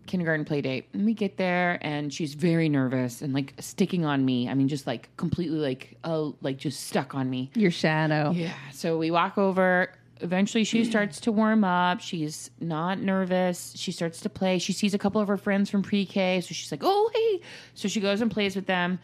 kindergarten 0.06 0.44
play 0.44 0.60
date, 0.60 0.88
and 0.92 1.04
we 1.04 1.14
get 1.14 1.36
there, 1.36 1.78
and 1.82 2.12
she's 2.12 2.34
very 2.34 2.68
nervous 2.68 3.22
and 3.22 3.32
like 3.32 3.54
sticking 3.60 4.04
on 4.04 4.24
me. 4.24 4.48
I 4.48 4.54
mean, 4.54 4.68
just 4.68 4.86
like 4.86 5.14
completely 5.16 5.58
like 5.58 5.96
oh, 6.04 6.34
like 6.40 6.56
just 6.56 6.86
stuck 6.86 7.14
on 7.14 7.30
me. 7.30 7.50
Your 7.54 7.70
shadow. 7.70 8.32
Yeah. 8.32 8.54
So 8.72 8.98
we 8.98 9.10
walk 9.10 9.38
over. 9.38 9.90
Eventually, 10.20 10.64
she 10.64 10.84
starts 10.84 11.20
to 11.20 11.32
warm 11.32 11.64
up. 11.64 12.00
She's 12.00 12.50
not 12.60 12.98
nervous. 13.00 13.72
She 13.76 13.90
starts 13.92 14.20
to 14.20 14.28
play. 14.28 14.58
She 14.58 14.72
sees 14.72 14.94
a 14.94 14.98
couple 14.98 15.20
of 15.20 15.28
her 15.28 15.36
friends 15.36 15.68
from 15.70 15.82
pre 15.82 16.06
K. 16.06 16.40
So 16.40 16.54
she's 16.54 16.70
like, 16.70 16.82
oh, 16.84 17.10
hey. 17.14 17.40
So 17.74 17.88
she 17.88 18.00
goes 18.00 18.20
and 18.20 18.30
plays 18.30 18.54
with 18.56 18.66
them. 18.66 18.98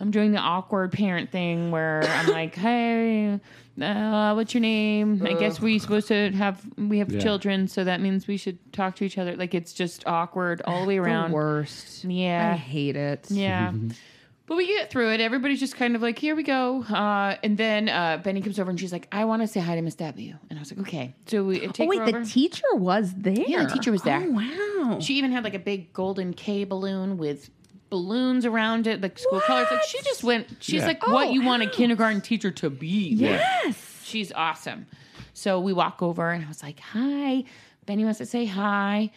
I'm 0.00 0.10
doing 0.10 0.30
the 0.32 0.38
awkward 0.38 0.92
parent 0.92 1.30
thing 1.30 1.70
where 1.70 2.02
I'm 2.04 2.26
like, 2.32 2.54
hey, 2.54 3.40
uh, 3.80 4.32
what's 4.34 4.54
your 4.54 4.60
name? 4.60 5.24
I 5.26 5.32
guess 5.34 5.60
we're 5.60 5.78
supposed 5.80 6.08
to 6.08 6.30
have, 6.32 6.64
we 6.76 6.98
have 6.98 7.10
Yeah. 7.12 7.20
children. 7.20 7.66
So 7.68 7.84
that 7.84 8.00
means 8.00 8.26
we 8.28 8.36
should 8.36 8.58
talk 8.72 8.94
to 8.96 9.04
each 9.04 9.18
other. 9.18 9.34
Like, 9.36 9.54
it's 9.54 9.72
just 9.72 10.06
awkward 10.06 10.62
all 10.66 10.82
the 10.82 10.86
way 10.88 10.98
around. 10.98 11.30
The 11.30 11.34
worst. 11.36 12.04
Yeah. 12.04 12.52
I 12.54 12.56
hate 12.56 12.96
it. 12.96 13.30
Yeah. 13.30 13.72
But 14.48 14.56
we 14.56 14.66
get 14.66 14.90
through 14.90 15.12
it. 15.12 15.20
Everybody's 15.20 15.60
just 15.60 15.76
kind 15.76 15.94
of 15.94 16.00
like, 16.02 16.18
here 16.18 16.34
we 16.34 16.42
go. 16.42 16.82
Uh, 16.82 17.36
and 17.42 17.58
then 17.58 17.88
uh, 17.90 18.16
Benny 18.24 18.40
comes 18.40 18.58
over 18.58 18.70
and 18.70 18.80
she's 18.80 18.92
like, 18.92 19.06
I 19.12 19.26
want 19.26 19.42
to 19.42 19.46
say 19.46 19.60
hi 19.60 19.74
to 19.76 19.82
Miss 19.82 19.94
W. 19.96 20.34
And 20.48 20.58
I 20.58 20.62
was 20.62 20.72
like, 20.72 20.80
okay. 20.88 21.14
So 21.26 21.44
we 21.44 21.60
take 21.68 21.80
Oh 21.80 21.86
wait, 21.86 22.00
her 22.00 22.20
the 22.20 22.24
teacher 22.24 22.64
was 22.72 23.12
there. 23.14 23.34
Yeah, 23.46 23.64
the 23.64 23.70
teacher 23.70 23.92
was 23.92 24.02
there. 24.02 24.22
Oh 24.26 24.30
wow. 24.88 24.98
she 25.00 25.14
even 25.18 25.32
had 25.32 25.44
like 25.44 25.52
a 25.54 25.58
big 25.58 25.92
golden 25.92 26.32
K 26.32 26.64
balloon 26.64 27.18
with 27.18 27.50
balloons 27.90 28.46
around 28.46 28.86
it, 28.86 29.00
like 29.02 29.18
school 29.18 29.40
colors. 29.40 29.66
Like 29.70 29.82
she 29.84 30.00
just 30.02 30.24
went, 30.24 30.48
she's 30.60 30.80
Yeah. 30.80 30.86
like 30.86 31.06
what 31.06 31.28
Oh, 31.28 31.30
you 31.30 31.42
want 31.44 31.62
a 31.62 31.68
kindergarten 31.68 32.20
teacher 32.22 32.50
to 32.50 32.70
be. 32.70 33.08
yes. 33.10 34.00
She's 34.04 34.32
awesome. 34.32 34.86
So 35.34 35.60
we 35.60 35.72
walk 35.74 36.02
over 36.02 36.30
and 36.30 36.42
I 36.44 36.48
was 36.48 36.62
like, 36.62 36.80
"Hi." 36.80 37.44
Benny 37.86 38.04
wants 38.04 38.18
to 38.18 38.26
say 38.26 38.44
hi. 38.46 39.10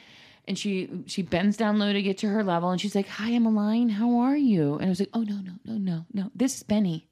And 0.48 0.58
she 0.58 0.90
she 1.06 1.22
bends 1.22 1.56
down 1.56 1.78
low 1.80 1.94
to 1.94 2.02
get 2.02 2.18
to 2.20 2.28
her 2.28 2.44
level 2.44 2.72
and 2.72 2.82
she's 2.82 2.96
like, 2.96 3.08
"Hi, 3.08 3.32
Emmeline. 3.32 3.90
How 3.90 4.18
are 4.20 4.36
you?" 4.36 4.74
And 4.76 4.86
I 4.86 4.90
was 4.90 5.00
like, 5.00 5.10
"Oh, 5.14 5.22
no, 5.22 5.36
no, 5.36 5.54
no, 5.66 5.78
no. 5.78 6.06
No. 6.14 6.32
This 6.36 6.58
is 6.58 6.64
Benny." 6.64 7.08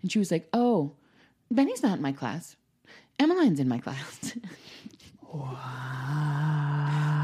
And 0.00 0.10
she 0.12 0.18
was 0.18 0.30
like, 0.30 0.48
"Oh, 0.52 0.92
Benny's 1.50 1.82
not 1.82 1.96
in 1.96 2.02
my 2.02 2.12
class. 2.12 2.56
Emmeline's 3.18 3.60
in 3.60 3.68
my 3.68 3.78
class." 3.78 4.34
Wow. 5.32 5.58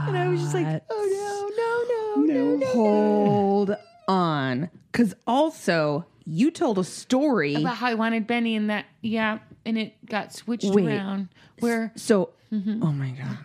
And 0.08 0.16
I 0.16 0.28
was 0.28 0.40
just 0.40 0.54
like, 0.54 0.82
"Oh 0.88 2.24
no, 2.24 2.24
no, 2.24 2.34
no, 2.34 2.56
no, 2.56 2.56
no." 2.56 2.66
Hold 2.72 3.76
on. 4.08 4.70
Because 4.90 5.14
also, 5.26 6.06
you 6.24 6.50
told 6.50 6.78
a 6.78 6.84
story. 6.84 7.54
About 7.54 7.76
how 7.76 7.88
I 7.88 7.94
wanted 7.94 8.26
Benny 8.26 8.56
and 8.56 8.70
that 8.70 8.86
yeah, 9.02 9.38
and 9.66 9.76
it 9.76 9.94
got 10.06 10.32
switched 10.32 10.64
Wait. 10.64 10.86
around 10.86 11.28
where 11.60 11.92
so, 11.94 12.30
Mm-hmm. 12.52 12.82
oh 12.82 12.92
my 12.92 13.10
God. 13.10 13.36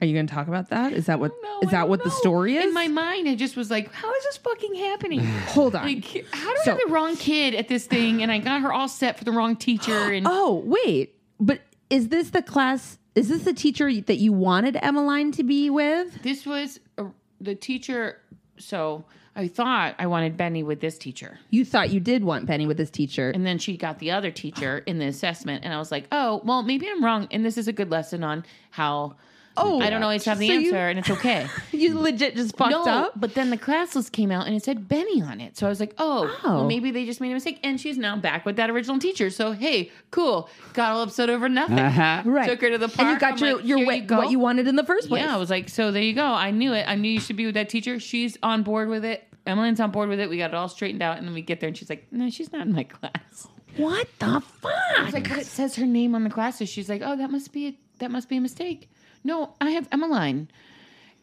Are 0.00 0.06
you 0.06 0.14
going 0.14 0.26
to 0.26 0.34
talk 0.34 0.48
about 0.48 0.70
that? 0.70 0.92
Is 0.92 1.06
that 1.06 1.20
what 1.20 1.32
No, 1.42 1.60
is 1.62 1.70
that 1.70 1.88
what 1.88 2.02
the 2.02 2.10
story 2.10 2.56
is? 2.56 2.64
In 2.64 2.72
my 2.72 2.88
mind, 2.88 3.28
I 3.28 3.34
just 3.34 3.56
was 3.56 3.70
like, 3.70 3.92
how 3.92 4.12
is 4.14 4.24
this 4.24 4.38
fucking 4.38 4.74
happening? 4.74 5.20
Hold 5.48 5.74
on. 5.74 5.84
Like, 5.84 6.26
how 6.32 6.54
do 6.54 6.60
I 6.62 6.70
have 6.70 6.78
the 6.86 6.92
wrong 6.92 7.16
kid 7.16 7.54
at 7.54 7.68
this 7.68 7.86
thing? 7.86 8.22
And 8.22 8.32
I 8.32 8.38
got 8.38 8.62
her 8.62 8.72
all 8.72 8.88
set 8.88 9.18
for 9.18 9.24
the 9.24 9.32
wrong 9.32 9.56
teacher. 9.56 9.90
And 10.10 10.26
oh, 10.28 10.62
wait. 10.64 11.14
But 11.38 11.60
is 11.90 12.08
this 12.08 12.30
the 12.30 12.42
class 12.42 12.98
is 13.14 13.28
this 13.28 13.42
the 13.42 13.52
teacher 13.52 13.92
that 14.02 14.16
you 14.16 14.32
wanted 14.32 14.78
Emmeline 14.80 15.32
to 15.32 15.42
be 15.42 15.68
with? 15.68 16.22
this 16.22 16.46
was 16.46 16.80
a, 16.96 17.06
the 17.40 17.54
teacher. 17.54 18.20
So 18.58 19.04
I 19.36 19.48
thought 19.48 19.94
I 19.98 20.06
wanted 20.06 20.36
Benny 20.36 20.62
with 20.62 20.80
this 20.80 20.98
teacher. 20.98 21.38
You 21.50 21.64
thought 21.64 21.90
you 21.90 22.00
did 22.00 22.24
want 22.24 22.46
Benny 22.46 22.66
with 22.66 22.76
this 22.76 22.90
teacher. 22.90 23.30
And 23.30 23.46
then 23.46 23.58
she 23.58 23.76
got 23.76 23.98
the 23.98 24.10
other 24.10 24.30
teacher 24.30 24.78
in 24.78 24.98
the 24.98 25.06
assessment. 25.06 25.64
And 25.64 25.72
I 25.72 25.78
was 25.78 25.90
like, 25.90 26.06
oh, 26.12 26.40
well, 26.44 26.62
maybe 26.62 26.88
I'm 26.88 27.04
wrong. 27.04 27.28
And 27.30 27.44
this 27.44 27.56
is 27.56 27.68
a 27.68 27.72
good 27.72 27.90
lesson 27.90 28.24
on 28.24 28.44
how 28.70 29.16
Oh, 29.56 29.80
I 29.80 29.90
don't 29.90 30.02
always 30.02 30.24
have 30.24 30.38
the 30.38 30.46
so 30.48 30.54
answer 30.54 30.66
you- 30.68 30.74
and 30.76 30.98
it's 30.98 31.10
okay. 31.10 31.46
you 31.72 31.98
legit 31.98 32.36
just 32.36 32.56
fucked 32.56 32.70
no, 32.70 32.84
up. 32.84 33.12
but 33.20 33.34
then 33.34 33.50
the 33.50 33.56
class 33.58 33.94
list 33.96 34.12
came 34.12 34.30
out 34.30 34.46
and 34.46 34.54
it 34.56 34.64
said 34.64 34.88
Benny 34.88 35.20
on 35.20 35.40
it. 35.40 35.58
So 35.58 35.66
I 35.66 35.68
was 35.68 35.80
like, 35.80 35.94
oh, 35.98 36.34
Oh. 36.44 36.54
well, 36.56 36.66
maybe 36.66 36.90
they 36.90 37.04
just 37.04 37.20
made 37.20 37.30
a 37.30 37.34
mistake. 37.34 37.58
And 37.62 37.78
she's 37.80 37.98
now 37.98 38.16
back 38.16 38.46
with 38.46 38.56
that 38.56 38.70
original 38.70 38.98
teacher. 38.98 39.28
So, 39.28 39.52
hey, 39.52 39.90
cool. 40.12 40.48
Got 40.72 40.92
all 40.92 41.02
upset 41.02 41.28
over 41.30 41.48
nothing. 41.48 41.78
Uh-huh. 41.78 42.22
Right. 42.30 42.48
Took 42.48 42.60
her 42.62 42.70
to 42.70 42.78
the 42.78 42.88
park. 42.88 43.00
And 43.00 43.10
you 43.10 43.18
got 43.18 43.32
I'm 43.32 43.38
your 43.48 43.56
like, 43.56 43.66
your 43.66 43.78
"Here 43.78 43.86
wa- 43.86 43.92
you 43.94 44.02
go." 44.02 44.16
what 44.18 44.30
you 44.30 44.38
wanted 44.38 44.66
in 44.68 44.76
the 44.76 44.84
first 44.84 45.08
place. 45.08 45.22
Yeah, 45.24 45.34
I 45.34 45.38
was 45.38 45.50
like, 45.50 45.68
so 45.68 45.90
there 45.90 46.02
you 46.02 46.14
go. 46.14 46.24
I 46.24 46.50
knew 46.52 46.72
it. 46.72 46.84
I 46.88 46.94
knew 46.94 47.10
you 47.10 47.20
should 47.20 47.36
be 47.36 47.44
with 47.46 47.54
that 47.56 47.68
teacher. 47.68 47.98
She's 48.00 48.38
on 48.42 48.62
board 48.62 48.88
with 48.88 49.04
it. 49.04 49.24
Emmeline's 49.46 49.80
on 49.80 49.90
board 49.90 50.08
with 50.08 50.20
it. 50.20 50.30
We 50.30 50.38
got 50.38 50.50
it 50.50 50.54
all 50.54 50.68
straightened 50.68 51.02
out. 51.02 51.18
And 51.18 51.26
then 51.26 51.34
we 51.34 51.42
get 51.42 51.60
there 51.60 51.68
and 51.68 51.76
she's 51.76 51.90
like, 51.90 52.06
no, 52.12 52.30
she's 52.30 52.52
not 52.52 52.66
in 52.66 52.72
my 52.72 52.84
class. 52.84 53.48
what 53.76 54.06
the 54.20 54.40
fuck? 54.40 54.72
I 54.98 55.04
was 55.04 55.14
like, 55.14 55.28
but 55.28 55.38
it 55.38 55.46
says 55.46 55.76
her 55.76 55.86
name 55.86 56.14
on 56.14 56.24
the 56.24 56.30
classes. 56.30 56.68
She's 56.68 56.88
like, 56.88 57.02
oh, 57.04 57.16
that 57.16 57.30
must 57.30 57.52
be 57.52 57.66
a, 57.68 57.78
that 57.98 58.10
must 58.10 58.28
be 58.28 58.36
a 58.36 58.40
mistake. 58.40 58.88
No, 59.24 59.54
I 59.60 59.70
have 59.70 59.88
Emmeline. 59.92 60.48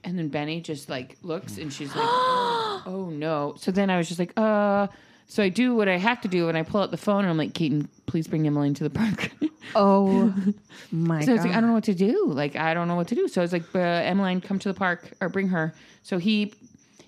And 0.03 0.17
then 0.17 0.29
Benny 0.29 0.61
just 0.61 0.89
like 0.89 1.17
looks 1.23 1.57
and 1.57 1.71
she's 1.73 1.89
like, 1.95 2.05
oh, 2.07 2.83
oh, 2.85 3.09
no. 3.09 3.55
So 3.57 3.71
then 3.71 3.89
I 3.89 3.97
was 3.97 4.07
just 4.07 4.19
like, 4.19 4.31
uh, 4.37 4.87
so 5.25 5.43
I 5.43 5.49
do 5.49 5.75
what 5.75 5.89
I 5.89 5.97
have 5.97 6.21
to 6.21 6.27
do 6.27 6.47
and 6.47 6.57
I 6.57 6.63
pull 6.63 6.81
out 6.81 6.91
the 6.91 6.97
phone 6.97 7.21
and 7.21 7.29
I'm 7.29 7.37
like, 7.37 7.53
Keaton, 7.53 7.89
please 8.05 8.27
bring 8.27 8.47
Emmeline 8.47 8.73
to 8.75 8.83
the 8.83 8.89
park. 8.89 9.31
oh 9.75 10.33
my 10.91 11.21
So 11.25 11.31
I 11.31 11.33
was 11.33 11.41
god. 11.41 11.49
like, 11.49 11.57
I 11.57 11.59
don't 11.59 11.69
know 11.69 11.73
what 11.75 11.83
to 11.85 11.93
do. 11.95 12.27
Like, 12.27 12.55
I 12.55 12.73
don't 12.73 12.87
know 12.87 12.95
what 12.95 13.07
to 13.09 13.15
do. 13.15 13.27
So 13.27 13.41
I 13.41 13.43
was 13.43 13.51
like, 13.51 13.63
uh, 13.75 13.79
Emmeline, 13.79 14.39
come 14.39 14.59
to 14.59 14.69
the 14.69 14.77
park 14.77 15.11
or 15.19 15.27
bring 15.29 15.49
her. 15.49 15.73
So 16.03 16.17
he 16.17 16.53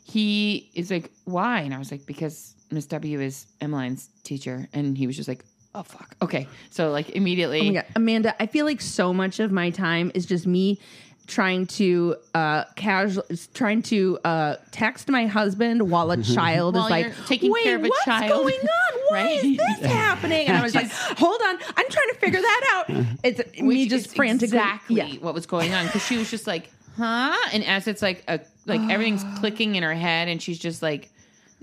he 0.04 0.70
is 0.74 0.90
like, 0.90 1.12
why? 1.26 1.62
And 1.62 1.74
I 1.74 1.78
was 1.78 1.92
like, 1.92 2.06
because 2.08 2.56
Miss 2.72 2.88
W 2.88 3.22
is 3.22 3.46
Emmeline's 3.62 4.10
teacher. 4.24 4.68
And 4.74 4.98
he 4.98 5.06
was 5.08 5.16
just 5.16 5.30
like, 5.30 5.46
oh 5.76 5.84
fuck. 5.84 6.16
Okay. 6.22 6.48
So 6.70 6.92
like 6.92 7.10
immediately, 7.12 7.78
Oh. 7.78 7.82
Amanda, 7.96 8.36
I 8.42 8.46
feel 8.48 8.66
like 8.66 8.82
so 8.82 9.14
much 9.14 9.40
of 9.40 9.52
my 9.52 9.70
time 9.70 10.12
is 10.14 10.26
just 10.26 10.46
me 10.48 10.80
trying 11.28 11.68
to 11.68 12.16
uh 12.34 12.64
casual 12.76 13.24
trying 13.54 13.84
to 13.84 14.18
uh 14.26 14.56
text 14.72 15.08
my 15.10 15.28
husband 15.28 15.92
while 15.92 16.10
a 16.10 16.18
child 16.36 16.74
While 16.74 16.86
is 16.86 16.90
like 16.90 17.26
taking 17.28 17.52
Wait, 17.52 17.64
care 17.66 17.76
of 17.76 17.84
a 17.86 17.88
what's 17.88 18.04
child." 18.04 18.30
going 18.32 18.56
on? 18.60 19.00
Why 19.10 19.24
Right? 19.24 19.44
is 19.44 19.58
this 19.58 19.86
happening? 19.92 20.48
And 20.48 20.58
I 20.58 20.62
was 20.64 20.74
like, 20.76 20.90
hold 20.92 21.40
on, 21.42 21.56
I'm 21.78 21.90
trying 21.90 22.10
to 22.10 22.16
figure 22.20 22.42
that 22.42 22.84
out. 22.90 23.06
It's 23.24 23.60
me 23.62 23.88
just 23.88 24.16
frantically 24.16 24.58
exactly 24.58 24.96
yeah. 24.96 25.08
what 25.20 25.34
was 25.36 25.46
going 25.46 25.74
on 25.74 25.86
because 25.86 26.04
she 26.06 26.18
was 26.18 26.30
just 26.32 26.46
like, 26.48 26.70
huh? 26.98 27.36
And 27.54 27.64
as 27.64 27.88
it's 27.88 28.02
like 28.02 28.24
a 28.28 28.40
like 28.66 28.82
everything's 28.90 29.24
clicking 29.40 29.76
in 29.76 29.84
her 29.84 29.94
head, 29.96 30.28
and 30.30 30.42
she's 30.42 30.58
just 30.60 30.82
like, 30.82 31.10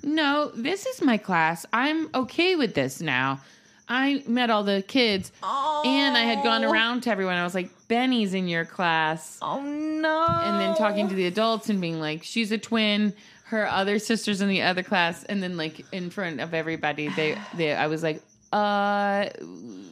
no, 0.02 0.50
this 0.54 0.86
is 0.86 1.02
my 1.02 1.16
class. 1.18 1.66
I'm 1.72 2.09
okay 2.14 2.54
with 2.57 2.74
this 2.74 3.00
now. 3.00 3.40
I 3.89 4.22
met 4.26 4.51
all 4.51 4.64
the 4.64 4.82
kids, 4.87 5.30
and 5.43 6.16
I 6.16 6.22
had 6.22 6.43
gone 6.43 6.64
around 6.64 7.03
to 7.03 7.11
everyone. 7.11 7.37
I 7.37 7.45
was 7.45 7.55
like, 7.55 7.70
Benny's 7.89 8.34
in 8.34 8.49
your 8.49 8.64
class. 8.64 9.39
Oh 9.41 9.62
no. 9.62 10.26
and 10.28 10.61
then 10.61 10.74
talking 10.76 11.09
to 11.09 11.14
the 11.14 11.26
adults 11.26 11.68
and 11.68 11.80
being 11.80 12.01
like, 12.01 12.22
she's 12.22 12.51
a 12.53 12.59
twin. 12.59 13.14
Her 13.45 13.68
other 13.68 14.01
sisters 14.01 14.41
in 14.41 14.49
the 14.49 14.62
other 14.62 14.82
class, 14.82 15.22
and 15.24 15.41
then 15.41 15.57
like 15.57 15.84
in 15.93 16.11
front 16.11 16.41
of 16.41 16.53
everybody, 16.53 17.09
they, 17.11 17.39
they, 17.55 17.74
I 17.74 17.87
was 17.87 18.03
like, 18.03 18.20
uh, 18.53 19.28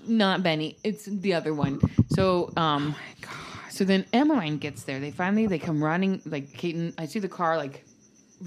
not 0.08 0.42
Benny, 0.42 0.76
it's 0.82 1.04
the 1.04 1.34
other 1.34 1.54
one. 1.54 1.80
So, 2.08 2.52
um, 2.56 2.96
so 3.70 3.84
then 3.84 4.06
Emmeline 4.12 4.58
gets 4.58 4.82
there. 4.84 4.98
They 4.98 5.12
finally 5.12 5.46
they 5.46 5.60
come 5.60 5.82
running 5.82 6.20
like 6.26 6.52
Keaton. 6.52 6.94
I 6.98 7.06
see 7.06 7.20
the 7.20 7.28
car 7.28 7.56
like 7.56 7.84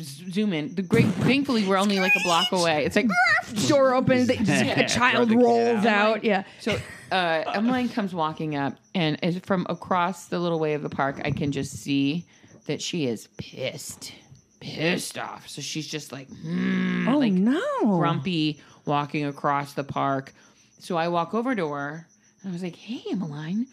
zoom 0.03 0.53
in. 0.53 0.73
The 0.75 0.81
great, 0.81 1.05
thankfully 1.07 1.65
we're 1.67 1.77
only 1.77 1.99
like 1.99 2.13
a 2.15 2.23
block 2.23 2.51
away. 2.51 2.85
It's 2.85 2.95
like 2.95 3.07
door 3.67 3.93
opens, 3.93 4.27
they- 4.27 4.37
just 4.37 4.49
a 4.77 4.85
child 4.87 5.29
the 5.29 5.35
kid 5.35 5.43
rolls 5.43 5.85
out. 5.85 6.17
out. 6.17 6.23
Yeah. 6.23 6.43
so 6.59 6.77
uh, 7.11 7.43
Emmeline 7.53 7.89
comes 7.89 8.13
walking 8.13 8.55
up, 8.55 8.75
and 8.93 9.23
as 9.23 9.37
from 9.39 9.65
across 9.69 10.25
the 10.27 10.39
little 10.39 10.59
way 10.59 10.73
of 10.73 10.81
the 10.83 10.89
park, 10.89 11.21
I 11.23 11.31
can 11.31 11.51
just 11.51 11.73
see 11.77 12.25
that 12.65 12.81
she 12.81 13.05
is 13.07 13.27
pissed, 13.37 14.11
pissed 14.59 15.17
off. 15.17 15.47
So 15.47 15.61
she's 15.61 15.87
just 15.87 16.11
like, 16.11 16.27
hmm, 16.29 17.07
Oh 17.07 17.17
like 17.17 17.31
no. 17.33 17.61
grumpy, 17.97 18.59
walking 18.85 19.25
across 19.25 19.73
the 19.73 19.83
park. 19.85 20.33
So 20.79 20.97
I 20.97 21.07
walk 21.07 21.33
over 21.33 21.55
to 21.55 21.67
her, 21.69 22.07
and 22.43 22.49
I 22.49 22.53
was 22.53 22.61
like, 22.61 22.75
"Hey, 22.75 23.01
Emmeline, 23.09 23.67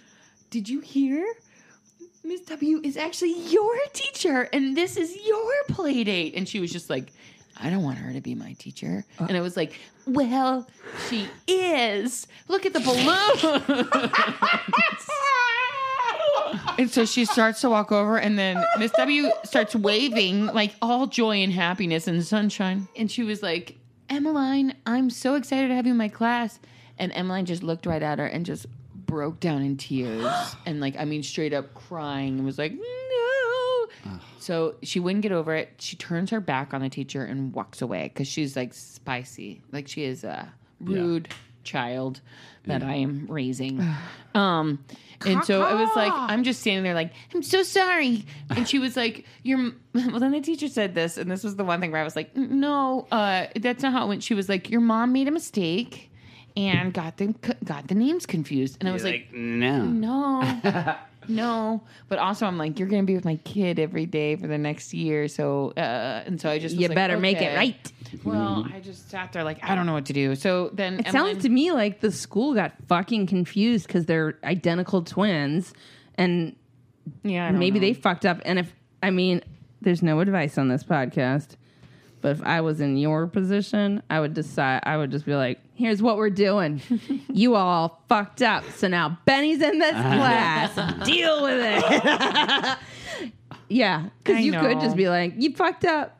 did 0.51 0.68
you 0.68 0.81
hear?" 0.81 1.27
Miss 2.27 2.41
W 2.43 2.81
is 2.83 2.97
actually 2.97 3.39
your 3.51 3.77
teacher, 3.93 4.49
and 4.53 4.75
this 4.75 4.97
is 4.97 5.14
your 5.27 5.53
play 5.68 6.03
date. 6.05 6.33
And 6.35 6.49
she 6.49 6.59
was 6.59 6.72
just 6.72 6.89
like, 6.89 7.12
I 7.61 7.68
don't 7.68 7.83
want 7.83 7.99
her 7.99 8.14
to 8.14 8.22
be 8.22 8.35
my 8.35 8.55
teacher. 8.55 9.05
Uh. 9.20 9.27
and 9.29 9.37
I 9.37 9.43
was 9.43 9.59
like, 9.59 9.79
Well, 10.07 10.66
she 11.09 11.29
is. 11.47 12.27
Look 12.49 12.64
at 12.64 12.72
the 12.72 12.81
balloon. 12.81 13.75
and 16.79 16.91
so 16.91 17.05
she 17.05 17.27
starts 17.27 17.61
to 17.61 17.68
walk 17.68 17.93
over, 17.93 18.16
and 18.16 18.39
then 18.39 18.64
Miss 18.79 18.91
W 18.93 19.31
starts 19.45 19.77
waving 19.77 20.47
like 20.47 20.75
all 20.81 21.07
joy 21.07 21.43
and 21.43 21.53
happiness 21.53 22.09
and 22.09 22.25
sunshine. 22.25 22.89
And 22.97 23.11
she 23.11 23.22
was 23.22 23.43
like, 23.43 23.77
Emmeline, 24.09 24.75
I'm 24.87 25.11
so 25.11 25.35
excited 25.35 25.68
to 25.68 25.75
have 25.75 25.85
you 25.85 25.93
in 25.93 25.99
my 25.99 26.09
class. 26.09 26.59
And 26.99 27.12
Emmeline 27.12 27.45
just 27.45 27.62
looked 27.62 27.87
right 27.87 28.03
at 28.03 28.18
her 28.18 28.27
and 28.27 28.47
just 28.47 28.66
broke 29.07 29.41
down 29.41 29.63
in 29.63 29.77
tears 29.77 30.27
and 30.67 30.81
like 30.81 30.97
I 30.99 31.05
mean 31.05 31.23
straight 31.23 31.53
up 31.53 31.75
crying 31.75 32.37
and 32.37 32.45
was 32.45 32.59
like 32.59 32.73
no. 32.73 32.81
So 34.39 34.75
she 34.83 35.01
wouldn't 35.01 35.23
get 35.23 35.33
over 35.33 35.55
it. 35.55 35.71
She 35.79 35.97
turns 35.97 36.31
her 36.31 36.41
back 36.41 36.75
on 36.75 36.83
the 36.83 36.91
teacher 36.91 37.25
and 37.25 37.55
walks 37.55 37.81
away 37.81 38.11
because 38.13 38.29
she's 38.29 38.55
like 38.57 38.75
spicy, 38.75 39.63
like 39.73 39.89
she 39.89 40.05
is 40.05 40.25
a 40.25 40.53
rude 40.81 41.29
child 41.63 42.21
that 42.67 42.83
I 42.83 42.97
am 42.97 43.27
raising. 43.29 43.83
Um, 44.35 44.85
and 45.25 45.45
so 45.45 45.65
it 45.65 45.75
was 45.75 45.89
like 45.95 46.13
I'm 46.13 46.43
just 46.43 46.61
standing 46.61 46.83
there 46.83 46.93
like 46.93 47.13
I'm 47.33 47.43
so 47.45 47.63
sorry, 47.63 48.27
and 48.51 48.69
she 48.69 48.81
was 48.81 48.97
like, 48.97 49.25
"Your 49.45 49.71
well." 49.95 50.19
Then 50.19 50.33
the 50.33 50.41
teacher 50.41 50.67
said 50.67 50.93
this, 50.93 51.17
and 51.17 51.31
this 51.31 51.45
was 51.45 51.55
the 51.55 51.63
one 51.63 51.81
thing 51.81 51.93
where 51.93 52.01
I 52.01 52.05
was 52.05 52.17
like, 52.17 52.37
"No, 52.37 53.07
uh, 53.13 53.47
that's 53.55 53.85
not 53.85 53.93
how 53.93 54.07
it 54.07 54.09
went." 54.09 54.25
She 54.25 54.35
was 54.35 54.49
like, 54.49 54.71
"Your 54.71 54.81
mom 54.81 55.13
made 55.13 55.29
a 55.29 55.31
mistake." 55.31 56.11
And 56.57 56.93
got 56.95 57.17
them 57.17 57.35
got 57.65 57.89
the 57.89 57.97
names 57.97 58.27
confused, 58.27 58.77
and 58.79 58.89
I 58.89 58.93
was 58.93 59.03
like, 59.03 59.27
like, 59.29 59.35
no. 59.35 59.83
no, 59.87 60.95
no. 61.29 61.83
But 62.09 62.21
also, 62.21 62.47
I'm 62.47 62.57
like, 62.59 62.79
you're 62.79 62.87
gonna 62.87 63.03
be 63.03 63.17
with 63.17 63.25
my 63.25 63.37
kid 63.43 63.81
every 63.81 64.07
day 64.07 64.37
for 64.37 64.47
the 64.47 64.57
next 64.57 64.95
year, 64.95 65.27
so 65.27 65.73
uh, 65.77 66.23
and 66.25 66.41
so 66.41 66.49
I 66.49 66.61
just 66.61 66.77
was 66.77 66.83
You 66.83 66.89
like, 66.89 66.95
better 66.95 67.19
make 67.19 67.41
it 67.41 67.57
right. 67.57 67.93
Well, 68.23 68.69
I 68.73 68.79
just 68.79 69.11
sat 69.11 69.33
there 69.33 69.43
like 69.43 69.59
I 69.69 69.75
don't 69.75 69.87
know 69.87 69.95
what 69.95 70.07
to 70.07 70.13
do. 70.13 70.37
So 70.37 70.71
then 70.73 71.01
It 71.01 71.09
sounds 71.09 71.43
to 71.43 71.49
me 71.49 71.73
like 71.73 71.99
the 72.01 72.13
school 72.13 72.55
got 72.55 72.73
fucking 72.87 73.27
confused 73.27 73.89
because 73.89 74.07
they're 74.07 74.39
identical 74.45 75.03
twins, 75.03 75.75
and 76.15 76.55
yeah, 77.25 77.49
I 77.49 77.51
don't 77.51 77.59
maybe 77.59 77.81
know. 77.81 77.87
they 77.87 77.95
fucked 77.95 78.25
up. 78.25 78.41
And 78.45 78.61
if 78.61 78.73
I 79.03 79.11
mean, 79.11 79.43
there's 79.81 80.05
no 80.05 80.21
advice 80.21 80.57
on 80.57 80.69
this 80.69 80.85
podcast, 80.85 81.57
but 82.21 82.31
if 82.31 82.43
I 82.45 82.61
was 82.61 82.81
in 82.81 82.97
your 82.97 83.27
position, 83.27 84.05
I 84.09 84.21
would 84.21 84.35
decide. 84.35 84.83
I 84.85 84.97
would 84.97 85.11
just 85.11 85.27
be 85.27 85.35
like, 85.35 85.59
"Here's 85.75 86.03
what 86.03 86.16
we're 86.16 86.31
doing. 86.31 86.81
you 87.33 87.55
all 87.55 88.03
fucked 88.09 88.43
up. 88.43 88.64
So 88.77 88.89
now 88.89 89.18
Benny's 89.25 89.61
in 89.61 89.79
this 89.79 89.95
uh-huh. 89.95 90.16
class. 90.16 91.05
Deal 91.07 91.43
with 91.43 91.59
it." 91.61 92.79
yeah, 93.68 94.09
because 94.22 94.45
you 94.45 94.53
could 94.53 94.81
just 94.81 94.97
be 94.97 95.09
like, 95.09 95.35
"You 95.37 95.53
fucked 95.55 95.85
up." 95.85 96.18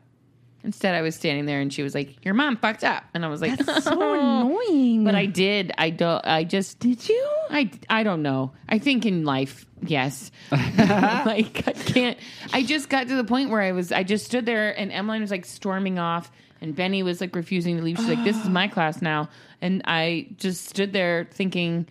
Instead, 0.65 0.95
I 0.95 1.01
was 1.01 1.15
standing 1.15 1.45
there, 1.45 1.61
and 1.61 1.71
she 1.71 1.83
was 1.83 1.93
like, 1.93 2.25
"Your 2.25 2.33
mom 2.33 2.57
fucked 2.57 2.83
up," 2.83 3.03
and 3.13 3.23
I 3.23 3.27
was 3.27 3.39
like, 3.39 3.57
That's 3.57 3.83
So 3.83 3.91
oh. 4.01 4.41
annoying. 4.41 5.03
But 5.03 5.13
I 5.13 5.27
did. 5.27 5.71
I 5.77 5.91
don't. 5.91 6.25
I 6.25 6.43
just 6.43 6.79
did 6.79 7.07
you? 7.07 7.29
I, 7.51 7.69
I 7.87 8.01
don't 8.01 8.23
know. 8.23 8.51
I 8.67 8.79
think 8.79 9.05
in 9.05 9.25
life, 9.25 9.67
yes. 9.83 10.31
like 10.51 11.67
I 11.67 11.73
can't. 11.73 12.17
I 12.51 12.63
just 12.63 12.89
got 12.89 13.07
to 13.07 13.15
the 13.15 13.23
point 13.23 13.51
where 13.51 13.61
I 13.61 13.73
was. 13.73 13.91
I 13.91 14.01
just 14.03 14.25
stood 14.25 14.47
there, 14.47 14.77
and 14.77 14.91
Emmeline 14.91 15.21
was 15.21 15.29
like 15.29 15.45
storming 15.45 15.99
off, 15.99 16.31
and 16.61 16.75
Benny 16.75 17.03
was 17.03 17.21
like 17.21 17.35
refusing 17.35 17.77
to 17.77 17.83
leave. 17.83 17.97
She's 17.97 18.09
like, 18.09 18.23
"This 18.23 18.41
is 18.41 18.49
my 18.49 18.67
class 18.75 19.03
now," 19.03 19.29
and 19.61 19.83
I 19.85 20.27
just 20.37 20.65
stood 20.65 20.91
there 20.91 21.27
thinking. 21.31 21.87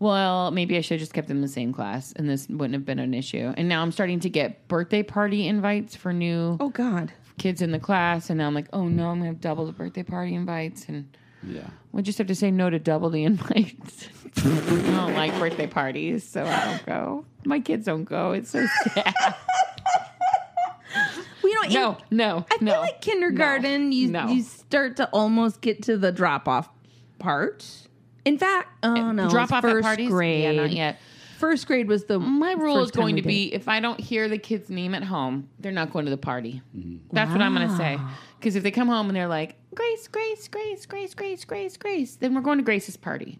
Well, 0.00 0.52
maybe 0.52 0.76
I 0.76 0.80
should 0.80 0.94
have 0.94 1.00
just 1.00 1.12
kept 1.12 1.26
them 1.26 1.38
in 1.38 1.42
the 1.42 1.48
same 1.48 1.72
class, 1.72 2.12
and 2.12 2.28
this 2.28 2.48
wouldn't 2.48 2.74
have 2.74 2.84
been 2.84 3.00
an 3.00 3.14
issue. 3.14 3.52
And 3.56 3.68
now 3.68 3.82
I'm 3.82 3.90
starting 3.90 4.20
to 4.20 4.30
get 4.30 4.68
birthday 4.68 5.02
party 5.02 5.48
invites 5.48 5.96
for 5.96 6.12
new 6.12 6.56
Oh 6.60 6.68
God. 6.68 7.12
Kids 7.38 7.62
in 7.62 7.70
the 7.72 7.78
class, 7.78 8.28
and 8.30 8.38
now 8.38 8.46
I'm 8.46 8.54
like, 8.54 8.68
oh 8.72 8.86
no, 8.88 9.08
I'm 9.08 9.18
gonna 9.18 9.26
have 9.30 9.40
double 9.40 9.66
the 9.66 9.72
birthday 9.72 10.02
party 10.02 10.34
invites, 10.34 10.86
and 10.88 11.16
Yeah. 11.42 11.68
We'll 11.92 12.02
just 12.02 12.18
have 12.18 12.26
to 12.26 12.34
say 12.34 12.50
no 12.50 12.68
to 12.70 12.78
double 12.78 13.10
the 13.10 13.24
invites. 13.30 14.08
I 14.36 14.40
don't 14.42 15.14
like 15.14 15.36
birthday 15.38 15.66
parties, 15.66 16.28
so 16.28 16.44
I 16.44 16.64
don't 16.66 16.86
go. 16.86 17.24
My 17.44 17.60
kids 17.60 17.86
don't 17.86 18.04
go. 18.04 18.32
It's 18.32 18.50
so 18.50 18.66
sad. 18.94 19.14
Well, 21.42 21.52
you 21.52 21.54
know, 21.54 21.62
in- 21.62 21.72
No, 21.72 21.96
no, 22.10 22.46
I 22.50 22.58
feel 22.58 22.66
no. 22.66 22.80
like 22.80 23.00
kindergarten, 23.00 23.92
you 23.92 24.08
No. 24.08 24.28
you 24.28 24.42
start 24.42 24.96
to 24.96 25.08
almost 25.10 25.60
get 25.60 25.82
to 25.84 25.96
the 25.96 26.12
drop 26.12 26.48
off 26.48 26.68
part. 27.18 27.64
In 28.24 28.36
fact, 28.38 28.68
oh 28.82 28.94
eh, 28.94 29.12
no, 29.12 29.30
Drop 29.30 29.44
it's 29.44 29.52
off 29.52 29.64
at 29.64 29.70
first 29.70 29.84
parties? 29.84 30.10
Grade. 30.10 30.42
Yeah, 30.42 30.52
not 30.52 30.70
yet. 30.70 30.98
First 31.38 31.68
grade 31.68 31.86
was 31.86 32.04
the 32.04 32.18
My 32.18 32.52
rule 32.52 32.78
is 32.78 32.86
first 32.86 32.94
time 32.94 33.02
going 33.02 33.16
to 33.16 33.22
be 33.22 33.54
if 33.54 33.68
I 33.68 33.78
don't 33.78 34.00
hear 34.00 34.28
the 34.28 34.38
kid's 34.38 34.70
name 34.70 34.92
at 34.92 35.04
home, 35.04 35.48
they're 35.60 35.70
not 35.70 35.92
going 35.92 36.04
to 36.06 36.10
the 36.10 36.16
party. 36.16 36.60
Mm-hmm. 36.76 37.14
That's 37.14 37.30
what 37.30 37.40
I'm 37.40 37.54
going 37.54 37.68
to 37.68 37.76
say. 37.76 37.96
Because 38.40 38.56
if 38.56 38.64
they 38.64 38.72
come 38.72 38.88
home 38.88 39.06
and 39.06 39.14
they're 39.16 39.28
like, 39.28 39.54
Grace, 39.72 40.08
Grace, 40.08 40.48
Grace, 40.48 40.84
Grace, 40.84 41.14
Grace, 41.14 41.44
Grace, 41.44 41.76
Grace, 41.76 42.16
then 42.16 42.34
we're 42.34 42.40
going 42.40 42.58
to 42.58 42.64
Grace's 42.64 42.96
party. 42.96 43.38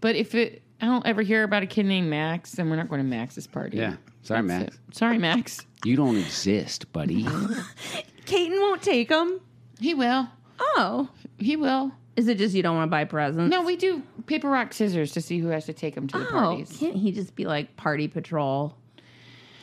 But 0.00 0.16
if 0.16 0.34
it, 0.34 0.62
I 0.80 0.86
don't 0.86 1.06
ever 1.06 1.20
hear 1.20 1.44
about 1.44 1.62
a 1.62 1.66
kid 1.66 1.84
named 1.84 2.08
Max, 2.08 2.52
then 2.52 2.70
we're 2.70 2.76
not 2.76 2.88
going 2.88 3.00
to 3.02 3.06
Max's 3.06 3.46
party. 3.46 3.76
Yeah. 3.76 3.96
Sorry, 4.22 4.40
That's 4.40 4.64
Max. 4.64 4.76
it. 4.76 4.96
Sorry, 4.96 5.18
Max. 5.18 5.66
You 5.84 5.96
don't 5.96 6.16
exist, 6.16 6.90
buddy. 6.94 7.24
Caton 8.24 8.58
won't 8.58 8.80
take 8.80 9.10
him. 9.10 9.40
He 9.78 9.92
will. 9.92 10.28
Oh, 10.58 11.10
He 11.38 11.56
will. 11.56 11.92
Is 12.16 12.28
it 12.28 12.38
just 12.38 12.54
you 12.54 12.62
don't 12.62 12.76
want 12.76 12.88
to 12.88 12.90
buy 12.90 13.04
presents? 13.04 13.50
No, 13.50 13.62
we 13.62 13.76
do 13.76 14.02
paper, 14.26 14.48
rock, 14.48 14.72
scissors 14.72 15.12
to 15.12 15.20
see 15.20 15.38
who 15.38 15.48
has 15.48 15.66
to 15.66 15.72
take 15.72 15.96
him 15.96 16.06
to 16.08 16.18
the 16.18 16.26
Oh, 16.28 16.30
parties. 16.30 16.76
can't 16.78 16.96
he 16.96 17.12
just 17.12 17.34
be 17.34 17.44
like 17.44 17.76
party 17.76 18.08
patrol? 18.08 18.76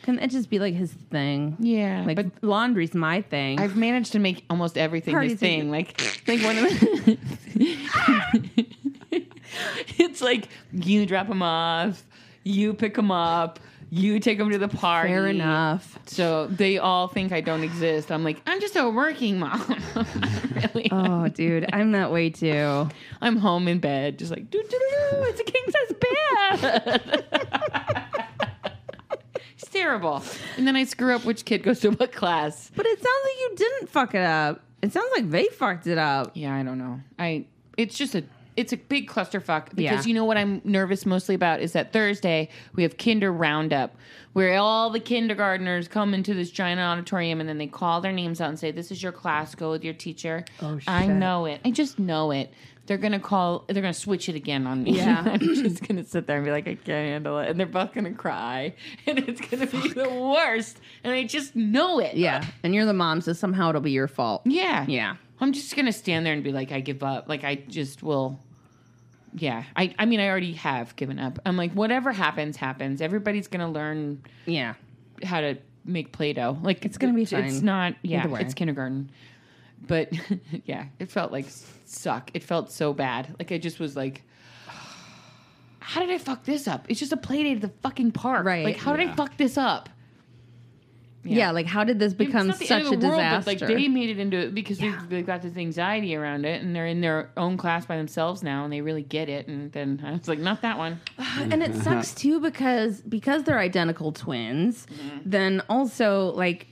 Can 0.03 0.15
that 0.15 0.31
just 0.31 0.49
be 0.49 0.57
like 0.57 0.73
his 0.73 0.91
thing? 0.91 1.55
Yeah, 1.59 2.03
Like 2.05 2.15
but 2.15 2.25
laundry's 2.41 2.95
my 2.95 3.21
thing. 3.21 3.59
I've 3.59 3.75
managed 3.77 4.13
to 4.13 4.19
make 4.19 4.43
almost 4.49 4.75
everything 4.77 5.15
his 5.21 5.39
thing. 5.39 5.69
Like, 5.69 6.01
like 6.27 6.41
one 6.41 6.57
of 6.57 6.63
the. 6.63 7.17
it's 9.97 10.21
like 10.21 10.47
you 10.71 11.05
drop 11.05 11.27
him 11.27 11.41
off, 11.43 12.03
you 12.43 12.73
pick 12.73 12.97
him 12.97 13.11
up, 13.11 13.59
you 13.93 14.21
take 14.21 14.37
them 14.37 14.49
to 14.49 14.57
the 14.57 14.69
party. 14.69 15.09
Fair 15.09 15.27
enough. 15.27 15.99
So 16.05 16.47
they 16.47 16.77
all 16.77 17.09
think 17.09 17.33
I 17.33 17.41
don't 17.41 17.61
exist. 17.61 18.09
I'm 18.09 18.23
like, 18.23 18.41
I'm 18.47 18.61
just 18.61 18.77
a 18.77 18.89
working 18.89 19.37
mom. 19.37 19.61
really, 20.55 20.87
Oh, 20.91 21.27
dude, 21.27 21.69
I'm 21.73 21.91
that 21.91 22.09
way 22.09 22.29
too. 22.29 22.87
I'm 23.21 23.35
home 23.35 23.67
in 23.67 23.79
bed, 23.79 24.17
just 24.17 24.31
like, 24.31 24.49
doo 24.49 24.63
doo 24.63 24.69
doo. 24.69 25.17
It's 25.23 25.41
a 25.41 25.43
king 25.43 25.63
size 25.69 26.61
bed. 26.61 27.25
it's 29.55 29.69
terrible. 29.69 30.23
And 30.55 30.65
then 30.65 30.77
I 30.77 30.85
screw 30.85 31.13
up 31.13 31.25
which 31.25 31.43
kid 31.43 31.61
goes 31.63 31.81
to 31.81 31.89
what 31.91 32.13
class. 32.13 32.71
But 32.73 32.85
it 32.85 32.97
sounds 32.97 33.23
like 33.25 33.39
you 33.39 33.55
didn't 33.57 33.89
fuck 33.89 34.15
it 34.15 34.23
up. 34.23 34.61
It 34.81 34.93
sounds 34.93 35.09
like 35.17 35.29
they 35.29 35.47
fucked 35.47 35.85
it 35.87 35.97
up. 35.97 36.31
Yeah, 36.33 36.55
I 36.55 36.63
don't 36.63 36.77
know. 36.77 37.01
I 37.19 37.45
it's 37.77 37.97
just 37.97 38.15
a 38.15 38.23
it's 38.57 38.73
a 38.73 38.77
big 38.77 39.07
clusterfuck 39.09 39.69
because 39.75 39.77
Yeah. 39.77 40.01
you 40.03 40.13
know 40.13 40.25
what 40.25 40.37
I'm 40.37 40.61
nervous 40.63 41.05
mostly 41.05 41.35
about 41.35 41.61
is 41.61 41.73
that 41.73 41.93
Thursday 41.93 42.49
we 42.75 42.83
have 42.83 42.97
Kinder 42.97 43.31
Roundup 43.31 43.95
where 44.33 44.57
all 44.57 44.89
the 44.89 44.99
kindergartners 44.99 45.87
come 45.87 46.13
into 46.13 46.33
this 46.33 46.51
giant 46.51 46.79
auditorium 46.79 47.39
and 47.39 47.49
then 47.49 47.57
they 47.57 47.67
call 47.67 48.01
their 48.01 48.11
names 48.13 48.39
out 48.41 48.49
and 48.49 48.57
say, 48.59 48.71
"This 48.71 48.91
is 48.91 49.01
your 49.03 49.11
class. 49.11 49.55
Go 49.55 49.71
with 49.71 49.83
your 49.83 49.93
teacher." 49.93 50.45
Oh, 50.61 50.77
shit! 50.79 50.89
I 50.89 51.07
know 51.07 51.45
it. 51.45 51.59
I 51.65 51.71
just 51.71 51.99
know 51.99 52.31
it. 52.31 52.53
They're 52.87 52.97
gonna 52.97 53.19
call. 53.19 53.63
They're 53.67 53.81
gonna 53.81 53.93
switch 53.93 54.27
it 54.29 54.35
again 54.35 54.65
on 54.67 54.83
me. 54.83 54.97
Yeah. 54.97 55.21
I'm 55.25 55.39
just 55.39 55.87
gonna 55.87 56.03
sit 56.03 56.27
there 56.27 56.37
and 56.37 56.45
be 56.45 56.51
like, 56.51 56.67
I 56.67 56.75
can't 56.75 56.87
handle 57.09 57.39
it, 57.39 57.49
and 57.49 57.59
they're 57.59 57.67
both 57.67 57.93
gonna 57.93 58.13
cry, 58.13 58.73
and 59.07 59.19
it's 59.19 59.39
gonna 59.41 59.67
be 59.67 59.89
the 59.89 60.09
worst. 60.09 60.79
And 61.03 61.13
I 61.13 61.23
just 61.25 61.55
know 61.55 61.99
it. 61.99 62.15
Yeah. 62.15 62.45
And 62.63 62.73
you're 62.73 62.85
the 62.85 62.93
mom, 62.93 63.21
so 63.21 63.33
somehow 63.33 63.69
it'll 63.69 63.81
be 63.81 63.91
your 63.91 64.07
fault. 64.07 64.41
Yeah. 64.45 64.85
Yeah. 64.87 65.15
I'm 65.41 65.51
just 65.53 65.75
gonna 65.75 65.91
stand 65.91 66.25
there 66.25 66.33
and 66.33 66.43
be 66.43 66.51
like, 66.51 66.71
I 66.71 66.79
give 66.79 67.01
up. 67.03 67.27
Like 67.27 67.43
I 67.43 67.55
just 67.55 68.03
will. 68.03 68.39
Yeah. 69.33 69.63
I. 69.75 69.93
I 69.97 70.05
mean, 70.05 70.19
I 70.19 70.27
already 70.29 70.53
have 70.53 70.95
given 70.95 71.17
up. 71.19 71.39
I'm 71.45 71.57
like, 71.57 71.71
whatever 71.73 72.11
happens, 72.11 72.57
happens. 72.57 73.01
Everybody's 73.01 73.47
gonna 73.47 73.69
learn 73.71 74.21
Yeah. 74.45 74.75
how 75.23 75.41
to 75.41 75.57
make 75.83 76.11
Play-Doh. 76.11 76.59
Like 76.61 76.85
It's 76.85 76.97
gonna 76.97 77.13
be 77.13 77.23
It's 77.23 77.31
fine. 77.31 77.65
not. 77.65 77.95
Yeah. 78.03 78.19
Either 78.19 78.29
way. 78.29 78.41
It's 78.41 78.53
kindergarten. 78.53 79.09
But 79.87 80.13
yeah, 80.65 80.85
it 80.99 81.09
felt 81.09 81.31
like 81.31 81.47
suck. 81.85 82.29
It 82.35 82.43
felt 82.43 82.71
so 82.71 82.93
bad. 82.93 83.35
Like 83.39 83.51
I 83.51 83.57
just 83.57 83.79
was 83.79 83.95
like. 83.95 84.21
How 85.79 86.01
did 86.01 86.11
I 86.11 86.17
fuck 86.19 86.43
this 86.43 86.67
up? 86.67 86.85
It's 86.89 86.99
just 86.99 87.11
a 87.11 87.17
play 87.17 87.43
date 87.43 87.55
at 87.55 87.61
the 87.61 87.73
fucking 87.81 88.11
park. 88.11 88.45
Right. 88.45 88.63
Like, 88.63 88.77
how 88.77 88.95
did 88.95 89.01
I 89.07 89.09
Yeah. 89.09 89.15
fuck 89.15 89.35
this 89.37 89.57
up? 89.57 89.89
Yeah. 91.23 91.51
like 91.51 91.65
how 91.65 91.83
did 91.83 91.99
this 91.99 92.13
become 92.13 92.49
it's 92.49 92.67
such 92.67 92.83
a 92.83 92.93
of 92.93 92.99
the 92.99 93.07
world, 93.07 93.19
disaster? 93.19 93.49
Like 93.49 93.59
they 93.59 93.87
made 93.87 94.09
it 94.09 94.19
into 94.19 94.37
it 94.37 94.55
because 94.55 94.79
they've, 94.79 95.09
they've 95.09 95.25
got 95.25 95.41
this 95.41 95.55
anxiety 95.57 96.15
around 96.15 96.45
it, 96.45 96.61
and 96.61 96.75
they're 96.75 96.87
in 96.87 97.01
their 97.01 97.29
own 97.37 97.57
class 97.57 97.85
by 97.85 97.97
themselves 97.97 98.43
now, 98.43 98.63
and 98.63 98.73
they 98.73 98.81
really 98.81 99.03
get 99.03 99.29
it. 99.29 99.47
And 99.47 99.71
then 99.71 100.01
I 100.05 100.11
was 100.13 100.27
like, 100.27 100.39
not 100.39 100.61
that 100.61 100.77
one. 100.77 100.99
and 101.39 101.61
it 101.61 101.75
sucks 101.75 102.13
too 102.13 102.39
because 102.39 103.01
because 103.01 103.43
they're 103.43 103.59
identical 103.59 104.11
twins 104.11 104.85
mm-hmm. 104.85 105.17
then 105.25 105.61
also 105.69 106.33
like 106.33 106.67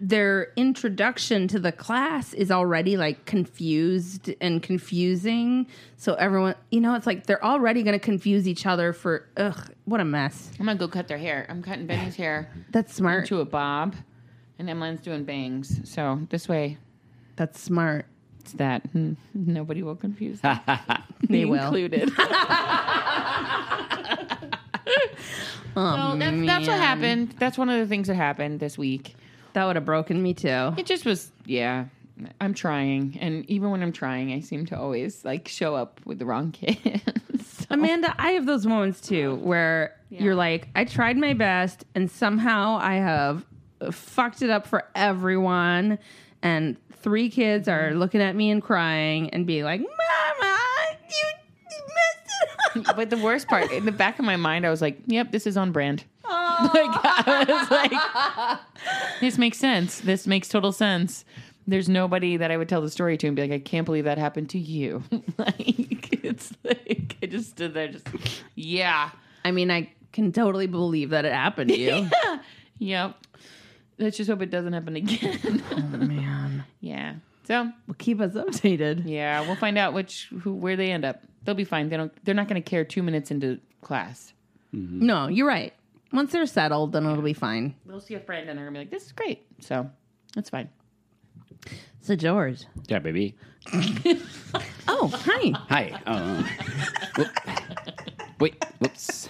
their 0.00 0.52
introduction 0.56 1.48
to 1.48 1.58
the 1.58 1.72
class 1.72 2.32
is 2.34 2.50
already 2.50 2.96
like 2.96 3.24
confused 3.24 4.30
and 4.40 4.62
confusing. 4.62 5.66
So 5.96 6.14
everyone 6.14 6.54
you 6.70 6.80
know 6.80 6.94
it's 6.94 7.06
like 7.06 7.26
they're 7.26 7.44
already 7.44 7.82
going 7.82 7.98
to 7.98 8.04
confuse 8.04 8.46
each 8.48 8.66
other 8.66 8.92
for 8.92 9.28
ugh 9.36 9.70
what 9.84 10.00
a 10.00 10.04
mess. 10.04 10.50
I'm 10.58 10.66
gonna 10.66 10.78
go 10.78 10.88
cut 10.88 11.08
their 11.08 11.18
hair. 11.18 11.46
I'm 11.48 11.62
cutting 11.62 11.86
Benny's 11.86 12.16
hair. 12.16 12.50
That's 12.70 12.94
smart. 12.94 13.26
To 13.28 13.40
a 13.40 13.44
bob, 13.44 13.94
and 14.58 14.68
Emmeline's 14.70 15.00
doing 15.00 15.24
bangs. 15.24 15.80
So 15.90 16.20
this 16.30 16.48
way, 16.48 16.78
that's 17.36 17.60
smart. 17.60 18.06
It's 18.40 18.52
that. 18.54 18.82
Hmm, 18.92 19.12
nobody 19.34 19.82
will 19.82 19.96
confuse 19.96 20.40
them, 20.40 20.58
they 21.28 21.44
will. 21.44 21.62
included. 21.62 22.10
oh, 22.16 22.20
So 25.76 26.16
that's, 26.18 26.46
that's 26.46 26.68
what 26.68 26.78
happened. 26.78 27.34
That's 27.38 27.58
one 27.58 27.68
of 27.68 27.78
the 27.80 27.86
things 27.86 28.08
that 28.08 28.14
happened 28.14 28.60
this 28.60 28.78
week. 28.78 29.16
That 29.54 29.64
would 29.64 29.76
have 29.76 29.84
broken 29.84 30.22
me 30.22 30.34
too 30.34 30.74
It 30.76 30.86
just 30.86 31.04
was, 31.06 31.32
yeah. 31.46 31.86
I'm 32.40 32.54
trying, 32.54 33.18
and 33.20 33.44
even 33.50 33.70
when 33.70 33.82
I'm 33.82 33.90
trying, 33.90 34.32
I 34.32 34.38
seem 34.38 34.66
to 34.66 34.78
always 34.78 35.24
like 35.24 35.48
show 35.48 35.74
up 35.74 36.00
with 36.04 36.20
the 36.20 36.24
wrong 36.26 36.52
kids. 36.60 37.02
So- 37.42 37.66
Amanda, 37.70 38.14
I 38.18 38.32
have 38.32 38.46
those 38.46 38.66
moments 38.66 39.00
too 39.00 39.34
where 39.36 39.96
you're 40.10 40.36
like, 40.36 40.68
I 40.76 40.84
tried 40.84 41.16
my 41.16 41.34
best 41.34 41.84
and 41.96 42.08
somehow 42.08 42.78
I 42.80 42.94
have 42.96 43.44
fucked 43.90 44.42
it 44.42 44.50
up 44.50 44.64
for 44.68 44.84
everyone. 44.94 45.98
And 46.42 46.76
three 47.02 47.30
kids 47.30 47.66
are 47.68 47.92
looking 47.94 48.20
at 48.22 48.36
me 48.36 48.50
and 48.50 48.62
crying 48.62 49.30
and 49.30 49.44
being 49.44 49.64
like, 49.64 49.80
Mama, 49.80 50.56
you, 51.08 51.26
you 51.70 51.82
messed 51.88 52.32
it 52.76 52.88
up. 52.90 52.96
But 52.96 53.10
the 53.10 53.18
worst 53.18 53.48
part, 53.48 53.72
in 53.72 53.86
the 53.86 53.92
back 53.92 54.20
of 54.20 54.24
my 54.24 54.36
mind, 54.36 54.64
I 54.66 54.70
was 54.70 54.80
like, 54.82 54.98
"Yep, 55.06 55.32
this 55.32 55.46
is 55.48 55.56
on 55.56 55.72
brand." 55.72 56.04
Like 56.74 56.90
I 57.04 57.44
was 57.48 57.70
like, 57.70 59.20
"This 59.20 59.38
makes 59.38 59.58
sense. 59.58 60.00
This 60.00 60.26
makes 60.26 60.48
total 60.48 60.72
sense." 60.72 61.24
There's 61.66 61.88
nobody 61.88 62.36
that 62.36 62.50
I 62.50 62.56
would 62.58 62.68
tell 62.68 62.82
the 62.82 62.90
story 62.90 63.16
to 63.16 63.26
and 63.26 63.34
be 63.36 63.42
like, 63.42 63.50
"I 63.52 63.58
can't 63.58 63.84
believe 63.86 64.04
that 64.04 64.18
happened 64.18 64.50
to 64.50 64.58
you." 64.58 65.02
like 65.38 66.24
it's 66.24 66.52
like 66.62 67.16
I 67.22 67.26
just 67.26 67.50
stood 67.50 67.74
there, 67.74 67.88
just 67.88 68.06
yeah, 68.54 69.10
I 69.44 69.50
mean, 69.50 69.70
I 69.70 69.90
can 70.12 70.32
totally 70.32 70.66
believe 70.66 71.10
that 71.10 71.24
it 71.24 71.32
happened 71.32 71.70
to 71.70 71.78
you. 71.78 72.08
yeah. 72.24 72.38
yep. 72.78 73.16
Let's 73.98 74.16
just 74.16 74.28
hope 74.28 74.42
it 74.42 74.50
doesn't 74.50 74.72
happen 74.72 74.96
again. 74.96 75.62
Oh 75.70 75.76
man. 75.96 76.64
yeah. 76.80 77.14
So 77.46 77.64
Well, 77.86 77.96
keep 77.98 78.20
us 78.20 78.32
updated. 78.32 79.02
yeah, 79.06 79.40
we'll 79.42 79.56
find 79.56 79.78
out 79.78 79.92
which 79.94 80.28
who 80.42 80.54
where 80.54 80.76
they 80.76 80.90
end 80.90 81.04
up. 81.04 81.22
They'll 81.44 81.54
be 81.54 81.64
fine. 81.64 81.88
They 81.90 81.96
don't. 81.96 82.12
They're 82.24 82.34
not 82.34 82.48
going 82.48 82.62
to 82.62 82.68
care 82.68 82.84
two 82.84 83.02
minutes 83.02 83.30
into 83.30 83.60
class. 83.82 84.32
No, 84.72 85.28
you're 85.28 85.46
right. 85.46 85.72
Once 86.14 86.32
they're 86.32 86.46
settled, 86.46 86.92
then 86.92 87.04
it'll 87.04 87.20
be 87.22 87.32
fine. 87.34 87.74
They'll 87.84 88.00
see 88.00 88.14
a 88.14 88.20
friend 88.20 88.48
and 88.48 88.56
they're 88.58 88.64
gonna 88.66 88.78
be 88.78 88.84
like, 88.84 88.90
"This 88.90 89.04
is 89.06 89.12
great." 89.12 89.44
So 89.60 89.90
that's 90.34 90.48
fine. 90.48 90.70
So, 92.00 92.14
George. 92.16 92.64
yeah, 92.88 92.98
baby. 93.00 93.34
Oh, 94.86 95.08
hi. 95.08 95.52
Hi. 95.70 96.00
Oh. 96.06 96.46
Whoop. 97.16 97.28
Wait. 98.38 98.64
Whoops. 98.78 99.28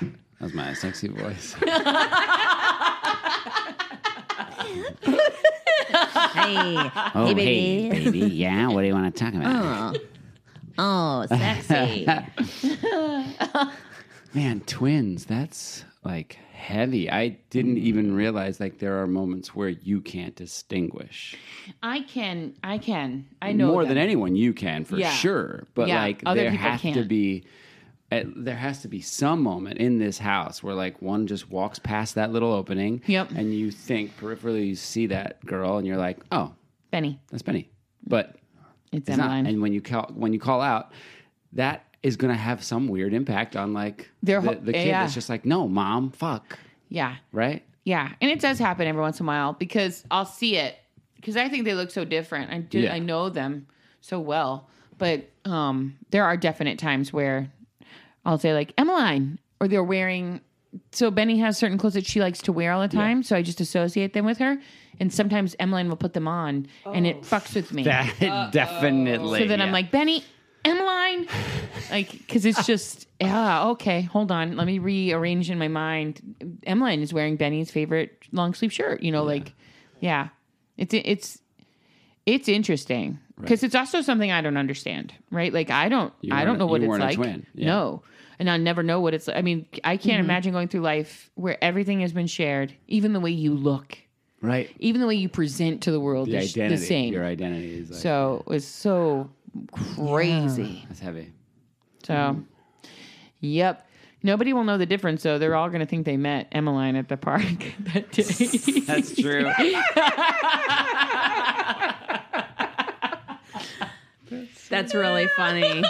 That 0.00 0.10
was 0.40 0.52
my 0.54 0.72
sexy 0.74 1.08
voice. 1.08 1.56
Hey. 6.34 6.76
Oh, 7.14 7.26
Hey, 7.26 7.28
hey, 7.28 7.34
baby. 7.34 8.10
baby. 8.10 8.18
Yeah. 8.34 8.68
What 8.68 8.82
do 8.82 8.86
you 8.86 8.94
want 8.94 9.14
to 9.14 9.24
talk 9.24 9.34
about? 9.34 9.96
Oh, 10.78 11.24
oh 11.30 11.36
sexy. 11.36 12.06
Man, 14.34 14.60
twins. 14.66 15.24
That's 15.24 15.84
like 16.04 16.38
heavy. 16.52 17.10
I 17.10 17.38
didn't 17.50 17.78
even 17.78 18.14
realize 18.14 18.60
like 18.60 18.78
there 18.78 19.02
are 19.02 19.06
moments 19.06 19.54
where 19.54 19.68
you 19.68 20.00
can't 20.00 20.34
distinguish. 20.36 21.36
I 21.82 22.00
can, 22.02 22.54
I 22.62 22.78
can, 22.78 23.26
I 23.42 23.52
know 23.52 23.68
more 23.68 23.84
than 23.84 23.98
anyone 23.98 24.36
you 24.36 24.52
can 24.52 24.84
for 24.84 24.96
Yeah. 24.96 25.10
sure 25.10 25.66
but 25.74 25.88
Yeah, 25.88 26.02
like 26.02 26.22
there 26.24 26.50
has 26.50 26.80
to 26.82 27.02
be 27.04 27.44
uh, 28.10 28.22
there 28.36 28.56
has 28.56 28.80
to 28.82 28.88
be 28.88 29.02
some 29.02 29.42
moment 29.42 29.78
in 29.78 29.98
this 29.98 30.18
house 30.18 30.62
where 30.62 30.74
like 30.74 31.02
one 31.02 31.26
just 31.26 31.50
walks 31.50 31.78
past 31.78 32.14
that 32.14 32.32
little 32.32 32.52
opening 32.52 33.02
Yep. 33.06 33.32
and 33.32 33.52
you 33.52 33.70
think 33.70 34.16
peripherally 34.18 34.66
you 34.68 34.76
see 34.76 35.06
that 35.08 35.44
girl 35.44 35.76
and 35.78 35.86
you're 35.86 35.98
like 35.98 36.18
oh 36.32 36.54
Benny. 36.90 37.20
that's 37.30 37.42
benny 37.42 37.68
but 38.06 38.36
It's, 38.92 39.08
It's 39.08 39.18
not. 39.18 39.30
And 39.46 39.60
when 39.60 39.74
you 39.74 39.82
call 39.82 40.10
when 40.14 40.32
you 40.32 40.38
call 40.40 40.62
out, 40.62 40.92
that 41.52 41.84
is 42.02 42.16
going 42.16 42.32
to 42.32 42.38
have 42.40 42.62
some 42.62 42.88
weird 42.88 43.12
impact 43.12 43.56
on 43.56 43.72
like 43.72 44.08
Their 44.22 44.40
the, 44.40 44.46
whole- 44.46 44.60
the 44.60 44.72
kid 44.72 44.86
yeah. 44.88 45.02
that's 45.02 45.14
just 45.14 45.28
like, 45.28 45.44
no, 45.44 45.66
mom, 45.68 46.10
fuck, 46.10 46.58
yeah. 46.88 47.16
right? 47.32 47.64
Yeah, 47.84 48.12
and 48.20 48.30
it 48.30 48.40
does 48.40 48.58
happen 48.58 48.86
every 48.86 49.00
once 49.00 49.18
in 49.18 49.24
a 49.24 49.28
while 49.28 49.54
because 49.54 50.04
I'll 50.10 50.26
see 50.26 50.56
it 50.56 50.76
because 51.16 51.36
I 51.36 51.48
think 51.48 51.64
they 51.64 51.74
look 51.74 51.90
so 51.90 52.04
different. 52.04 52.50
I 52.52 52.58
do, 52.58 52.80
Yeah. 52.80 52.94
I 52.94 52.98
know 52.98 53.28
them 53.30 53.66
so 54.00 54.20
well, 54.20 54.68
but 54.98 55.28
um, 55.44 55.96
there 56.10 56.24
are 56.24 56.36
definite 56.36 56.78
times 56.78 57.12
where 57.12 57.50
I'll 58.24 58.38
say 58.38 58.52
like 58.52 58.74
Emmeline, 58.76 59.38
or 59.60 59.68
they're 59.68 59.82
wearing. 59.82 60.40
So 60.92 61.10
Benny 61.10 61.38
has 61.38 61.56
certain 61.56 61.78
clothes 61.78 61.94
that 61.94 62.04
she 62.06 62.20
likes 62.20 62.40
to 62.42 62.52
wear 62.52 62.72
all 62.72 62.82
the 62.82 62.88
time, 62.94 63.22
so 63.22 63.34
I 63.34 63.42
just 63.42 63.60
associate 63.60 64.12
them 64.12 64.26
with 64.26 64.36
her. 64.38 64.58
And 65.00 65.10
sometimes 65.12 65.56
Emmeline 65.58 65.88
will 65.88 65.96
put 65.96 66.12
them 66.12 66.28
on, 66.28 66.66
and 66.84 67.06
it 67.06 67.22
fucks 67.22 67.54
with 67.54 67.72
me. 67.72 67.84
That 67.84 68.52
definitely. 68.52 69.40
so 69.40 69.46
then 69.46 69.62
I'm 69.62 69.72
like 69.72 69.90
Benny, 69.90 70.24
Emmeline, 70.68 71.26
like 71.90 72.10
because 72.12 72.44
it's 72.44 72.66
just 72.66 73.06
yeah 73.20 73.68
okay. 73.70 74.02
Hold 74.02 74.30
on, 74.30 74.56
let 74.56 74.66
me 74.66 74.78
rearrange 74.78 75.50
in 75.50 75.58
my 75.58 75.68
mind. 75.68 76.60
Emmeline 76.64 77.00
is 77.00 77.12
wearing 77.12 77.36
Benny's 77.36 77.70
favorite 77.70 78.22
long 78.32 78.54
sleeve 78.54 78.72
shirt. 78.72 79.02
You 79.02 79.12
know, 79.12 79.24
like 79.24 79.54
yeah, 80.00 80.28
it's 80.76 80.94
it's 80.94 81.38
it's 82.26 82.48
interesting 82.48 83.18
because 83.40 83.62
it's 83.62 83.74
also 83.74 84.02
something 84.02 84.30
I 84.30 84.40
don't 84.40 84.56
understand. 84.56 85.14
Right, 85.30 85.52
like 85.52 85.70
I 85.70 85.88
don't 85.88 86.12
You 86.20 86.34
I 86.34 86.44
don't 86.44 86.58
know 86.58 86.66
what 86.66 86.82
it's 86.82 86.98
like. 86.98 87.18
Yeah. 87.54 87.66
No. 87.66 88.02
And 88.40 88.48
I 88.48 88.56
never 88.56 88.84
know 88.84 89.00
what 89.00 89.14
it's 89.14 89.26
like. 89.26 89.36
I 89.36 89.42
mean, 89.42 89.66
I 89.82 89.96
can't 89.96 90.20
mm-hmm. 90.20 90.24
imagine 90.24 90.52
going 90.52 90.68
through 90.68 90.82
life 90.82 91.28
where 91.34 91.58
everything 91.62 92.02
has 92.02 92.12
been 92.12 92.28
shared, 92.28 92.72
even 92.86 93.12
the 93.12 93.18
way 93.18 93.32
you 93.32 93.52
look, 93.52 93.98
right. 94.40 94.70
even 94.78 95.00
the 95.00 95.08
way 95.08 95.16
you 95.16 95.28
present 95.28 95.82
to 95.82 95.90
the 95.90 95.98
world 95.98 96.28
The 96.28 96.36
is 96.38 96.54
identity, 96.54 96.76
the 96.76 96.86
same. 96.86 97.12
your 97.12 97.24
identity 97.24 97.80
is 97.80 97.90
like, 97.90 97.98
So 97.98 98.44
it 98.46 98.48
was 98.48 98.64
so 98.64 99.28
crazy. 99.96 100.84
that's 100.88 101.00
heavy. 101.00 101.32
So, 102.04 102.42
yep. 103.40 103.86
Nobody 104.22 104.52
will 104.52 104.64
know 104.64 104.78
the 104.78 104.86
difference, 104.86 105.22
though. 105.22 105.38
They're 105.38 105.54
all 105.54 105.68
going 105.68 105.80
to 105.80 105.86
think 105.86 106.04
they 106.04 106.16
met 106.16 106.48
Emmeline 106.50 106.96
at 106.96 107.08
the 107.08 107.16
park 107.16 107.42
that 107.94 108.10
day. 108.10 108.80
That's 108.80 109.14
true. 109.14 109.48
That's 114.70 114.94
really 114.94 115.26
funny. 115.36 115.82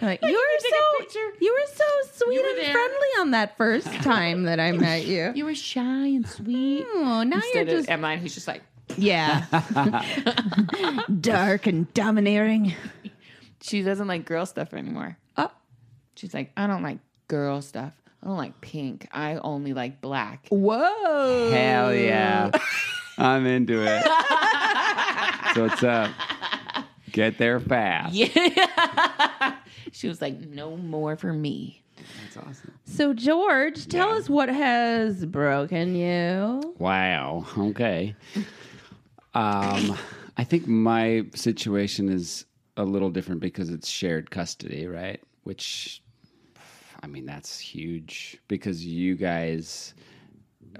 Like, 0.00 0.20
you 0.22 0.32
were 0.32 0.58
take 0.60 0.72
a 0.72 0.76
so 0.76 0.98
picture. 1.00 1.32
you 1.40 1.52
were 1.52 1.66
so 1.74 1.84
sweet 2.24 2.40
were 2.42 2.48
and 2.50 2.58
there. 2.58 2.72
friendly 2.72 3.08
on 3.20 3.30
that 3.32 3.56
first 3.56 3.86
time 4.02 4.44
that 4.44 4.60
I 4.60 4.72
met 4.72 5.06
you. 5.06 5.32
you 5.34 5.44
were 5.44 5.54
shy 5.54 6.06
and 6.06 6.26
sweet. 6.26 6.86
Oh, 6.94 7.22
now 7.24 7.36
Instead 7.36 7.54
you're 7.54 7.62
of 7.62 7.68
just 7.68 7.90
Emmeline, 7.90 8.18
who's 8.18 8.34
just 8.34 8.48
like, 8.48 8.62
yeah, 8.98 9.44
dark 11.20 11.66
and 11.66 11.92
domineering. 11.94 12.74
she 13.60 13.82
doesn't 13.82 14.06
like 14.08 14.24
girl 14.24 14.46
stuff 14.46 14.74
anymore. 14.74 15.16
Oh. 15.36 15.50
She's 16.16 16.34
like, 16.34 16.52
I 16.56 16.66
don't 16.66 16.82
like 16.82 16.98
girl 17.28 17.62
stuff. 17.62 17.92
I 18.22 18.26
don't 18.26 18.36
like 18.36 18.60
pink. 18.60 19.06
I 19.12 19.36
only 19.36 19.72
like 19.72 20.00
black. 20.00 20.46
Whoa! 20.50 21.50
Hell 21.50 21.94
yeah. 21.94 22.50
I'm 23.18 23.46
into 23.46 23.82
it. 23.84 24.02
so 25.54 25.62
what's 25.66 25.82
up? 25.82 26.10
Get 27.12 27.38
there 27.38 27.58
fast. 27.60 28.14
Yeah. 28.14 29.54
she 29.92 30.08
was 30.08 30.20
like, 30.20 30.38
no 30.40 30.76
more 30.76 31.16
for 31.16 31.32
me. 31.32 31.82
That's 31.96 32.36
awesome. 32.36 32.72
So 32.84 33.12
George, 33.12 33.86
tell 33.88 34.10
Yeah. 34.10 34.16
us 34.16 34.28
what 34.30 34.48
has 34.48 35.24
broken 35.26 35.94
you. 35.96 36.74
Wow. 36.78 37.44
Okay. 37.56 38.14
Um, 39.34 39.96
I 40.36 40.44
think 40.44 40.66
my 40.66 41.26
situation 41.34 42.08
is 42.08 42.44
a 42.76 42.84
little 42.84 43.10
different 43.10 43.40
because 43.40 43.70
it's 43.70 43.88
shared 43.88 44.30
custody, 44.30 44.86
right? 44.86 45.20
Which, 45.42 46.02
I 47.02 47.06
mean, 47.06 47.26
that's 47.26 47.58
huge 47.58 48.38
because 48.48 48.84
you 48.84 49.16
guys 49.16 49.94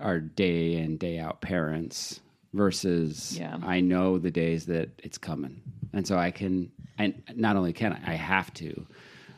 are 0.01 0.20
day 0.20 0.74
in, 0.74 0.96
day 0.96 1.18
out 1.18 1.40
parents 1.40 2.20
versus 2.55 3.36
Yeah. 3.38 3.59
I 3.62 3.80
know 3.80 4.18
the 4.18 4.30
days 4.30 4.66
that 4.66 4.90
it's 5.03 5.18
coming. 5.18 5.61
And 5.92 6.07
so 6.07 6.16
I 6.16 6.30
can, 6.30 6.70
and 6.99 7.20
not 7.34 7.57
only 7.57 7.72
can 7.72 7.92
I, 7.92 8.12
I 8.12 8.14
have 8.14 8.53
to 8.55 8.86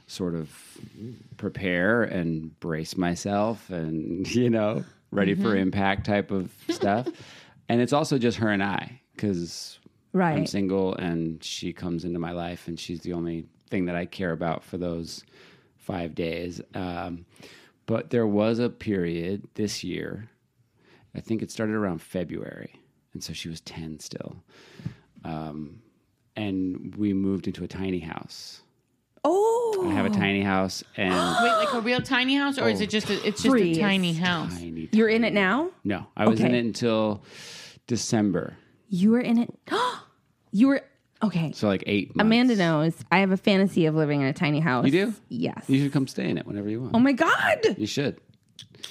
sort 0.07 0.35
of 0.35 0.51
prepare 1.37 2.03
and 2.03 2.59
brace 2.61 2.97
myself 2.97 3.71
and, 3.71 4.33
you 4.35 4.51
know, 4.51 4.85
ready 5.11 5.35
for 5.35 5.57
impact 5.57 6.07
type 6.07 6.31
of 6.31 6.53
stuff. 6.69 7.09
and 7.69 7.81
it's 7.81 7.93
also 7.93 8.19
just 8.19 8.39
her 8.39 8.49
and 8.49 8.63
I 8.63 9.00
because 9.21 9.79
I'm 10.15 10.47
single 10.47 10.95
and 10.95 11.43
she 11.45 11.73
comes 11.73 12.05
into 12.05 12.19
my 12.19 12.33
life 12.33 12.69
and 12.69 12.81
she's 12.81 13.01
the 13.01 13.13
only 13.13 13.47
thing 13.69 13.85
that 13.87 13.95
I 13.95 14.07
care 14.07 14.33
about 14.33 14.65
for 14.65 14.79
those 14.79 15.25
five 15.77 16.15
days. 16.15 16.61
Um, 16.75 17.27
but 17.87 18.11
there 18.11 18.27
was 18.27 18.59
a 18.59 18.71
period 18.71 19.47
this 19.55 19.85
year, 19.85 20.31
I 21.15 21.21
think 21.21 21.43
it 21.43 21.51
started 21.51 21.75
around 21.75 22.01
February. 22.01 22.73
And 23.13 23.23
so 23.23 23.33
she 23.33 23.49
was 23.49 23.61
10 23.63 23.99
still. 24.01 24.37
Um, 25.25 25.83
and 26.37 26.95
we 26.97 27.13
moved 27.13 27.47
into 27.47 27.63
a 27.65 27.69
tiny 27.69 27.99
house. 27.99 28.63
Oh, 29.23 29.87
I 29.87 29.93
have 29.93 30.07
a 30.07 30.11
tiny 30.11 30.41
house 30.41 30.83
and 30.97 31.13
Wait, 31.43 31.65
like 31.65 31.75
a 31.75 31.81
real 31.81 32.01
tiny 32.01 32.37
house, 32.37 32.59
or 32.59 32.71
is 32.71 32.81
it 32.81 32.89
just 32.89 33.11
a, 33.11 33.15
it's 33.27 33.43
just 33.43 33.51
Freeze. 33.51 33.77
a 33.77 33.81
tiny 33.81 34.15
house? 34.15 34.59
tiny. 34.59 34.89
you're 34.93 35.11
in 35.11 35.25
it 35.25 35.35
now. 35.35 35.69
No, 35.85 36.07
I 36.17 36.27
was 36.27 36.41
in 36.41 36.55
it 36.55 36.65
until 36.65 37.23
December. 37.87 38.57
You 38.91 39.13
were 39.13 39.21
in 39.21 39.39
it. 39.39 39.55
you 40.53 40.69
were 40.69 40.83
okay. 41.23 41.53
So 41.53 41.69
like 41.69 41.85
eight 41.87 42.15
months. 42.15 42.27
Amanda 42.27 42.57
knows 42.57 42.93
I 43.11 43.21
have 43.21 43.31
a 43.31 43.37
fantasy 43.39 43.87
of 43.87 43.95
living 43.95 44.21
in 44.21 44.27
a 44.27 44.33
tiny 44.33 44.61
house. 44.61 44.85
You 44.85 44.91
do? 44.91 45.15
Yes. 45.29 45.65
You 45.69 45.81
should 45.83 45.93
come 45.93 46.07
stay 46.07 46.29
in 46.29 46.37
it 46.37 46.47
whenever 46.47 46.69
you 46.69 46.81
want. 46.83 46.95
oh 46.95 46.99
my 46.99 47.13
god! 47.13 47.59
You 47.79 47.87
should. 47.87 48.21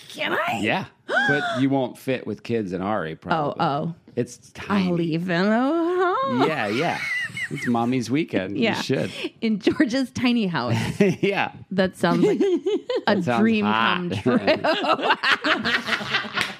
Can 0.10 0.34
I? 0.34 0.60
Yeah. 0.62 0.86
but 1.08 1.62
you 1.62 1.70
won't 1.70 1.97
fit 1.97 2.26
with 2.26 2.41
kids 2.43 2.72
and 2.74 2.82
Ari 2.84 3.14
Oh, 3.14 3.16
probably. 3.18 3.56
oh. 3.60 3.66
oh. 3.88 3.95
It's 4.16 4.38
tiny. 4.52 4.88
I'll 4.89 4.95
leave 4.95 5.26
them. 5.28 5.45
Oh, 5.50 6.45
Yeah, 6.47 6.68
yeah. 6.68 7.00
It's 7.52 7.66
mommy's 7.68 8.12
weekend. 8.12 8.58
Yeah. 8.60 8.78
You 8.78 8.84
should. 8.84 9.12
In 9.41 9.60
George's 9.60 10.12
tiny 10.12 10.45
house. 10.45 10.76
yeah. 11.00 11.52
That 11.72 11.95
sounds 11.97 12.24
like 12.24 12.39
a 13.08 13.16
dream 13.16 13.66
come 13.66 14.10
true. 14.12 14.38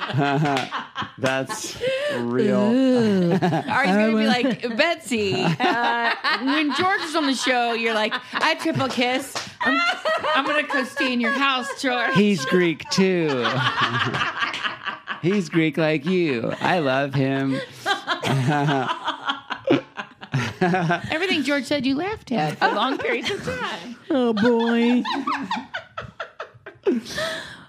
That's 1.18 1.78
real. 2.20 2.60
Ari's 2.60 3.40
gonna 3.40 4.18
be 4.18 4.26
like 4.26 4.62
Betsy. 4.78 5.34
Uh, 5.44 6.16
when 6.44 6.74
George 6.76 7.02
is 7.02 7.16
on 7.16 7.28
the 7.28 7.36
show, 7.36 7.74
you're 7.74 7.94
like, 7.94 8.14
I 8.34 8.56
triple 8.56 8.88
kiss. 8.88 9.36
I'm, 9.62 9.80
I'm 10.36 10.46
gonna 10.46 10.64
go 10.64 10.84
stay 10.86 11.14
in 11.14 11.22
your 11.22 11.32
house, 11.32 11.82
George. 11.82 12.14
He's 12.16 12.44
Greek 12.46 12.90
too. 12.90 13.46
He's 15.22 15.50
Greek 15.50 15.78
like 15.78 16.06
you. 16.06 16.54
I 16.60 16.80
love 16.80 17.14
him. 17.14 17.60
Everything 21.12 21.44
George 21.44 21.66
said, 21.66 21.86
you 21.86 21.96
laughed 21.96 22.32
at 22.32 22.58
for 22.58 22.68
long 22.70 22.98
periods 22.98 23.30
of 23.32 23.44
time. 23.46 23.96
oh 24.10 24.34
boy. 24.34 25.04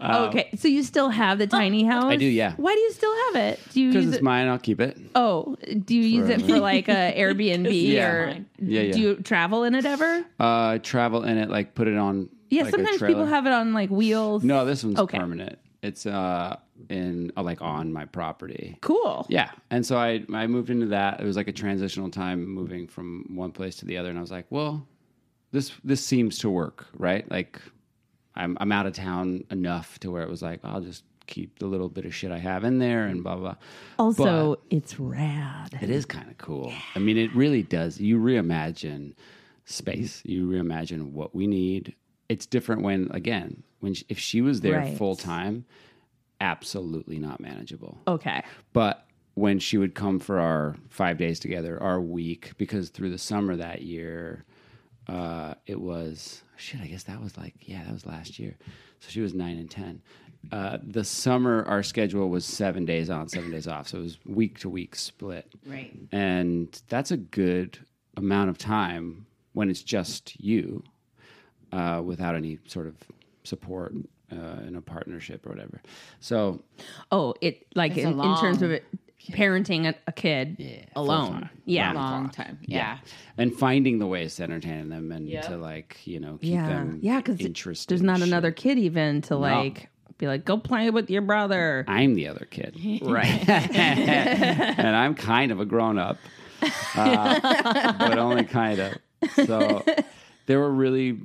Okay, 0.03 0.51
so 0.57 0.69
you 0.69 0.83
still 0.83 1.09
have 1.09 1.39
the 1.39 1.47
tiny 1.47 1.85
house? 1.85 2.05
I 2.13 2.17
do, 2.17 2.25
yeah. 2.25 2.55
Why 2.57 2.75
do 2.75 2.81
you 2.81 2.93
still 2.93 3.15
have 3.27 3.37
it? 3.45 3.61
Do 3.71 3.81
you 3.81 3.89
Because 3.91 4.05
use 4.07 4.15
it's 4.15 4.21
it? 4.21 4.25
mine, 4.25 4.49
I'll 4.49 4.59
keep 4.59 4.81
it. 4.81 4.99
Oh, 5.15 5.57
do 5.85 5.95
you 5.97 6.03
use 6.21 6.29
it 6.29 6.43
for 6.43 6.59
like 6.59 6.89
a 6.89 7.15
Airbnb 7.19 7.71
Yeah. 7.73 8.07
or 8.09 8.29
Yeah, 8.59 8.81
yeah. 8.83 8.93
do 8.93 9.01
you 9.01 9.15
travel 9.17 9.65
in 9.65 9.75
it 9.75 9.85
ever? 9.85 10.25
Uh, 10.39 10.79
travel 10.79 11.25
in 11.25 11.39
it, 11.39 11.51
like 11.51 11.75
put 11.75 11.89
it 11.89 11.97
on. 11.97 12.29
Yeah, 12.51 12.63
like 12.65 12.73
sometimes 12.75 13.01
people 13.01 13.27
have 13.27 13.47
it 13.47 13.53
on 13.53 13.73
like 13.73 13.91
wheels. 13.91 14.43
No, 14.43 14.65
this 14.65 14.83
one's 14.85 14.99
Okay. 14.99 15.19
permanent. 15.19 15.59
It's 15.83 16.05
uh 16.05 16.57
in 16.89 17.31
uh, 17.37 17.43
like 17.43 17.63
on 17.63 17.93
my 17.93 18.05
property. 18.05 18.77
Cool. 18.81 19.25
Yeah, 19.29 19.51
and 19.71 19.85
so 19.87 19.97
I 19.97 20.25
I 20.33 20.47
moved 20.47 20.69
into 20.71 20.87
that. 20.87 21.21
It 21.21 21.25
was 21.25 21.37
like 21.37 21.49
a 21.49 21.53
transitional 21.53 22.11
time 22.11 22.45
moving 22.47 22.87
from 22.87 23.25
one 23.35 23.53
place 23.53 23.77
to 23.77 23.87
the 23.87 23.97
other, 23.97 24.09
and 24.11 24.19
I 24.19 24.21
was 24.21 24.31
like, 24.31 24.47
well, 24.51 24.87
this 25.53 25.73
this 25.85 26.05
seems 26.05 26.39
to 26.41 26.51
work, 26.51 26.89
right? 26.99 27.31
Like, 27.31 27.61
I'm 28.41 28.57
I'm 28.61 28.73
out 28.73 28.87
of 28.87 28.95
town 28.95 29.45
enough 29.51 29.99
to 30.01 30.11
where 30.11 30.23
it 30.23 30.29
was 30.29 30.43
like 30.43 30.61
I'll 30.65 30.81
just 30.81 31.05
keep 31.27 31.59
the 31.61 31.67
little 31.67 31.89
bit 31.89 32.05
of 32.05 32.13
shit 32.15 32.33
I 32.33 32.39
have 32.39 32.65
in 32.65 32.79
there 32.79 33.07
and 33.07 33.23
blah 33.23 33.37
blah. 33.37 33.55
Also, 33.99 34.57
it's 34.71 34.99
rad. 34.99 35.79
It 35.81 35.91
is 35.91 36.05
kind 36.05 36.29
of 36.29 36.39
cool. 36.39 36.73
I 36.97 36.99
mean, 36.99 37.17
it 37.19 37.33
really 37.35 37.63
does. 37.63 38.01
You 38.01 38.19
reimagine 38.19 39.15
space. 39.65 40.23
You 40.25 40.49
reimagine 40.49 41.13
what 41.13 41.35
we 41.35 41.47
need. 41.47 41.95
It's 42.29 42.47
different 42.47 42.83
when, 42.83 43.09
again, 43.13 43.63
when 43.81 43.95
she, 43.95 44.05
if 44.09 44.19
she 44.19 44.41
was 44.41 44.61
there 44.61 44.79
Right. 44.79 44.97
full 44.97 45.17
time, 45.17 45.65
absolutely 46.41 47.19
not 47.19 47.41
manageable. 47.41 47.99
Okay. 48.09 48.43
But 48.73 49.07
when 49.35 49.59
she 49.59 49.79
would 49.79 49.95
come 49.95 50.19
for 50.19 50.39
our 50.39 50.77
five 50.89 51.19
days 51.19 51.39
together, 51.41 51.81
our 51.83 52.01
week, 52.01 52.53
because 52.59 52.91
through 52.91 53.11
the 53.11 53.19
summer 53.19 53.57
that 53.57 53.83
year, 53.83 54.45
uh, 55.09 55.55
it 55.67 55.81
was 55.81 56.43
shit. 56.61 56.81
I 56.81 56.87
guess 56.87 57.05
that 57.05 57.21
was 57.21 57.37
like 57.37 57.55
yeah, 57.63 57.83
that 57.85 57.93
was 57.93 58.07
last 58.07 58.39
year. 58.39 58.57
So 59.01 59.09
she 59.11 59.21
was 59.21 59.35
nine 59.35 59.59
and 59.59 59.71
ten. 59.71 60.03
Uh, 60.53 60.79
the 60.83 61.05
summer, 61.05 61.65
our 61.67 61.83
schedule 61.83 62.31
was 62.31 62.45
seven 62.47 62.87
days 62.87 63.11
on, 63.11 63.29
seven 63.29 63.51
days 63.51 63.69
off. 63.69 63.89
So 63.89 63.99
it 63.99 64.03
was 64.03 64.19
week 64.25 64.59
to 64.61 64.71
week 64.71 64.95
split 64.95 65.47
Right. 65.67 65.95
and 66.13 66.81
that's 66.89 67.11
a 67.11 67.19
good 67.19 67.79
amount 68.17 68.49
of 68.49 68.57
time 68.57 69.27
when 69.53 69.69
it's 69.69 69.83
just 69.83 70.41
you 70.41 70.83
uh, 71.73 72.01
without 72.05 72.35
any 72.35 72.59
sort 72.67 72.87
of 72.87 72.95
support 73.45 73.93
uh, 74.33 74.61
in 74.67 74.77
a 74.77 74.81
partnership 74.81 75.45
or 75.47 75.51
whatever. 75.51 75.83
So 76.21 76.63
Oh, 77.13 77.35
it 77.43 77.67
like 77.75 77.93
It's 77.97 78.07
a 78.07 78.11
in, 78.11 78.21
in 78.21 78.37
terms 78.39 78.63
of 78.63 78.71
it, 78.71 78.85
parenting 79.33 79.87
a, 79.87 79.95
a 80.07 80.13
kid 80.13 80.87
alone. 80.97 81.31
full-time. 81.33 81.51
Yeah. 81.65 81.93
Long 81.93 82.31
time. 82.31 82.59
Yeah. 82.63 82.99
and 83.39 83.55
finding 83.55 83.99
the 83.99 84.07
ways 84.07 84.37
to 84.37 84.43
entertain 84.45 84.89
them 84.89 85.13
and 85.13 85.29
Yep. 85.29 85.47
to 85.47 85.57
like 85.57 85.99
you 86.07 86.21
know 86.21 86.39
keep 86.41 86.53
Yeah. 86.53 86.69
them 86.69 86.99
Yeah, 87.03 87.19
because 87.19 87.41
interested. 87.41 87.89
there's 87.91 88.01
in 88.01 88.07
not 88.07 88.19
shit. 88.19 88.29
another 88.29 88.51
kid 88.53 88.79
even 88.79 89.21
to 89.23 89.37
like 89.37 89.89
be 90.19 90.27
like, 90.27 90.45
go 90.45 90.59
play 90.59 90.91
with 90.91 91.09
your 91.11 91.23
brother. 91.23 91.85
I'm 91.89 92.13
the 92.15 92.29
other 92.29 92.47
kid, 92.51 92.77
right. 93.03 93.49
and 93.49 94.97
I'm 94.97 95.15
kind 95.15 95.51
of 95.53 95.61
a 95.61 95.65
grown 95.65 95.99
up, 95.99 96.19
uh, 96.95 97.93
but 97.99 98.19
only 98.19 98.45
kind 98.45 98.81
of. 98.81 98.95
So 99.47 99.83
there 100.47 100.59
were 100.59 100.71
really 100.73 101.19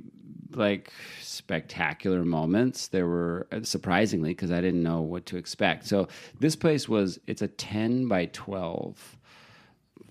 like 0.55 0.91
spectacular 1.21 2.23
moments. 2.23 2.87
There 2.87 3.07
were 3.07 3.47
uh, 3.51 3.63
surprisingly 3.63 4.29
because 4.29 4.51
I 4.51 4.61
didn't 4.61 4.83
know 4.83 5.01
what 5.01 5.25
to 5.27 5.37
expect. 5.37 5.87
So 5.87 6.07
this 6.39 6.55
place 6.55 6.87
was 6.87 7.19
it's 7.27 7.41
a 7.41 7.47
10 7.47 8.07
by 8.07 8.25
12, 8.27 9.17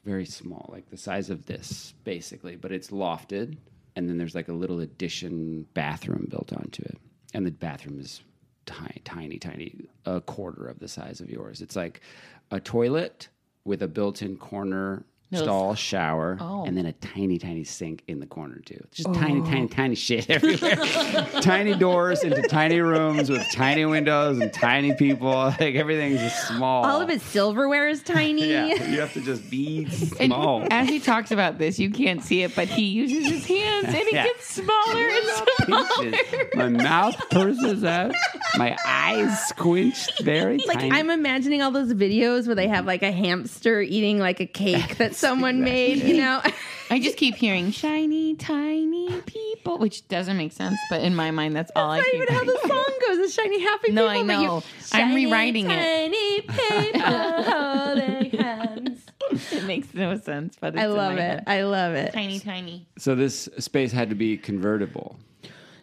very 0.05 0.27
small, 0.27 0.69
like 0.73 0.91
the 0.91 0.97
size 0.97 1.31
of 1.31 1.47
this 1.47 1.95
basically, 2.05 2.57
but 2.57 2.73
it's 2.73 2.91
lofted, 2.91 3.57
and 3.97 4.09
then 4.09 4.19
there's 4.19 4.35
like 4.35 4.49
a 4.49 4.53
little 4.53 4.81
addition 4.81 5.67
bathroom 5.75 6.27
built 6.31 6.53
onto 6.53 6.83
it, 6.83 6.99
and 7.33 7.47
the 7.47 7.51
bathroom 7.51 7.99
is 7.99 8.23
tiny, 8.67 9.01
tiny, 9.05 9.39
tiny, 9.39 9.75
a 10.07 10.21
quarter 10.21 10.67
of 10.67 10.79
the 10.79 10.89
size 10.89 11.21
of 11.21 11.31
yours. 11.31 11.61
It's 11.61 11.77
like 11.77 12.01
a 12.51 12.61
toilet 12.61 13.29
with 13.65 13.83
a 13.83 13.89
built-in 13.89 14.37
corner 14.37 15.05
stall 15.37 15.75
shower 15.75 16.37
oh. 16.41 16.65
and 16.65 16.77
then 16.77 16.87
a 16.87 16.93
tiny 16.95 17.39
tiny 17.39 17.65
sink 17.65 18.03
in 18.09 18.21
the 18.21 18.27
corner 18.27 18.61
too. 18.65 18.83
Just 18.93 19.13
tiny 19.15 19.41
oh. 19.41 19.45
tiny 19.45 19.69
tiny 19.69 19.95
shit 19.95 20.29
everywhere. 20.31 20.77
Tiny 21.41 21.75
doors 21.75 22.23
into 22.23 22.43
tiny 22.43 22.81
rooms 22.81 23.31
with 23.31 23.43
tiny 23.53 23.85
windows 23.85 24.39
and 24.39 24.53
tiny 24.53 24.95
people. 24.95 25.53
Like 25.65 25.77
everything's 25.77 26.21
just 26.21 26.49
small. 26.49 26.85
All 26.85 27.01
of 27.01 27.09
his 27.09 27.23
silverware 27.23 27.89
is 27.89 28.03
tiny. 28.03 28.47
yeah 28.51 28.67
you 28.67 29.01
have 29.01 29.13
to 29.15 29.21
just 29.21 29.49
be 29.51 29.85
And 30.21 30.31
small. 30.33 30.67
as 30.71 30.89
he 30.89 30.99
talks 31.01 31.31
about 31.31 31.59
this, 31.59 31.79
you 31.79 31.91
can't 31.91 32.23
see 32.23 32.43
it, 32.43 32.55
but 32.55 32.69
he 32.69 32.83
uses 32.87 33.27
his 33.31 33.47
hands 33.47 33.87
and 33.87 33.97
it 33.97 34.13
Yeah. 34.13 34.25
gets 34.25 34.47
smaller 34.47 35.09
and 35.09 35.27
smaller. 35.65 36.13
My 36.55 36.69
mouth 36.69 37.17
purses 37.31 37.85
up. 37.85 38.13
My 38.57 38.77
eyes 38.87 39.47
squinched 39.49 40.23
very 40.23 40.59
tiny. 40.59 40.67
Like 40.69 40.79
tiny. 40.81 40.93
I'm 40.93 41.11
imagining 41.11 41.63
all 41.63 41.71
those 41.71 41.93
videos 41.95 42.47
where 42.47 42.55
they 42.57 42.69
have 42.69 42.85
like 42.87 43.03
a 43.03 43.13
hamster 43.13 43.81
eating 43.81 44.19
like 44.19 44.41
a 44.41 44.47
cake 44.47 44.97
that 44.99 45.15
someone 45.25 45.61
made, 45.63 46.03
you 46.03 46.17
know? 46.17 46.41
I 46.91 47.01
just 47.01 47.17
keep 47.17 47.35
hearing 47.35 47.71
shiny, 47.71 48.35
tiny 48.35 49.21
people, 49.23 49.79
which 49.79 50.07
doesn't 50.09 50.37
make 50.37 50.53
sense, 50.53 50.79
but 50.91 51.01
in 51.01 51.15
my 51.15 51.31
mind, 51.31 51.57
that's 51.57 51.73
all 51.75 51.91
I 51.91 51.97
That's 52.01 52.07
not 52.07 52.13
keep 52.13 52.23
even 52.23 52.35
how 52.35 52.45
the 52.45 52.69
song 52.69 52.99
goes. 53.09 53.19
The 53.19 53.43
shiny 53.43 53.61
happy 53.61 53.93
No, 53.93 54.09
people. 54.09 54.23
I 54.23 54.27
but 54.37 54.41
you- 54.43 54.47
know. 54.49 54.63
I'm 54.93 55.09
Shiny, 55.11 55.27
rewriting 55.27 55.71
it. 55.71 55.77
Tiny 55.77 56.41
people 56.43 57.43
holding 57.43 58.31
hands. 58.39 59.01
It 59.51 59.65
makes 59.65 59.93
no 59.95 60.19
sense, 60.19 60.57
but 60.61 60.75
it's 60.75 60.83
I 60.83 60.85
in 60.87 60.91
love 60.95 61.15
my 61.15 61.19
it. 61.19 61.23
head. 61.23 61.45
I 61.47 61.63
love 61.63 61.95
it. 61.95 62.13
Tiny, 62.13 62.39
tiny. 62.39 62.87
so 62.99 63.15
this 63.15 63.49
space 63.59 63.91
had 63.91 64.11
to 64.11 64.15
be 64.15 64.37
convertible 64.37 65.17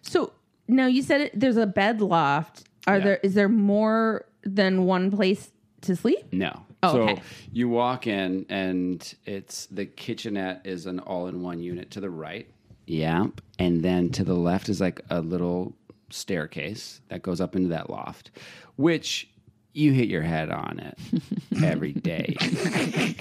So 0.03 0.31
now 0.67 0.85
you 0.85 1.01
said 1.01 1.21
it, 1.21 1.31
there's 1.37 1.57
a 1.57 1.65
bed 1.67 1.99
loft. 1.99 2.65
Are 2.87 2.97
Yeah. 2.99 3.03
there? 3.03 3.19
Is 3.23 3.33
there 3.33 3.49
more 3.49 4.25
than 4.43 4.85
one 4.85 5.09
place 5.11 5.51
to 5.81 5.95
sleep? 5.95 6.31
No. 6.31 6.61
Oh, 6.83 6.93
so 6.93 7.01
okay. 7.03 7.21
you 7.51 7.69
walk 7.69 8.07
in 8.07 8.45
and 8.49 9.13
it's 9.25 9.67
the 9.67 9.85
kitchenette 9.85 10.61
is 10.65 10.85
an 10.87 10.99
all-in-one 10.99 11.61
unit 11.61 11.91
to 11.91 12.01
the 12.01 12.09
right. 12.09 12.49
Yeah. 12.87 13.27
And 13.59 13.83
then 13.83 14.09
to 14.11 14.23
the 14.23 14.33
left 14.33 14.67
is 14.67 14.81
like 14.81 15.01
a 15.09 15.21
little 15.21 15.75
staircase 16.09 17.01
that 17.09 17.21
goes 17.21 17.39
up 17.39 17.55
into 17.55 17.69
that 17.69 17.89
loft, 17.89 18.31
which 18.77 19.29
you 19.73 19.93
hit 19.93 20.09
your 20.09 20.23
head 20.23 20.49
on 20.49 20.79
it 20.79 20.99
every 21.63 21.93
day. 21.93 22.35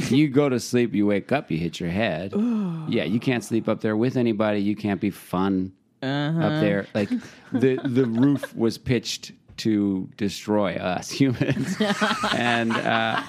you 0.08 0.28
go 0.28 0.48
to 0.48 0.58
sleep, 0.58 0.94
you 0.94 1.06
wake 1.06 1.30
up, 1.30 1.50
you 1.50 1.58
hit 1.58 1.78
your 1.78 1.90
head. 1.90 2.32
yeah, 2.88 3.04
you 3.04 3.20
can't 3.20 3.44
sleep 3.44 3.68
up 3.68 3.80
there 3.80 3.96
with 3.96 4.16
anybody. 4.16 4.60
You 4.60 4.74
can't 4.74 5.00
be 5.00 5.10
fun 5.10 5.72
up 6.02 6.08
uh-huh. 6.08 6.60
there. 6.60 6.86
Like 6.94 7.10
the 7.52 7.76
the 7.84 8.06
roof 8.06 8.54
was 8.56 8.78
pitched 8.78 9.32
to 9.60 10.08
destroy 10.16 10.74
us 10.76 11.10
humans, 11.20 11.76
and 12.34 12.72
uh, 12.72 13.22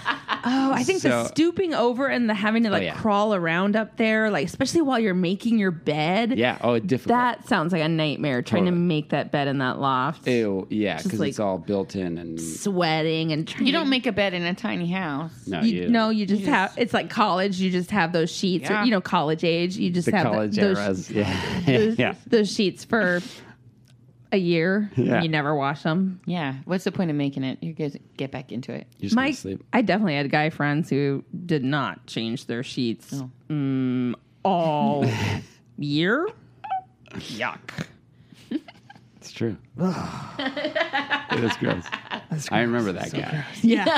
Oh, 0.44 0.72
I 0.74 0.82
think 0.84 1.04
the 1.04 1.26
stooping 1.28 1.76
over 1.76 2.08
and 2.08 2.28
the 2.28 2.34
having 2.34 2.64
to 2.64 2.72
like 2.72 2.82
yeah. 2.82 2.96
crawl 2.96 3.36
around 3.36 3.76
up 3.76 3.98
there, 3.98 4.32
like 4.32 4.48
especially 4.48 4.82
while 4.82 4.98
you're 5.00 5.14
making 5.14 5.60
your 5.60 5.70
bed. 5.70 6.36
yeah, 6.36 6.58
oh, 6.62 6.80
difficult. 6.80 7.10
That 7.16 7.48
sounds 7.48 7.72
like 7.72 7.84
a 7.84 7.88
nightmare 7.88 8.42
trying 8.42 8.66
to 8.66 8.72
make 8.72 9.10
that 9.10 9.32
bed 9.32 9.48
in 9.48 9.60
that 9.60 9.78
loft. 9.80 10.28
Ew, 10.28 10.66
yeah, 10.72 10.98
because 11.02 11.20
like- 11.20 11.30
it's 11.30 11.40
all 11.40 11.60
built 11.60 11.96
in 11.96 12.18
and 12.18 12.42
Sweating 12.42 13.32
and 13.32 13.48
trying 13.48 13.68
You 13.68 13.72
don't 13.72 13.90
make 13.90 14.08
a 14.08 14.12
bed 14.12 14.34
in 14.34 14.42
a 14.44 14.56
tiny 14.56 14.90
house. 14.92 15.32
no, 15.46 15.62
You, 15.62 15.82
you, 15.84 15.90
no, 15.90 16.10
you 16.10 16.26
just 16.26 16.46
have. 16.46 16.74
It's 16.76 16.94
like 16.94 17.10
college. 17.12 17.60
You 17.60 17.70
just 17.70 17.92
have 17.92 18.12
those 18.12 18.32
sheets, 18.32 18.68
Yeah. 18.68 18.82
or 18.82 18.86
you 18.86 18.90
know, 18.92 19.02
college 19.02 19.44
age. 19.44 19.78
You 19.78 19.92
just 19.92 20.10
the 20.10 20.18
have 20.18 20.26
college 20.26 20.56
those, 20.56 20.78
eras, 20.80 21.12
yeah, 21.12 21.62
those, 21.68 22.00
yeah. 22.00 22.16
those 22.26 22.52
sheets 22.52 22.84
for 22.84 23.22
a 24.32 24.38
year. 24.38 24.92
Yeah. 24.96 25.22
You 25.22 25.30
never 25.30 25.56
wash 25.56 25.84
them. 25.84 26.22
Yeah. 26.26 26.56
What's 26.66 26.84
the 26.84 26.92
point 26.92 27.10
of 27.10 27.16
making 27.18 27.44
it? 27.44 27.62
You 27.62 27.74
guys 27.74 27.98
get 28.18 28.32
back 28.32 28.52
into 28.52 28.72
it. 28.72 28.88
You're 28.98 29.08
just 29.08 29.16
My, 29.16 29.26
gonna 29.26 29.36
sleep. 29.36 29.64
I 29.74 29.82
definitely 29.82 30.16
had 30.16 30.30
guy 30.32 30.50
friends 30.50 30.90
who 30.90 31.24
did 31.46 31.64
not 31.64 32.06
change 32.08 32.46
their 32.46 32.64
sheets 32.64 33.24
mm, 33.50 34.14
all 34.44 35.06
year. 35.78 36.30
Yuck. 37.14 37.86
It's 39.18 39.32
true. 39.32 39.56
it 39.78 41.44
is 41.44 41.56
gross. 41.58 41.86
I 42.50 42.62
remember 42.62 42.92
that 42.94 43.12
guy. 43.14 43.46
Yeah. 43.62 43.92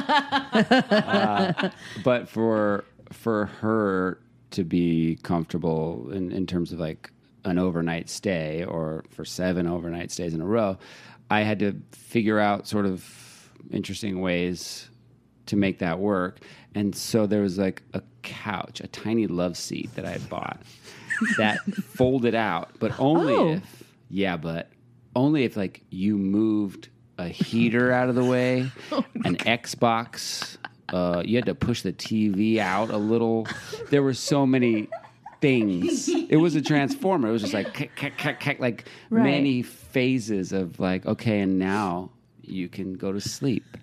but 2.04 2.28
for 2.28 2.84
for 3.12 3.46
her 3.62 4.20
to 4.52 4.64
be 4.64 5.18
comfortable 5.24 6.10
in, 6.12 6.32
in 6.32 6.46
terms 6.46 6.74
of 6.74 6.80
like 6.80 7.12
an 7.46 7.58
overnight 7.60 8.10
stay 8.10 8.64
or 8.64 9.04
for 9.10 9.26
seven 9.26 9.68
overnight 9.68 10.12
stays 10.12 10.34
in 10.34 10.41
a 10.41 10.46
row, 10.46 10.78
I 11.30 11.41
had 11.41 11.60
to 11.60 11.76
figure 11.91 12.39
out 12.39 12.68
sort 12.68 12.86
of 12.86 13.50
interesting 13.72 14.22
ways 14.22 14.89
to 15.48 15.56
make 15.56 15.80
that 15.80 16.00
work. 16.00 16.39
And 16.76 16.96
so 16.96 17.28
there 17.28 17.41
was 17.41 17.58
like 17.58 17.84
a 17.94 18.02
couch, 18.22 18.80
a 18.82 18.88
tiny 18.88 19.28
love 19.28 19.58
seat 19.58 19.94
that 19.96 20.06
I 20.06 20.12
had 20.12 20.30
bought 20.30 20.62
that 21.38 21.60
folded 21.66 22.36
out, 22.36 22.72
but 22.80 22.98
only 23.00 23.34
Oh. 23.34 23.54
if 23.54 23.84
yeah, 24.10 24.38
but 24.38 24.70
only 25.16 25.44
if 25.44 25.58
like 25.58 25.82
you 25.89 26.18
moved 26.18 26.89
a 27.18 27.28
heater 27.28 27.91
out 27.91 28.10
of 28.10 28.16
the 28.16 28.24
way, 28.24 28.72
an 29.26 29.36
Xbox. 29.38 30.58
Uh, 30.89 31.24
you 31.26 31.36
had 31.36 31.46
to 31.48 31.56
push 31.56 31.82
the 31.82 31.94
TV 31.94 32.58
out 32.60 32.89
a 32.91 32.98
little. 32.98 33.48
There 33.89 34.04
were 34.04 34.14
so 34.14 34.46
many 34.46 34.88
things. 35.44 36.08
It 36.10 36.38
was 36.38 36.56
a 36.56 36.62
transformer. 36.62 37.28
It 37.30 37.32
was 37.34 37.41
just 37.41 37.54
like 37.54 37.70
like 38.60 38.86
Right. 39.10 39.24
many 39.24 39.62
phases 39.62 40.52
of 40.54 40.80
like 40.80 41.06
okay, 41.06 41.39
and 41.41 41.60
now 41.60 42.10
you 42.41 42.68
can 42.70 42.94
go 42.96 43.12
to 43.12 43.22
sleep. 43.22 43.78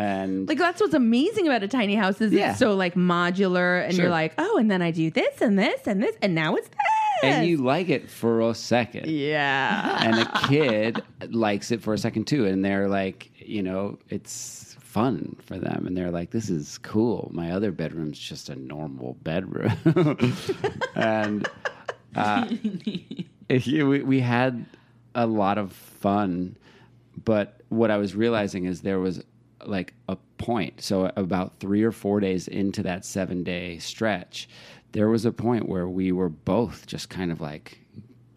And 0.00 0.48
Like 0.48 0.58
that's 0.58 0.80
what's 0.80 0.94
amazing 0.94 1.46
about 1.48 1.62
a 1.62 1.68
tiny 1.68 1.94
house 1.96 2.20
is 2.20 2.32
Yeah. 2.32 2.50
it's 2.50 2.58
so 2.58 2.74
like 2.74 2.94
modular, 2.94 3.84
and 3.84 3.94
Sure. 3.94 4.04
you're 4.04 4.10
like, 4.10 4.34
oh, 4.38 4.58
and 4.58 4.70
then 4.70 4.82
I 4.82 4.90
do 4.90 5.10
this 5.10 5.40
and 5.40 5.58
this 5.58 5.86
and 5.86 6.02
this, 6.02 6.14
and 6.22 6.34
now 6.34 6.54
it's 6.56 6.68
this. 6.68 6.76
and 7.24 7.48
you 7.48 7.56
like 7.56 7.88
it 7.88 8.08
for 8.08 8.40
a 8.42 8.54
second. 8.54 9.06
yeah. 9.10 10.04
and 10.04 10.18
a 10.20 10.46
kid 10.48 11.02
likes 11.30 11.70
it 11.72 11.82
for 11.82 11.92
a 11.94 11.98
second 11.98 12.26
too 12.26 12.46
and 12.46 12.64
they're 12.64 12.88
like 12.88 13.30
you 13.38 13.60
know 13.62 13.98
it's 14.08 14.67
fun 14.98 15.36
for 15.46 15.58
them 15.58 15.86
and 15.86 15.96
they're 15.96 16.10
like 16.10 16.30
this 16.30 16.50
is 16.50 16.78
cool. 16.78 17.30
My 17.32 17.52
other 17.52 17.70
bedroom's 17.70 18.18
just 18.18 18.48
a 18.48 18.56
normal 18.56 19.16
bedroom. 19.22 19.72
And 20.96 21.48
uh, 22.16 22.48
we, 23.48 24.02
we 24.02 24.20
had 24.20 24.66
a 25.14 25.26
lot 25.26 25.58
of 25.58 25.72
fun 25.72 26.56
but 27.24 27.60
what 27.68 27.90
i 27.90 27.96
was 27.96 28.14
realizing 28.14 28.64
is 28.64 28.80
there 28.80 28.98
was 28.98 29.22
like 29.64 29.94
a 30.08 30.16
point. 30.38 30.80
So 30.80 31.12
about 31.16 31.58
three 31.58 31.82
or 31.82 31.92
four 31.92 32.20
days 32.20 32.48
into 32.48 32.82
that 32.84 33.04
seven 33.04 33.42
day 33.44 33.78
stretch 33.78 34.48
there 34.92 35.08
was 35.08 35.24
a 35.24 35.32
point 35.32 35.68
where 35.68 35.88
we 35.88 36.12
were 36.12 36.30
both 36.30 36.86
just 36.86 37.08
kind 37.10 37.30
of 37.30 37.40
like 37.40 37.78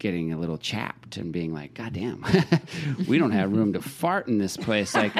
getting 0.02 0.32
a 0.32 0.36
little 0.36 0.58
chapped 0.58 1.16
and 1.16 1.32
being 1.32 1.54
like 1.54 1.72
god 1.74 1.92
damn 1.92 2.24
we 3.08 3.18
don't 3.18 3.30
have 3.30 3.52
room 3.52 3.72
to 3.72 3.80
fart 3.80 4.26
in 4.26 4.36
this 4.36 4.56
place 4.56 4.94
like 4.94 5.12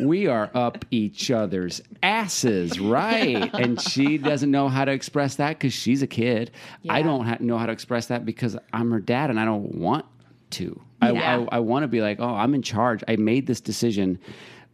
we 0.00 0.26
are 0.26 0.50
up 0.54 0.82
each 0.90 1.30
other's 1.30 1.82
asses 2.02 2.80
right 2.80 3.52
and 3.54 3.78
she 3.80 4.16
doesn't 4.16 4.50
know 4.50 4.68
how 4.68 4.82
to 4.84 4.90
express 4.92 5.36
that 5.36 5.50
because 5.50 5.74
she's 5.74 6.00
a 6.02 6.06
kid 6.06 6.50
i 6.88 7.02
don't 7.02 7.26
ha- 7.26 7.36
know 7.40 7.58
how 7.58 7.66
to 7.66 7.72
express 7.72 8.06
that 8.06 8.24
because 8.24 8.56
i'm 8.72 8.90
her 8.90 8.98
dad 9.00 9.28
and 9.28 9.38
i 9.38 9.44
don't 9.44 9.74
want 9.74 10.06
to 10.50 10.80
I, 11.02 11.12
Yeah. 11.12 11.46
I, 11.52 11.56
I 11.56 11.58
want 11.60 11.84
to 11.84 11.88
be 11.88 12.00
like, 12.00 12.18
oh, 12.18 12.34
I'm 12.34 12.54
in 12.54 12.62
charge. 12.62 13.04
I 13.06 13.14
made 13.14 13.46
this 13.46 13.60
decision, 13.60 14.18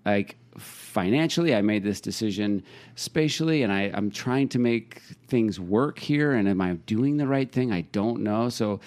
like 0.06 0.36
financially. 0.56 1.54
I 1.54 1.60
made 1.60 1.84
this 1.84 2.00
decision 2.00 2.62
spatially, 2.94 3.62
and 3.62 3.70
I, 3.70 3.90
I'm 3.92 4.10
trying 4.10 4.48
to 4.50 4.58
make 4.58 5.02
things 5.28 5.60
work 5.60 5.98
here. 5.98 6.32
And 6.32 6.48
am 6.48 6.62
I 6.62 6.74
doing 6.86 7.18
the 7.18 7.26
right 7.26 7.52
thing? 7.52 7.72
I 7.72 7.82
don't 7.92 8.22
know. 8.22 8.48
So 8.48 8.80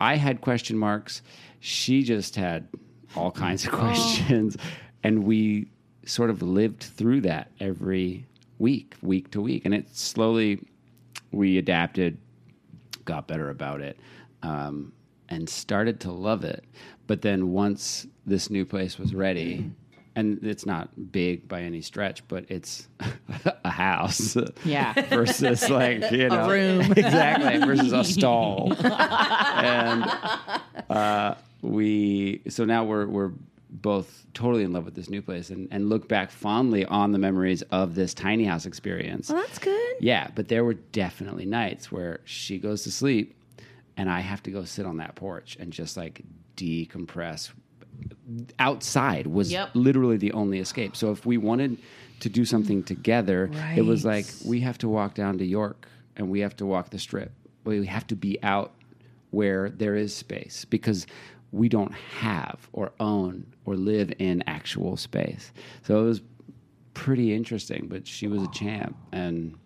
I 0.00 0.16
had 0.16 0.40
question 0.40 0.76
marks. 0.76 1.22
She 1.60 2.02
just 2.02 2.36
had 2.36 2.68
all 3.16 3.30
kinds 3.30 3.64
of 3.64 3.72
questions. 3.72 4.56
And 5.02 5.24
we 5.24 5.68
sort 6.04 6.30
of 6.30 6.42
lived 6.42 6.82
through 6.82 7.22
that 7.22 7.50
every 7.60 8.26
week, 8.58 8.94
week 9.02 9.30
to 9.32 9.40
week. 9.40 9.64
And 9.64 9.74
it 9.74 9.94
slowly, 9.94 10.66
we 11.32 11.58
adapted, 11.58 12.18
got 13.04 13.26
better 13.26 13.50
about 13.50 13.80
it, 13.80 13.98
um, 14.42 14.92
and 15.28 15.48
started 15.48 16.00
to 16.00 16.12
love 16.12 16.44
it. 16.44 16.64
But 17.06 17.22
then 17.22 17.52
once 17.52 18.06
this 18.26 18.50
new 18.50 18.64
place 18.64 18.98
was 18.98 19.14
ready, 19.14 19.70
and 20.16 20.42
it's 20.44 20.64
not 20.64 21.12
big 21.12 21.48
by 21.48 21.62
any 21.62 21.80
stretch, 21.80 22.26
but 22.28 22.44
it's 22.48 22.88
a 23.64 23.70
house. 23.70 24.36
Yeah. 24.64 24.92
Versus 25.08 25.68
like, 25.68 26.10
you 26.10 26.28
know, 26.28 26.44
a 26.44 26.48
room. 26.48 26.80
exactly. 26.92 27.58
Versus 27.64 27.92
a 27.92 28.04
stall. 28.04 28.72
and 28.82 30.04
uh, 30.90 31.34
we, 31.62 32.42
so 32.48 32.64
now 32.64 32.84
we're, 32.84 33.06
we're 33.06 33.32
both 33.70 34.24
totally 34.34 34.62
in 34.62 34.72
love 34.72 34.84
with 34.84 34.94
this 34.94 35.10
new 35.10 35.20
place 35.20 35.50
and, 35.50 35.68
and 35.70 35.88
look 35.88 36.08
back 36.08 36.30
fondly 36.30 36.84
on 36.86 37.10
the 37.12 37.18
memories 37.18 37.62
of 37.70 37.94
this 37.94 38.14
tiny 38.14 38.44
house 38.44 38.66
experience. 38.66 39.30
Well, 39.30 39.42
that's 39.42 39.58
good. 39.58 39.96
Yeah, 40.00 40.28
but 40.34 40.48
there 40.48 40.64
were 40.64 40.74
definitely 40.74 41.44
nights 41.44 41.90
where 41.90 42.20
she 42.24 42.58
goes 42.58 42.84
to 42.84 42.92
sleep 42.92 43.34
and 43.96 44.08
I 44.10 44.20
have 44.20 44.42
to 44.44 44.50
go 44.50 44.64
sit 44.64 44.86
on 44.86 44.98
that 44.98 45.14
porch 45.14 45.56
and 45.58 45.72
just 45.72 45.96
like 45.96 46.22
decompress. 46.56 47.50
Outside 48.58 49.26
was 49.26 49.52
Yep. 49.52 49.70
literally 49.74 50.16
the 50.16 50.32
only 50.32 50.58
escape. 50.58 50.96
So 50.96 51.10
if 51.12 51.26
we 51.26 51.36
wanted 51.36 51.78
to 52.20 52.28
do 52.28 52.44
something 52.44 52.82
together, 52.82 53.50
it 53.76 53.82
was 53.82 54.04
like 54.04 54.26
we 54.44 54.60
have 54.60 54.78
to 54.78 54.88
walk 54.88 55.14
down 55.14 55.38
to 55.38 55.44
York 55.44 55.86
and 56.16 56.30
we 56.30 56.40
have 56.40 56.56
to 56.56 56.66
walk 56.66 56.90
the 56.90 56.98
strip. 56.98 57.32
We 57.64 57.84
have 57.86 58.06
to 58.08 58.16
be 58.16 58.38
out 58.42 58.72
where 59.30 59.68
there 59.70 59.94
is 59.94 60.14
space 60.14 60.64
because 60.64 61.06
we 61.52 61.68
don't 61.68 61.92
have 61.92 62.68
or 62.72 62.92
own 62.98 63.46
or 63.64 63.76
live 63.76 64.12
in 64.18 64.42
actual 64.46 64.96
space. 64.96 65.52
So 65.82 66.00
it 66.02 66.04
was 66.04 66.22
pretty 66.94 67.34
interesting, 67.34 67.86
but 67.88 68.06
she 68.06 68.26
was 68.26 68.42
a 68.42 68.48
champ 68.48 68.96
and 69.12 69.56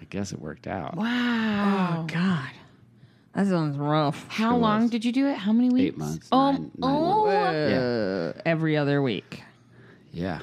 I 0.00 0.04
guess 0.10 0.32
it 0.32 0.40
worked 0.40 0.66
out. 0.66 0.96
Wow. 0.96 2.02
Oh 2.02 2.06
God, 2.06 2.50
that 3.34 3.46
sounds 3.46 3.76
rough. 3.78 4.26
How 4.28 4.56
It 4.56 4.58
long 4.60 4.82
was. 4.82 4.90
did 4.90 5.04
you 5.04 5.12
do 5.12 5.26
it? 5.28 5.36
How 5.36 5.52
many 5.52 5.70
weeks? 5.70 5.94
Eight 5.94 5.98
months. 5.98 6.28
Oh, 6.32 6.52
nine- 6.52 6.70
nine 6.76 6.90
oh. 6.94 7.24
months. 7.26 7.72
Uh, 7.72 8.32
every 8.44 8.76
other 8.76 9.00
week. 9.02 9.42
Yeah. 10.12 10.40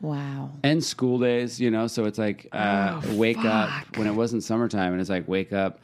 Wow. 0.00 0.50
And 0.62 0.82
school 0.82 1.18
days, 1.18 1.60
you 1.60 1.70
know, 1.70 1.86
so 1.86 2.04
it's 2.06 2.18
like 2.18 2.48
uh, 2.52 3.00
Oh, 3.04 3.16
wake 3.16 3.44
up 3.44 3.96
when 3.96 4.06
it 4.06 4.12
wasn't 4.14 4.42
summertime, 4.42 4.92
and 4.92 5.00
it's 5.00 5.10
like 5.10 5.28
wake 5.28 5.52
up 5.52 5.80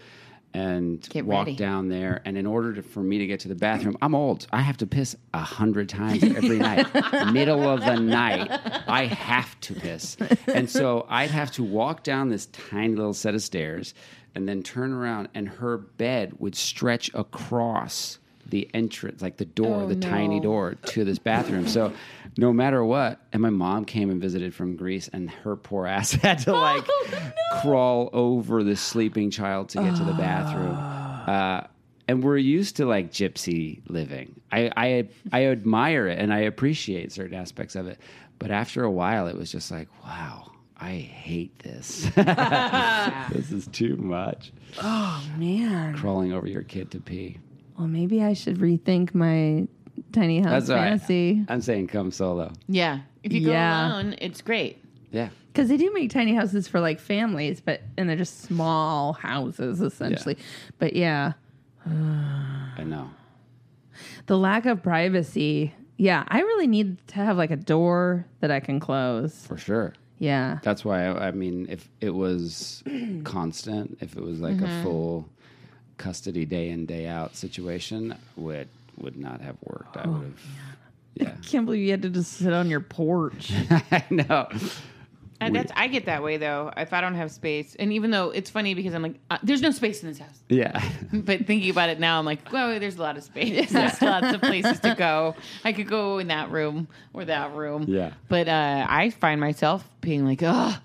and 0.54 1.06
Get 1.10 1.24
walk 1.26 1.46
ready. 1.46 1.56
down 1.56 1.88
there. 1.88 2.20
And 2.24 2.36
in 2.36 2.46
order 2.46 2.72
to, 2.74 2.82
for 2.82 3.00
me 3.00 3.18
to 3.18 3.26
get 3.26 3.38
to 3.40 3.48
the 3.48 3.54
bathroom, 3.54 3.96
I'm 4.02 4.14
old. 4.14 4.46
I 4.52 4.60
have 4.62 4.76
to 4.78 4.86
piss 4.86 5.14
a 5.34 5.38
hundred 5.40 5.88
times 5.88 6.24
every 6.24 6.58
night. 6.58 6.86
Middle 7.32 7.62
of 7.68 7.80
the 7.84 7.94
night, 7.96 8.48
I 8.88 9.04
have 9.06 9.58
to 9.60 9.74
piss. 9.74 10.16
And 10.48 10.68
so 10.68 11.06
I'd 11.08 11.30
have 11.30 11.52
to 11.52 11.62
walk 11.62 12.02
down 12.02 12.28
this 12.28 12.46
tiny 12.46 12.94
little 12.96 13.14
set 13.14 13.34
of 13.34 13.42
stairs 13.42 13.94
and 14.38 14.48
then 14.48 14.62
turn 14.62 14.92
around, 14.92 15.28
and 15.34 15.48
her 15.48 15.76
bed 15.76 16.32
would 16.38 16.54
stretch 16.54 17.10
across 17.12 18.18
the 18.46 18.70
entrance, 18.72 19.20
like 19.20 19.36
the 19.36 19.44
door, 19.44 19.82
Oh, 19.82 19.86
the 19.88 19.96
tiny 19.96 20.38
door 20.40 20.76
to 20.86 21.04
this 21.04 21.18
bathroom. 21.18 21.66
So 21.66 21.92
no 22.38 22.52
matter 22.52 22.84
what, 22.84 23.20
and 23.32 23.42
my 23.42 23.50
mom 23.50 23.84
came 23.84 24.10
and 24.10 24.20
visited 24.20 24.54
from 24.54 24.76
Greece, 24.76 25.10
and 25.12 25.28
her 25.28 25.56
poor 25.56 25.86
ass 25.86 26.12
had 26.22 26.38
to 26.44 26.52
like 26.54 26.86
crawl 27.60 28.10
over 28.12 28.62
the 28.62 28.76
sleeping 28.76 29.30
child 29.30 29.70
to 29.70 29.78
get 29.82 29.96
to 29.96 30.04
the 30.04 30.14
bathroom. 30.14 30.76
Uh, 30.76 31.66
and 32.06 32.22
we're 32.22 32.38
used 32.38 32.76
to 32.76 32.86
like 32.86 33.10
gypsy 33.10 33.80
living. 33.88 34.40
I, 34.52 34.70
I 34.76 35.08
I 35.32 35.46
admire 35.46 36.06
it 36.06 36.18
and 36.20 36.32
I 36.32 36.38
appreciate 36.38 37.10
certain 37.12 37.36
aspects 37.36 37.74
of 37.74 37.86
it, 37.88 37.98
but 38.38 38.50
after 38.52 38.84
a 38.84 38.90
while, 38.90 39.26
it 39.26 39.36
was 39.36 39.50
just 39.50 39.70
like, 39.72 39.88
wow, 40.04 40.52
I 40.80 40.92
hate 40.92 41.58
this. 41.60 42.08
this 42.14 43.50
is 43.52 43.66
too 43.68 43.96
much. 43.96 44.52
Oh 44.82 45.24
man. 45.36 45.96
Crawling 45.96 46.32
over 46.32 46.46
your 46.46 46.62
kid 46.62 46.90
to 46.92 47.00
pee. 47.00 47.38
Well, 47.78 47.88
maybe 47.88 48.22
I 48.22 48.32
should 48.34 48.58
rethink 48.58 49.14
my 49.14 49.66
tiny 50.12 50.40
house 50.40 50.50
That's 50.50 50.70
all 50.70 50.76
right. 50.76 50.88
fantasy. 50.90 51.44
I'm 51.48 51.60
saying 51.60 51.88
come 51.88 52.10
solo. 52.12 52.52
Yeah. 52.68 53.00
If 53.22 53.32
you 53.32 53.44
go 53.44 53.50
Yeah. 53.50 53.88
alone, 53.92 54.14
it's 54.20 54.40
great. 54.40 54.78
Yeah. 55.10 55.30
Because 55.52 55.68
they 55.68 55.76
do 55.76 55.92
make 55.92 56.10
tiny 56.10 56.34
houses 56.34 56.68
for 56.68 56.78
like 56.80 57.00
families, 57.00 57.60
but 57.60 57.82
and 57.96 58.08
they're 58.08 58.16
just 58.16 58.42
small 58.42 59.14
houses 59.14 59.80
essentially. 59.80 60.38
But 60.78 60.94
yeah, 60.94 61.32
I 61.86 62.84
know. 62.84 63.10
the 64.26 64.38
lack 64.38 64.66
of 64.66 64.82
privacy. 64.82 65.74
Yeah, 65.96 66.22
I 66.28 66.40
really 66.42 66.68
need 66.68 67.04
to 67.08 67.14
have 67.16 67.36
like 67.36 67.50
a 67.50 67.56
door 67.56 68.26
that 68.40 68.52
I 68.52 68.60
can 68.60 68.78
close. 68.78 69.46
For 69.48 69.56
sure. 69.56 69.94
Yeah. 70.18 70.58
That's 70.62 70.84
why 70.84 71.06
I, 71.06 71.28
I 71.28 71.30
mean, 71.30 71.66
if 71.70 71.88
it 72.00 72.10
was 72.10 72.82
constant, 73.24 73.98
if 74.00 74.16
it 74.16 74.22
was 74.22 74.40
like 74.40 74.56
a 74.56 74.64
mm-hmm. 74.64 74.82
full 74.82 75.28
custody 75.96 76.44
day 76.44 76.70
in 76.70 76.86
day 76.86 77.06
out 77.06 77.36
situation, 77.36 78.16
would 78.36 78.68
would 78.96 79.16
not 79.16 79.40
have 79.40 79.56
worked. 79.64 79.96
I 79.96 80.02
oh, 80.04 80.10
would 80.10 80.22
have. 80.22 80.40
Yeah, 81.14 81.32
i 81.42 81.46
Can't 81.46 81.66
believe 81.66 81.82
you 81.84 81.90
had 81.90 82.02
to 82.02 82.10
just 82.10 82.34
sit 82.34 82.52
on 82.52 82.68
your 82.68 82.80
porch. 82.80 83.52
I 83.70 84.04
know. 84.10 84.48
And 85.40 85.54
that's 85.54 85.70
I 85.76 85.86
get 85.86 86.06
that 86.06 86.22
way 86.22 86.36
though. 86.36 86.72
If 86.76 86.92
I 86.92 87.00
don't 87.00 87.14
have 87.14 87.30
space, 87.30 87.76
and 87.78 87.92
even 87.92 88.10
though 88.10 88.30
it's 88.30 88.50
funny 88.50 88.74
because 88.74 88.92
I'm 88.92 89.02
like, 89.02 89.16
uh, 89.30 89.38
there's 89.42 89.62
no 89.62 89.70
space 89.70 90.02
in 90.02 90.08
this 90.08 90.18
house. 90.18 90.42
Yeah, 90.48 90.82
But 91.12 91.46
thinking 91.46 91.70
about 91.70 91.90
it 91.90 92.00
now, 92.00 92.18
I'm 92.18 92.24
like, 92.24 92.52
well, 92.52 92.78
there's 92.80 92.96
a 92.96 93.02
lot 93.02 93.16
of 93.16 93.22
space. 93.22 93.70
There's 93.72 94.02
lots 94.02 94.32
of 94.34 94.40
places 94.40 94.80
to 94.80 94.94
go. 94.96 95.36
I 95.64 95.72
could 95.72 95.86
go 95.88 96.18
in 96.18 96.26
that 96.28 96.50
room 96.50 96.88
or 97.12 97.24
that 97.26 97.52
room. 97.54 97.84
Yeah. 97.86 98.14
But 98.28 98.48
uh, 98.48 98.86
I 98.88 99.10
find 99.10 99.40
myself 99.40 99.88
being 100.00 100.24
like, 100.24 100.40
oh, 100.42 100.76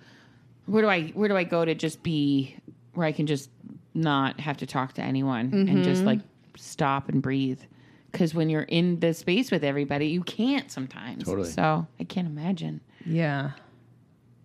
where 0.67 0.81
do 0.83 0.87
I 0.87 1.07
where 1.09 1.29
do 1.29 1.35
I 1.35 1.43
go 1.45 1.65
to 1.65 1.73
just 1.73 2.03
be 2.03 2.55
where 2.93 3.07
I 3.07 3.11
can 3.11 3.25
just 3.25 3.49
not 3.95 4.39
have 4.39 4.57
to 4.57 4.65
talk 4.67 4.93
to 4.93 5.01
anyone 5.01 5.51
and 5.53 5.83
just 5.83 6.03
like 6.03 6.19
stop 6.55 7.09
and 7.09 7.21
breathe. 7.21 7.61
Because 8.11 8.35
when 8.35 8.49
you're 8.49 8.61
in 8.61 8.99
the 8.99 9.13
space 9.15 9.49
with 9.49 9.63
everybody, 9.63 10.07
you 10.07 10.21
can't 10.21 10.69
sometimes. 10.71 11.23
Totally. 11.23 11.49
So 11.49 11.87
I 11.99 12.03
can't 12.03 12.27
imagine. 12.27 12.81
yeah. 13.05 13.51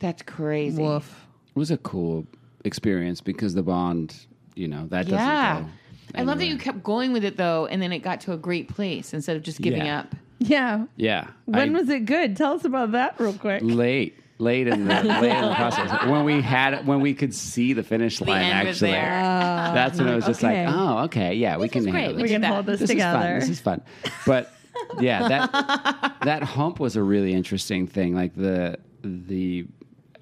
That's 0.01 0.23
crazy. 0.23 0.83
Woof. 0.83 1.27
it 1.55 1.59
was 1.59 1.71
a 1.71 1.79
cool 1.79 2.27
experience 2.65 3.21
because 3.21 3.55
the 3.55 3.63
bond, 3.63 4.15
you 4.55 4.69
know, 4.69 4.87
that 4.89 5.07
Yeah. 5.09 5.55
doesn't 5.55 5.65
go. 5.67 5.73
I 6.15 6.23
love 6.23 6.39
that 6.39 6.47
you 6.47 6.57
kept 6.57 6.83
going 6.83 7.13
with 7.13 7.25
it 7.25 7.37
though, 7.37 7.67
and 7.67 7.83
then 7.83 7.93
it 7.93 7.99
got 8.01 8.21
to 8.23 8.33
a 8.33 8.37
great 8.37 8.69
place 8.69 9.13
instead 9.13 9.37
of 9.37 9.43
just 9.43 9.61
giving 9.61 9.85
Yeah. 9.87 10.01
up. 10.01 10.15
Yeah. 10.39 10.85
Yeah. 10.97 11.27
When 11.47 11.75
I- 11.75 11.79
was 11.81 11.89
it 11.89 12.05
good? 12.07 12.37
Tell 12.37 12.53
us 12.55 12.65
about 12.65 12.93
that 12.93 13.17
real 13.19 13.33
quick. 13.35 13.61
late? 13.65 14.17
Late 14.41 14.69
in 14.69 14.87
the 14.87 14.95
late 15.21 15.33
in 15.37 15.43
the 15.49 15.55
process 15.57 16.07
when 16.09 16.25
we 16.25 16.41
had 16.41 16.87
when 16.87 17.01
we 17.01 17.13
could 17.13 17.35
see 17.35 17.73
the 17.73 17.83
finish 17.83 18.21
line. 18.21 18.43
end 18.45 18.69
actually, 18.69 18.93
there. 18.93 19.11
Oh. 19.21 19.75
that's 19.75 19.99
when 19.99 20.07
I 20.07 20.15
was 20.15 20.27
just 20.27 20.45
okay. 20.45 20.65
like, 20.65 20.73
oh, 20.77 20.99
okay, 21.07 21.35
yeah, 21.35 21.57
we 21.57 21.69
can 21.69 21.83
great. 21.83 21.95
handle 21.95 22.17
We 22.19 22.23
this. 22.23 22.31
We 22.31 22.35
can 22.37 22.43
hold 22.45 22.67
this, 22.67 22.79
this 22.79 22.91
together. 22.91 23.19
is 23.19 23.25
fun. 23.25 23.41
This 23.41 23.49
is 23.49 23.61
fun. 23.61 23.81
But 24.27 24.53
yeah, 25.01 25.27
that 25.29 26.15
that 26.23 26.43
hump 26.45 26.79
was 26.79 26.95
a 26.95 27.03
really 27.03 27.33
interesting 27.35 27.89
thing. 27.89 28.15
Like 28.15 28.37
the 28.37 28.79
the 29.03 29.67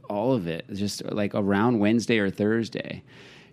all 0.09 0.33
of 0.35 0.47
it, 0.47 0.65
just 0.73 1.05
like 1.05 1.35
around 1.35 1.79
Wednesday 1.79 2.19
or 2.19 2.31
Thursday, 2.31 3.03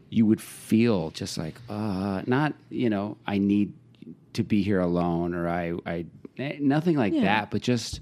you 0.10 0.26
would 0.26 0.42
feel 0.42 1.10
just 1.12 1.38
like 1.38 1.56
uh 1.70 2.22
not 2.28 2.54
you 2.70 2.90
know 2.90 3.18
I 3.28 3.38
need 3.40 3.74
to 4.34 4.44
be 4.44 4.62
here 4.64 4.80
alone 4.80 5.34
or 5.34 5.48
I 5.48 5.74
I 5.86 6.06
eh, 6.38 6.58
nothing 6.60 6.98
like 6.98 7.14
Yeah. 7.14 7.22
that, 7.22 7.52
but 7.52 7.62
just 7.62 8.00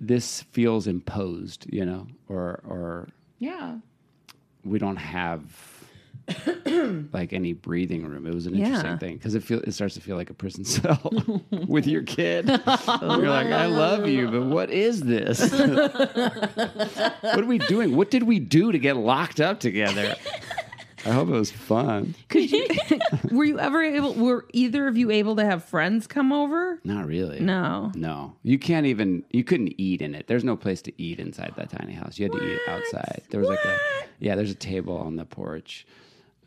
this 0.00 0.42
feels 0.52 0.86
imposed, 0.86 1.66
you 1.72 1.84
know, 1.84 2.06
or 2.28 2.60
or 2.66 3.08
Yeah. 3.38 3.78
we 4.64 4.78
don't 4.78 4.96
have 4.96 5.42
like 7.12 7.32
any 7.32 7.52
breathing 7.52 8.04
room. 8.06 8.26
It 8.26 8.34
was 8.34 8.46
an 8.46 8.54
Yeah. 8.54 8.66
interesting 8.66 8.98
thing 8.98 9.16
because 9.16 9.34
it 9.34 9.42
feel 9.42 9.60
it 9.60 9.72
starts 9.72 9.94
to 9.94 10.00
feel 10.00 10.16
like 10.16 10.30
a 10.30 10.34
prison 10.34 10.64
cell 10.66 11.10
with 11.66 11.86
your 11.86 12.02
kid. 12.02 12.46
You're 12.48 12.58
like, 12.58 13.46
I 13.46 13.66
love 13.66 14.06
you, 14.08 14.28
but 14.30 14.42
what 14.44 14.70
is 14.70 15.00
this? 15.00 15.50
what 15.52 17.40
are 17.40 17.44
we 17.46 17.58
doing? 17.58 17.96
What 17.96 18.10
did 18.10 18.24
we 18.24 18.38
do 18.38 18.72
to 18.72 18.78
get 18.78 18.96
locked 18.96 19.40
up 19.40 19.60
together? 19.60 20.14
I 21.06 21.10
hope 21.10 21.28
it 21.28 21.32
was 21.32 21.50
fun. 21.52 22.14
Could 22.28 22.50
you, 22.50 22.66
were 23.30 23.44
you 23.44 23.58
ever 23.60 23.82
able? 23.82 24.14
Were 24.14 24.46
either 24.52 24.88
of 24.88 24.98
you 24.98 25.10
able 25.12 25.36
to 25.36 25.44
have 25.44 25.64
friends 25.64 26.06
come 26.08 26.32
over? 26.32 26.80
Not 26.84 27.06
really. 27.06 27.38
No. 27.40 27.92
No, 27.94 28.34
you 28.42 28.58
can't 28.58 28.84
even. 28.84 29.22
You 29.30 29.44
couldn't 29.44 29.74
eat 29.78 30.02
in 30.02 30.14
it. 30.14 30.26
There's 30.26 30.42
no 30.44 30.56
place 30.56 30.82
to 30.82 30.92
eat 31.00 31.20
inside 31.20 31.54
that 31.56 31.70
tiny 31.70 31.92
house. 31.92 32.18
You 32.18 32.24
had 32.24 32.32
to 32.32 32.44
eat 32.52 32.60
outside. 32.68 33.22
There 33.30 33.38
was 33.40 33.48
like 33.48 33.64
a 33.64 33.78
yeah. 34.18 34.34
There's 34.34 34.50
a 34.50 34.56
table 34.56 34.96
on 34.98 35.14
the 35.16 35.24
porch. 35.24 35.86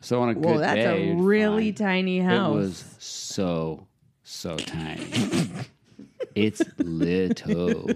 So 0.02 0.20
on 0.20 0.30
a 0.30 0.34
Whoa, 0.34 0.54
good 0.54 0.60
that's 0.62 0.74
day, 0.74 1.02
a 1.02 1.06
you'd 1.14 1.20
really 1.22 1.66
find- 1.72 1.76
tiny 1.76 2.18
house. 2.20 2.54
It 2.54 2.58
was 2.58 2.84
so 2.98 3.86
so 4.22 4.56
tiny. 4.56 5.06
It's 6.34 6.62
little. 6.78 7.90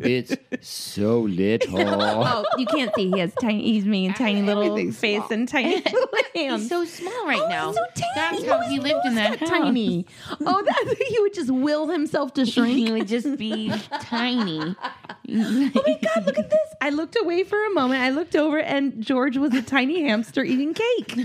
It's 0.00 0.34
so 0.60 1.20
little. 1.20 1.78
Oh, 2.26 2.44
you 2.58 2.66
can't 2.66 2.94
see. 2.94 3.10
He 3.10 3.18
has 3.20 3.32
tiny. 3.40 3.62
He's 3.62 3.84
making 3.84 4.14
tiny 4.14 4.42
little 4.42 4.76
face 4.92 5.18
small. 5.18 5.32
and 5.32 5.48
tiny 5.48 5.76
little 5.84 6.08
hands. 6.34 6.62
He's 6.62 6.68
so 6.70 6.84
small 6.84 7.26
right 7.26 7.40
oh, 7.42 7.48
now. 7.48 7.68
Oh, 7.70 7.72
so 7.72 7.84
tiny. 7.94 8.12
That's 8.14 8.44
how 8.46 8.60
Oh, 8.64 8.68
he 8.68 8.78
lived 8.80 9.00
in 9.04 9.14
nose 9.14 9.28
that 9.30 9.38
house. 9.40 9.48
tiny. 9.48 10.06
Oh, 10.40 10.62
that 10.62 10.96
he 11.08 11.18
would 11.20 11.34
just 11.34 11.50
will 11.50 11.88
himself 11.88 12.32
to 12.34 12.46
shrink. 12.46 12.76
He 12.78 12.92
would 12.92 13.08
just 13.08 13.36
be 13.36 13.72
tiny. 14.00 14.60
Oh 14.60 15.70
my 15.74 15.98
god, 16.02 16.26
look 16.26 16.38
at 16.38 16.50
this. 16.50 16.74
I 16.80 16.90
looked 16.90 17.16
away 17.20 17.44
for 17.44 17.62
a 17.66 17.70
moment. 17.70 18.00
I 18.02 18.10
looked 18.10 18.36
over 18.36 18.58
and 18.58 19.02
George 19.02 19.36
was 19.36 19.54
a 19.54 19.62
tiny 19.62 20.02
hamster 20.02 20.44
eating 20.44 20.74
cake. 20.74 21.16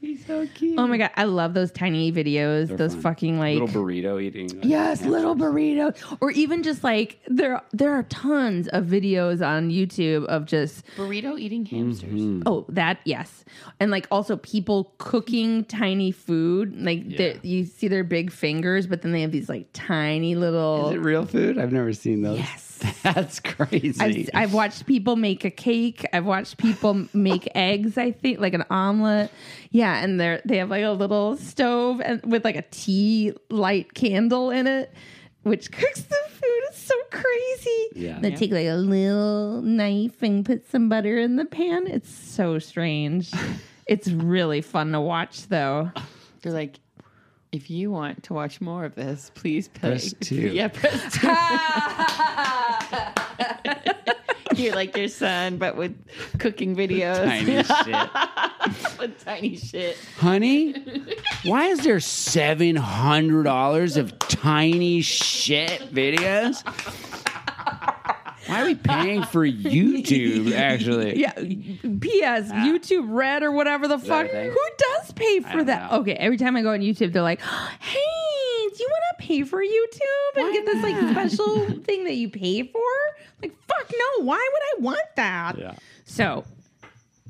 He's 0.00 0.24
so 0.24 0.46
cute. 0.54 0.78
Oh 0.78 0.86
my 0.86 0.96
god, 0.96 1.10
I 1.14 1.24
love 1.24 1.52
those 1.52 1.70
tiny 1.70 2.10
videos. 2.10 2.74
those 2.74 2.94
fun. 2.94 3.02
fucking 3.02 3.38
like 3.38 3.58
little 3.60 3.68
burrito 3.84 4.20
eating. 4.22 4.48
like, 4.48 4.64
Yes, 4.64 5.00
hamster. 5.00 5.10
little 5.10 5.36
burrito. 5.36 5.94
Or 6.22 6.30
even 6.30 6.62
just 6.62 6.82
like 6.82 7.20
there 7.28 7.60
there 7.72 7.92
are 7.92 8.04
tons 8.04 8.66
of 8.68 8.86
videos 8.86 9.46
on 9.46 9.68
YouTube 9.70 10.24
of 10.24 10.46
just 10.46 10.86
Burrito 10.96 11.38
eating 11.38 11.66
hamsters. 11.66 12.10
Mm-hmm. 12.12 12.42
oh, 12.46 12.64
that 12.70 13.00
yes. 13.04 13.44
And 13.78 13.90
like 13.90 14.06
also 14.10 14.36
people 14.38 14.94
cooking 14.98 15.64
tiny 15.64 16.12
food. 16.12 16.80
Like 16.82 17.02
Yeah. 17.04 17.34
the- 17.34 17.46
you 17.48 17.64
see 17.66 17.88
their 17.88 18.04
big 18.04 18.32
fingers, 18.32 18.86
but 18.86 19.02
then 19.02 19.12
they 19.12 19.20
have 19.20 19.32
these 19.32 19.50
like 19.50 19.66
tiny 19.74 20.34
little 20.34 20.88
Is 20.88 20.94
it 20.96 21.00
real 21.00 21.26
food? 21.26 21.58
I've 21.58 21.72
never 21.72 21.92
seen 21.92 22.22
those. 22.22 22.38
Yes. 22.38 22.69
That's 23.02 23.40
crazy. 23.40 24.00
I've, 24.00 24.30
I've 24.34 24.54
watched 24.54 24.86
people 24.86 25.16
make 25.16 25.44
a 25.44 25.50
cake. 25.50 26.04
I've 26.12 26.24
watched 26.26 26.58
people 26.58 27.06
make 27.14 27.48
eggs. 27.54 27.96
I 27.98 28.12
think 28.12 28.40
like 28.40 28.54
an 28.54 28.64
omelet. 28.70 29.30
Yeah, 29.70 30.02
and 30.02 30.18
they 30.20 30.28
are 30.28 30.40
they 30.44 30.58
have 30.58 30.70
like 30.70 30.84
a 30.84 30.90
little 30.90 31.36
stove 31.36 32.00
and 32.00 32.20
with 32.24 32.44
like 32.44 32.56
a 32.56 32.64
tea 32.70 33.32
light 33.50 33.94
candle 33.94 34.50
in 34.50 34.66
it, 34.66 34.92
which 35.42 35.70
cooks 35.72 36.02
the 36.02 36.16
food. 36.28 36.62
It's 36.68 36.78
so 36.82 36.94
crazy. 37.10 37.88
Yeah. 38.06 38.18
they 38.20 38.30
Yeah. 38.30 38.36
take 38.36 38.52
like 38.52 38.66
a 38.66 38.74
little 38.76 39.62
knife 39.62 40.22
and 40.22 40.44
put 40.44 40.68
some 40.70 40.88
butter 40.88 41.18
in 41.18 41.36
the 41.36 41.44
pan. 41.44 41.86
It's 41.86 42.10
so 42.10 42.58
strange. 42.58 43.30
it's 43.86 44.08
really 44.08 44.60
fun 44.60 44.92
to 44.92 45.00
watch 45.00 45.46
though. 45.48 45.90
They're 46.42 46.52
like, 46.52 46.78
if 47.52 47.70
you 47.70 47.90
want 47.90 48.22
to 48.24 48.34
watch 48.34 48.60
more 48.60 48.84
of 48.84 48.94
this, 48.94 49.30
please 49.34 49.68
pay. 49.68 49.80
Press 49.80 50.14
two. 50.20 50.48
Yeah, 50.48 50.68
press 50.68 51.12
two. 51.12 51.28
You're 54.62 54.74
like 54.74 54.96
your 54.96 55.08
son, 55.08 55.56
but 55.56 55.76
with 55.76 55.96
cooking 56.38 56.76
videos. 56.76 57.24
Tiny 57.24 57.62
shit. 57.62 58.98
with 58.98 59.24
tiny 59.24 59.56
shit. 59.56 59.96
Honey, 60.18 60.74
why 61.44 61.66
is 61.66 61.80
there 61.80 62.00
seven 62.00 62.76
hundred 62.76 63.44
dollars 63.44 63.96
of 63.96 64.18
tiny 64.18 65.00
shit 65.00 65.80
videos? 65.94 66.62
Why 68.50 68.62
are 68.62 68.64
we 68.66 68.74
paying 68.74 69.22
for 69.24 69.46
YouTube? 69.46 70.52
Actually, 70.52 71.18
Yeah. 71.20 71.32
P.S. 71.32 72.50
YouTube 72.50 73.06
Red 73.08 73.42
or 73.42 73.52
whatever 73.52 73.88
the 73.88 73.98
fuck. 73.98 74.26
a 74.26 74.28
thing? 74.28 74.50
Who 74.50 74.58
does 74.98 75.12
pay 75.12 75.40
for 75.40 75.58
don't 75.58 75.66
that? 75.66 75.90
know. 75.92 75.98
Okay, 76.00 76.12
every 76.14 76.36
time 76.36 76.56
I 76.56 76.62
go 76.62 76.72
on 76.72 76.80
YouTube, 76.80 77.12
they're 77.12 77.22
like, 77.22 77.40
"Hey, 77.40 78.68
do 78.68 78.76
you 78.82 78.88
want 78.90 79.04
to 79.18 79.26
pay 79.26 79.42
for 79.44 79.62
YouTube 79.62 80.36
and 80.36 80.52
get 80.52 80.66
this 80.66 80.82
like 80.82 80.96
special 81.10 81.66
thing 81.82 82.04
that 82.04 82.14
you 82.16 82.28
pay 82.28 82.62
for?" 82.64 82.80
Like, 83.42 83.56
fuck 83.66 83.90
no. 83.90 84.24
Why 84.24 84.36
would 84.52 84.62
I 84.78 84.84
want 84.84 85.00
that? 85.16 85.58
Yeah. 85.58 85.74
So, 86.04 86.44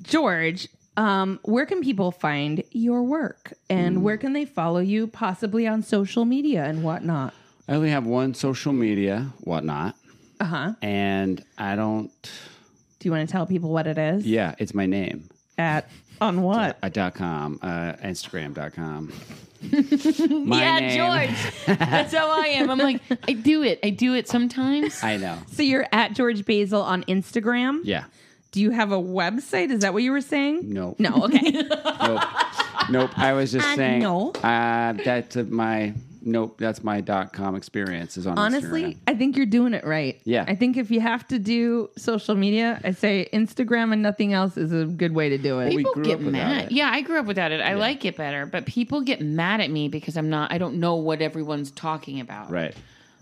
George, 0.02 0.68
um, 0.96 1.38
where 1.44 1.66
can 1.66 1.80
people 1.82 2.10
find 2.10 2.62
your 2.72 3.02
work, 3.02 3.52
and 3.68 3.96
Hmm. 3.98 4.02
where 4.02 4.16
can 4.16 4.32
they 4.32 4.44
follow 4.44 4.80
you, 4.80 5.06
possibly 5.06 5.66
on 5.66 5.82
social 5.82 6.24
media 6.24 6.64
and 6.64 6.82
whatnot? 6.82 7.34
I 7.68 7.74
only 7.74 7.90
have 7.90 8.04
one 8.06 8.34
social 8.34 8.72
media, 8.72 9.28
whatnot, 9.40 9.94
Uh 10.40 10.44
huh. 10.44 10.72
and 10.82 11.44
I 11.58 11.76
don't. 11.76 12.10
Do 12.22 13.08
you 13.08 13.12
want 13.12 13.28
to 13.28 13.32
tell 13.32 13.46
people 13.46 13.70
what 13.70 13.86
it 13.86 13.98
is? 13.98 14.26
Yeah, 14.26 14.54
it's 14.58 14.74
my 14.74 14.86
name. 14.86 15.28
At 15.58 15.88
on 16.20 16.42
what? 16.42 16.78
Uh, 16.82 16.88
dot 16.88 17.14
com, 17.14 17.58
uh, 17.62 17.92
Instagram 18.02 18.54
dot 18.54 18.72
com. 18.74 19.12
yeah, 19.62 20.96
George. 20.96 21.54
That's 21.78 22.14
how 22.14 22.30
I 22.30 22.46
am. 22.48 22.70
I'm 22.70 22.78
like, 22.78 23.00
I 23.28 23.32
do 23.32 23.62
it. 23.62 23.78
I 23.84 23.90
do 23.90 24.14
it 24.14 24.28
sometimes. 24.28 25.02
I 25.04 25.16
know. 25.18 25.38
So 25.52 25.62
you're 25.62 25.86
at 25.92 26.14
George 26.14 26.44
Basil 26.46 26.82
on 26.82 27.04
Instagram. 27.04 27.80
Yeah. 27.84 28.04
Do 28.52 28.60
you 28.60 28.70
have 28.70 28.90
a 28.92 28.96
website? 28.98 29.70
Is 29.70 29.80
that 29.80 29.92
what 29.92 30.02
you 30.02 30.10
were 30.12 30.20
saying? 30.22 30.72
No. 30.72 30.96
No. 30.98 31.24
Okay. 31.24 31.52
Nope. 32.00 32.22
nope. 32.90 33.18
I 33.18 33.34
was 33.34 33.52
just 33.52 33.66
Uh, 33.68 33.76
saying. 33.76 34.02
no. 34.02 34.30
Uh, 34.32 34.94
that's 34.94 35.36
uh, 35.36 35.44
my. 35.48 35.92
Nope. 36.22 36.58
That's 36.58 36.84
my 36.84 37.00
dot 37.00 37.32
com 37.32 37.54
experience 37.56 38.16
is 38.16 38.26
on 38.26 38.38
Honestly, 38.38 38.82
Instagram. 38.82 38.98
I 39.06 39.14
think 39.14 39.36
you're 39.36 39.46
doing 39.46 39.74
it 39.74 39.84
right. 39.84 40.20
Yeah. 40.24 40.44
I 40.46 40.54
think 40.54 40.76
if 40.76 40.90
you 40.90 41.00
have 41.00 41.26
to 41.28 41.38
do 41.38 41.88
social 41.96 42.34
media, 42.34 42.80
I 42.84 42.90
say 42.92 43.28
Instagram 43.32 43.92
and 43.92 44.02
nothing 44.02 44.32
else 44.32 44.56
is 44.56 44.72
a 44.72 44.84
good 44.84 45.14
way 45.14 45.30
to 45.30 45.38
do 45.38 45.60
it. 45.60 45.70
We 45.70 45.78
People 45.78 45.94
grew 45.94 46.04
get 46.04 46.14
up 46.14 46.20
without 46.20 46.32
mad. 46.32 46.64
it. 46.66 46.72
Yeah, 46.72 46.90
I 46.92 47.00
grew 47.00 47.18
up 47.18 47.26
without 47.26 47.52
it. 47.52 47.60
I 47.60 47.74
like 47.74 48.04
it 48.04 48.16
better, 48.16 48.44
but 48.46 48.66
people 48.66 49.00
get 49.00 49.20
mad 49.20 49.60
at 49.60 49.70
me 49.70 49.88
because 49.88 50.16
I'm 50.16 50.28
not. 50.28 50.52
I 50.52 50.58
don't 50.58 50.74
know 50.80 50.96
what 50.96 51.22
everyone's 51.22 51.70
talking 51.70 52.20
about. 52.20 52.50
Right. 52.50 52.74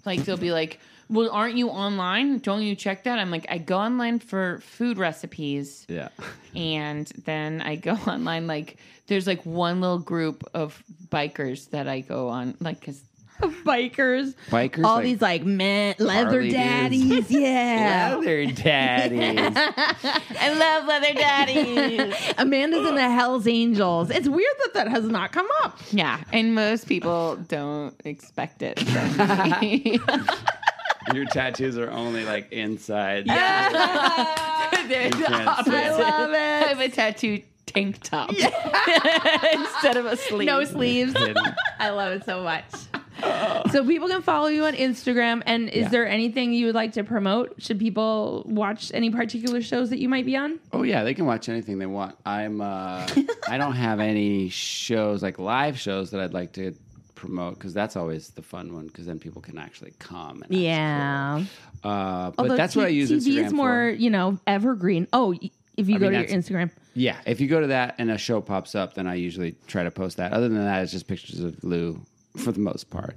Like 0.05 0.25
they'll 0.25 0.37
be 0.37 0.53
like, 0.53 0.81
"Well, 1.09 1.31
aren't 1.31 1.57
you 1.57 1.69
online? 1.71 2.39
Don't 2.39 2.63
you 2.63 2.75
check 2.75 3.05
that?" 3.05 3.19
I'm 3.19 3.31
like, 3.31 3.47
I 3.51 3.59
go 3.59 3.79
online 3.79 4.19
for 4.19 4.61
food 4.61 4.99
recipes, 4.99 5.87
Yeah. 5.89 6.09
and 6.55 7.07
then 7.25 7.63
I 7.63 7.77
go 7.77 7.93
online. 8.07 8.47
Like, 8.47 8.77
there's 9.07 9.27
like 9.27 9.45
one 9.47 9.81
little 9.81 9.99
group 9.99 10.45
of 10.55 10.83
bikers 11.09 11.71
that 11.71 11.89
I 11.89 12.01
go 12.01 12.29
on, 12.29 12.57
like, 12.61 12.81
cause 12.85 13.03
Bikers. 13.65 14.35
Bikers. 14.51 14.85
All 14.85 14.97
like 14.97 15.05
these 15.05 15.21
like 15.23 15.45
men, 15.45 15.95
leather 16.01 16.41
Harley 16.41 16.51
daddies. 16.51 17.31
Yeah. 17.31 18.17
leather 18.19 18.47
daddies. 18.47 19.53
I 19.57 20.53
love 20.59 20.87
leather 20.89 21.15
daddies. 21.15 22.15
Amanda's 22.37 22.89
in 22.89 22.97
the 22.97 23.09
Hells 23.09 23.47
Angels. 23.47 24.11
It's 24.11 24.29
weird 24.29 24.55
that 24.65 24.75
that 24.75 24.89
has 24.89 25.05
not 25.05 25.31
come 25.31 25.47
up. 25.63 25.79
yeah, 25.93 26.21
and 26.33 26.53
most 26.53 26.89
people 26.89 27.37
don't 27.47 27.95
expect 28.05 28.61
it. 28.63 28.79
From 31.09 31.15
me. 31.17 31.21
Your 31.21 31.29
tattoos 31.29 31.79
are 31.79 31.91
only 31.91 32.25
like 32.25 32.53
inside. 32.53 33.27
They're 34.89 35.11
the 35.11 35.17
can't 35.25 35.47
opposite. 35.47 35.75
I 35.75 35.91
love 35.91 36.31
I 36.31 36.35
it. 36.63 36.69
have 36.69 36.81
a 36.81 36.89
tattoo 36.89 37.43
tank 37.67 38.03
top 38.03 38.31
instead 39.53 39.97
of 39.97 40.07
a 40.07 40.17
sleeve. 40.17 40.47
No 40.47 40.65
sleeves. 40.65 41.15
I 41.79 41.91
love 41.91 42.13
it 42.13 42.25
so 42.25 42.43
much. 42.43 42.65
So 43.73 43.85
people 43.85 44.09
can 44.09 44.23
follow 44.23 44.47
you 44.47 44.65
on 44.65 44.75
Instagram. 44.75 45.43
And 45.45 45.69
is 45.69 45.83
Yeah. 45.85 45.89
there 45.89 46.09
anything 46.09 46.53
you 46.55 46.67
would 46.67 46.75
like 46.75 46.93
to 46.93 47.05
promote? 47.05 47.55
Should 47.61 47.79
people 47.79 48.45
watch 48.47 48.91
any 48.95 49.11
particular 49.11 49.61
shows 49.61 49.91
that 49.91 49.99
you 49.99 50.09
might 50.09 50.25
be 50.25 50.37
on? 50.37 50.61
Oh 50.73 50.83
yeah, 50.85 51.03
they 51.05 51.15
can 51.15 51.27
watch 51.27 51.49
anything 51.49 51.79
they 51.79 51.87
want. 51.87 52.17
I'm. 52.25 52.61
Uh, 52.61 53.07
I 53.49 53.59
don't 53.59 53.75
have 53.75 54.01
any 54.01 54.49
shows 54.49 55.23
like 55.23 55.39
live 55.39 55.79
shows 55.79 56.13
that 56.13 56.21
I'd 56.21 56.33
like 56.33 56.53
to 56.53 56.73
promote 57.19 57.55
because 57.55 57.75
that's 57.75 57.97
always 57.97 58.31
the 58.31 58.43
fun 58.43 58.73
one 58.75 58.87
because 58.87 59.05
then 59.07 59.19
people 59.19 59.43
can 59.43 59.59
actually 59.59 59.93
come. 59.99 60.43
And 60.43 60.55
Yeah. 60.55 61.45
Uh, 61.85 62.31
but 62.31 62.35
Although 62.39 62.57
that's 62.57 62.73
T- 62.75 62.79
what 62.79 62.87
I 62.87 62.91
use 62.91 63.11
TV 63.11 63.17
Instagram 63.39 63.47
is 63.47 63.53
more, 63.53 63.69
for. 63.69 63.91
you 63.91 64.11
know, 64.11 64.39
evergreen. 64.47 65.07
Oh, 65.13 65.35
if 65.77 65.89
you 65.89 65.97
I 65.97 65.99
go 65.99 66.11
mean, 66.11 66.25
to 66.25 66.29
your 66.31 66.41
Instagram. 66.41 66.71
Yeah, 66.95 67.17
if 67.27 67.41
you 67.41 67.47
go 67.47 67.61
to 67.61 67.69
that 67.69 67.95
and 67.99 68.11
a 68.11 68.19
show 68.19 68.41
pops 68.41 68.75
up, 68.75 68.95
then 68.95 69.07
I 69.07 69.15
usually 69.15 69.55
try 69.67 69.85
to 69.85 69.91
post 69.91 70.17
that. 70.17 70.33
Other 70.33 70.49
than 70.49 70.65
that, 70.65 70.83
it's 70.83 70.93
just 70.93 71.07
pictures 71.07 71.41
of 71.41 71.63
Lou 71.63 72.01
for 72.37 72.51
the 72.53 72.61
most 72.61 72.91
part. 72.91 73.17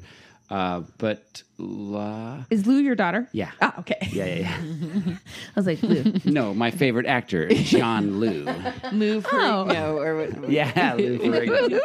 Uh, 0.52 0.82
but 0.98 1.42
la, 1.58 2.44
Is 2.50 2.68
Lou 2.68 2.76
your 2.80 2.94
daughter? 2.94 3.26
yeah, 3.32 3.52
Ah, 3.62 3.74
okay. 3.80 3.96
yeah, 4.12 4.26
yeah, 4.26 4.36
yeah. 4.36 4.58
I 5.16 5.20
was 5.56 5.66
like, 5.66 5.82
Lou. 5.82 6.04
no, 6.26 6.54
my 6.54 6.72
favorite 6.72 7.06
actor, 7.06 7.48
John 7.48 8.20
Lou. 8.20 8.46
Move 8.92 9.26
for 9.26 9.40
Oh. 9.40 9.64
no 9.64 9.98
or 9.98 10.18
what? 10.28 10.50
Yeah, 10.52 10.96
Lou 10.98 11.18
Ferrigno. 11.20 11.70
Lou. 11.70 11.80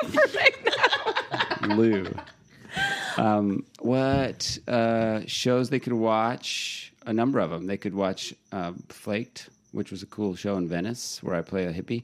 Um, 3.17 3.65
what 3.81 4.59
uh, 4.69 5.21
shows 5.27 5.71
they 5.71 5.81
could 5.81 5.93
watch? 5.93 6.93
A 7.07 7.13
number 7.13 7.39
of 7.39 7.51
them. 7.51 7.67
They 7.67 7.77
could 7.77 7.95
watch 7.95 8.35
uh, 8.53 8.73
Flaked, 8.89 9.49
which 9.73 9.91
was 9.91 10.03
a 10.03 10.07
cool 10.07 10.35
show 10.35 10.57
in 10.57 10.69
Venice 10.69 11.23
where 11.23 11.37
I 11.37 11.43
play 11.43 11.65
a 11.67 11.73
hippie. 11.73 12.03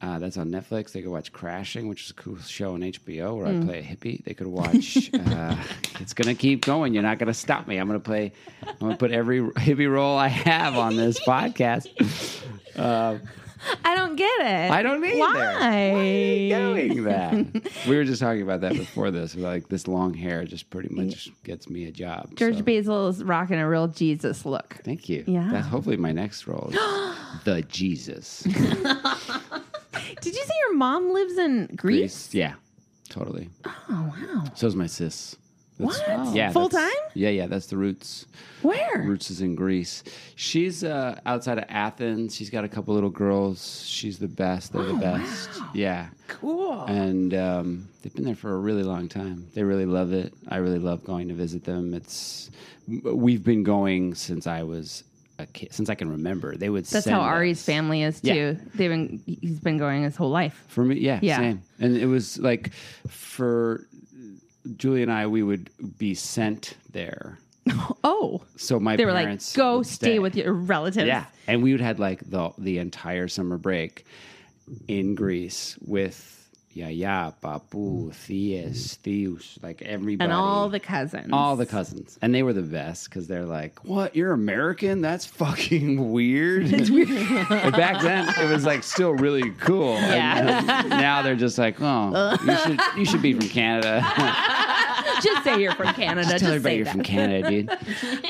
Uh, 0.00 0.20
that's 0.20 0.36
on 0.36 0.48
Netflix. 0.50 0.92
They 0.92 1.02
could 1.02 1.10
watch 1.10 1.32
Crashing, 1.32 1.88
which 1.88 2.04
is 2.04 2.10
a 2.10 2.14
cool 2.14 2.38
show 2.38 2.74
on 2.74 2.82
HBO 2.82 3.36
where 3.36 3.46
I 3.46 3.58
play 3.64 3.78
a 3.80 3.82
hippie. 3.82 4.22
They 4.22 4.32
could 4.32 4.46
watch. 4.46 5.10
uh, 5.14 5.56
it's 5.98 6.14
gonna 6.14 6.36
keep 6.36 6.64
going. 6.64 6.94
You're 6.94 7.02
not 7.02 7.18
gonna 7.18 7.34
stop 7.34 7.66
me. 7.66 7.78
I'm 7.78 7.88
gonna 7.88 7.98
play. 7.98 8.32
I'm 8.62 8.76
gonna 8.78 8.96
put 8.96 9.10
every 9.10 9.40
hippie 9.40 9.90
role 9.90 10.16
I 10.16 10.28
have 10.28 10.76
on 10.76 10.94
this 10.94 11.18
podcast. 11.26 11.88
I 13.84 13.94
don't 13.94 14.16
get 14.16 14.40
it. 14.40 14.70
I 14.70 14.82
don't 14.82 15.04
either. 15.04 15.18
Why? 15.18 15.32
Why 15.32 15.98
are 15.98 16.04
you 16.04 16.56
doing 16.56 17.04
that. 17.04 17.72
we 17.88 17.96
were 17.96 18.04
just 18.04 18.20
talking 18.20 18.42
about 18.42 18.60
that 18.62 18.72
before 18.72 19.10
this. 19.10 19.34
Like 19.34 19.68
this 19.68 19.88
long 19.88 20.14
hair 20.14 20.44
just 20.44 20.70
pretty 20.70 20.88
much 20.94 21.30
gets 21.44 21.68
me 21.68 21.86
a 21.86 21.90
job. 21.90 22.34
George 22.36 22.58
so. 22.58 22.62
Basil 22.62 23.08
is 23.08 23.24
rocking 23.24 23.58
a 23.58 23.68
real 23.68 23.88
Jesus 23.88 24.44
look. 24.44 24.78
Thank 24.84 25.08
you. 25.08 25.24
Yeah. 25.26 25.48
That's 25.50 25.66
hopefully 25.66 25.96
my 25.96 26.12
next 26.12 26.46
role. 26.46 26.70
Is 26.72 26.78
the 27.44 27.62
Jesus. 27.62 28.40
Did 30.20 30.34
you 30.34 30.44
say 30.44 30.54
your 30.66 30.74
mom 30.74 31.12
lives 31.12 31.38
in 31.38 31.66
Greece? 31.76 32.34
Yeah. 32.34 32.54
Totally. 33.08 33.48
Oh 33.64 34.14
wow. 34.16 34.44
So 34.54 34.66
is 34.66 34.76
my 34.76 34.86
sis. 34.86 35.36
That's- 35.78 35.98
What? 36.26 36.34
Yeah, 36.34 36.50
full 36.50 36.68
time? 36.68 36.90
Yeah, 37.14 37.28
yeah. 37.30 37.46
That's 37.46 37.66
the 37.66 37.76
roots. 37.76 38.26
Where? 38.62 39.02
Roots 39.04 39.30
is 39.30 39.40
in 39.40 39.54
Greece. 39.54 40.02
She's 40.34 40.82
uh, 40.82 41.20
outside 41.24 41.58
of 41.58 41.64
Athens. 41.68 42.34
She's 42.34 42.50
got 42.50 42.64
a 42.64 42.68
couple 42.68 42.94
little 42.94 43.10
girls. 43.10 43.84
She's 43.86 44.18
the 44.18 44.26
best. 44.28 44.72
They're 44.72 44.82
the 44.82 44.94
best. 44.94 45.48
Yeah. 45.74 46.08
Cool. 46.26 46.82
And 46.84 47.32
um, 47.34 47.88
they've 48.02 48.14
been 48.14 48.24
there 48.24 48.34
for 48.34 48.54
a 48.54 48.58
really 48.58 48.82
long 48.82 49.08
time. 49.08 49.46
They 49.54 49.62
really 49.62 49.86
love 49.86 50.12
it. 50.12 50.32
I 50.48 50.56
really 50.56 50.80
love 50.80 51.04
going 51.04 51.28
to 51.28 51.34
visit 51.34 51.64
them. 51.64 51.94
It's 51.94 52.50
we've 52.88 53.44
been 53.44 53.62
going 53.62 54.14
since 54.14 54.46
I 54.46 54.62
was 54.64 55.04
a 55.38 55.46
kid, 55.46 55.72
since 55.72 55.88
I 55.88 55.94
can 55.94 56.10
remember. 56.10 56.56
They 56.56 56.68
would. 56.70 56.84
That's 56.86 57.04
send 57.04 57.14
how 57.14 57.20
Ari's 57.22 57.58
us. 57.60 57.64
family 57.66 58.02
is 58.02 58.18
Yeah. 58.24 58.34
too. 58.34 58.58
They've 58.74 58.90
been 58.90 59.22
he's 59.26 59.60
been 59.60 59.78
going 59.78 60.02
his 60.02 60.16
whole 60.16 60.30
life. 60.30 60.64
For 60.68 60.82
me, 60.84 60.96
yeah, 60.98 61.20
Yeah. 61.22 61.36
same. 61.38 61.62
And 61.78 61.96
it 61.96 62.06
was 62.06 62.38
like 62.38 62.72
for 63.08 63.86
Julie 64.76 65.02
and 65.02 65.12
I, 65.12 65.26
we 65.26 65.42
would 65.42 65.70
be 65.98 66.14
sent 66.14 66.76
there. 66.92 67.38
Oh, 68.04 68.42
So 68.56 68.80
my 68.80 68.96
they 68.96 69.04
were 69.04 69.12
like, 69.12 69.24
parents 69.26 69.54
go 69.54 69.78
would 69.78 69.86
stay 69.86 70.18
with 70.18 70.34
your 70.36 70.52
relatives. 70.52 71.06
Yeah, 71.06 71.24
and 71.46 71.62
we 71.62 71.72
would 71.72 71.80
had 71.80 71.98
like 71.98 72.20
the 72.28 72.50
the 72.56 72.78
entire 72.78 73.28
summer 73.28 73.58
break 73.58 74.06
in 74.86 75.14
Greece 75.14 75.76
with 75.84 76.37
Yaya, 76.78 77.34
Papu, 77.42 78.08
mm. 78.08 78.10
Theus, 78.12 78.96
mm. 78.96 78.98
Theus, 79.02 79.62
like 79.62 79.82
everybody, 79.82 80.24
and 80.24 80.32
all 80.32 80.68
the 80.68 80.78
cousins. 80.78 81.30
all 81.32 81.56
the 81.56 81.66
cousins, 81.66 82.18
and 82.22 82.32
they 82.32 82.44
were 82.44 82.52
the 82.52 82.62
best 82.62 83.08
because 83.10 83.26
they're 83.26 83.44
like, 83.44 83.84
"What? 83.84 84.14
You're 84.14 84.32
American? 84.32 85.00
That's 85.00 85.26
fucking 85.42 86.12
weird." 86.12 86.72
It's 86.72 86.88
weird. 86.90 87.08
back 87.72 88.00
then, 88.02 88.28
it 88.28 88.48
was 88.48 88.64
like 88.64 88.84
still 88.84 89.12
really 89.12 89.50
cool. 89.58 89.94
Yeah. 89.94 90.80
And 90.80 90.88
now 90.90 91.22
they're 91.22 91.34
just 91.34 91.58
like, 91.58 91.76
"Oh, 91.80 92.36
you 92.44 92.56
should 92.64 92.80
you 92.98 93.04
should 93.04 93.22
be 93.22 93.32
from 93.34 93.48
Canada." 93.48 94.00
Just 95.20 95.42
say 95.42 95.60
you're 95.60 95.74
from 95.74 95.92
Canada. 95.94 96.28
Just, 96.28 96.44
Tell 96.44 96.52
everybody 96.52 96.74
say 96.74 96.76
you're 96.76 96.84
that. 96.84 96.92
from 96.92 97.02
Canada, 97.02 97.50
dude. 97.50 97.70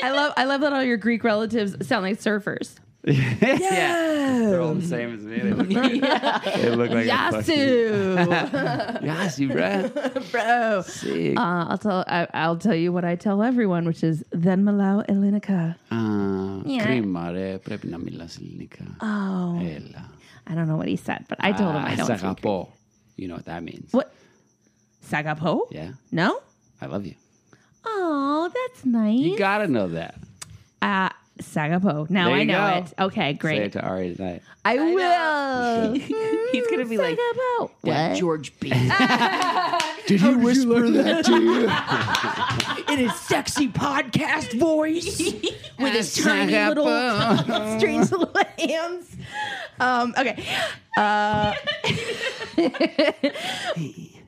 I 0.03 0.11
love 0.11 0.33
I 0.39 0.45
love 0.45 0.63
that 0.63 0.73
all 0.73 0.83
your 0.83 0.97
Greek 0.97 1.23
relatives 1.23 1.87
sound 1.87 2.03
like 2.05 2.19
surfers 2.19 2.77
yeah, 3.08 4.48
they're 4.50 4.62
all 4.62 4.76
the 4.76 4.86
same 4.88 5.14
as 5.16 5.22
me. 5.24 5.38
They 5.40 5.52
look 5.52 5.70
like, 5.70 6.56
they 6.62 6.70
look 6.70 6.92
like 6.92 7.08
a 7.08 7.32
fucking- 7.32 7.60
Yasu, 7.60 9.02
Yasu, 9.10 9.46
bruh. 9.52 10.32
bro. 10.32 10.82
Sick. 10.84 11.38
Uh, 11.38 11.66
I'll 11.70 11.78
tell 11.78 12.04
I, 12.08 12.28
I'll 12.34 12.58
tell 12.58 12.76
you 12.76 12.94
what 12.94 13.04
I 13.04 13.16
tell 13.16 13.44
everyone, 13.44 13.86
which 13.86 14.04
is 14.04 14.24
then 14.32 14.64
Malau 14.64 15.06
Elinica. 15.10 15.76
Ah, 15.92 16.62
Yeah. 16.66 16.84
κρίμαρε, 16.86 17.58
πρέπει 17.64 17.88
να 17.88 17.98
μιλάς 17.98 18.38
ελληνικά. 18.38 18.86
Oh, 19.02 19.60
Έλα. 19.76 20.10
I 20.50 20.54
don't 20.56 20.68
know 20.68 20.78
what 20.78 20.88
he 20.88 20.96
said, 20.98 21.22
but 21.30 21.38
I 21.40 21.52
told 21.52 21.74
him 21.76 21.84
I 21.86 21.94
Ah, 21.94 21.96
don't. 21.96 22.06
σ' 22.06 22.20
speak. 22.20 22.24
αγαπώ. 22.24 22.68
You 23.18 23.28
know 23.28 23.36
what 23.36 23.46
that 23.46 23.64
means. 23.64 23.90
What? 23.92 24.12
Sagapo? 25.12 25.54
Yeah, 25.72 25.92
No. 26.12 26.30
I 26.82 26.86
love 26.86 27.06
you. 27.06 27.16
Oh, 27.86 28.50
that's 28.58 28.86
nice. 28.86 29.20
You 29.20 29.38
gotta 29.38 29.68
know 29.68 29.88
that. 30.00 30.16
uh, 30.82 31.10
Sagapo. 31.39 32.09
Now 32.11 32.33
I 32.33 32.45
know 32.45 32.59
go. 32.59 32.77
it. 32.87 32.95
Okay, 33.07 33.33
great. 33.33 33.55
Say 33.55 33.59
great. 33.59 33.67
it 33.67 33.73
to 33.73 33.83
Ari 33.83 34.15
tonight. 34.15 34.43
I, 34.65 34.77
will. 34.77 35.93
He's 36.53 36.67
gonna 36.69 36.85
be 36.85 36.99
like 36.99 37.17
Sagapo. 37.19 37.71
that 37.83 38.11
What? 38.11 38.17
George 38.19 38.59
B. 38.61 38.69
Did 40.07 40.21
he 40.21 40.35
whisper 40.35 40.91
that 40.91 41.25
to 41.27 41.43
you? 41.43 42.93
in 42.93 42.99
his 42.99 43.15
sexy 43.21 43.69
podcast 43.69 44.59
voice 44.59 45.19
with 45.79 45.93
his 45.93 46.15
tiny 46.15 46.53
Sagapo. 46.53 47.47
little 47.47 47.79
strange 47.79 48.11
little 48.11 48.35
hands. 48.59 49.17
Um, 49.81 50.15
okay. 50.19 50.45
Uh, 50.97 51.55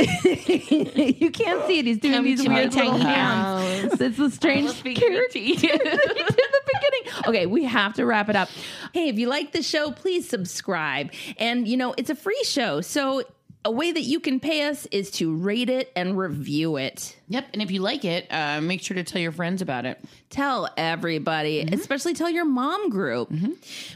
you 1.21 1.31
can't 1.31 1.67
see 1.67 1.79
it. 1.79 1.87
He's 1.87 1.99
doing 1.99 2.15
Come 2.15 2.25
these 2.25 2.47
weird 2.47 2.75
little 2.75 2.93
tiny 2.93 3.05
hands. 3.05 4.01
It's 4.01 4.19
a 4.19 4.31
strange 4.31 4.83
character 4.83 5.39
you. 5.39 5.55
in 5.55 5.61
the 5.61 6.61
beginning. 6.67 7.25
Okay, 7.27 7.47
we 7.47 7.65
have 7.65 7.95
to 7.95 8.07
wrap 8.07 8.29
it 8.29 8.37
up. 8.37 8.49
Hey, 8.93 9.09
if 9.09 9.19
you 9.19 9.29
like 9.29 9.53
the 9.53 9.63
show, 9.63 9.91
please 9.91 10.29
subscribe. 10.29 11.13
And 11.39 11.69
you 11.69 11.77
know, 11.77 11.95
it's 11.97 12.11
a 12.11 12.15
free 12.15 12.43
show, 12.45 12.81
so 12.81 13.25
a 13.65 13.71
way 13.71 13.93
that 13.93 14.03
you 14.03 14.21
can 14.21 14.41
pay 14.41 14.67
us 14.69 14.87
is 14.91 15.11
to 15.11 15.35
rate 15.35 15.69
it 15.69 15.93
and 15.95 16.17
review 16.17 16.77
it. 16.77 17.17
Yep, 17.29 17.49
and 17.53 17.61
if 17.61 17.71
you 17.71 17.83
like 17.83 18.07
it, 18.07 18.27
uh, 18.31 18.61
make 18.63 18.81
sure 18.81 18.95
to 18.95 19.05
tell 19.05 19.21
your 19.21 19.33
friends 19.33 19.61
about 19.61 19.85
it. 19.85 20.03
Tell 20.31 20.69
everybody, 20.79 21.61
especially 21.61 22.15
tell 22.15 22.31
your 22.31 22.47
mom 22.47 22.89
group. 22.89 23.31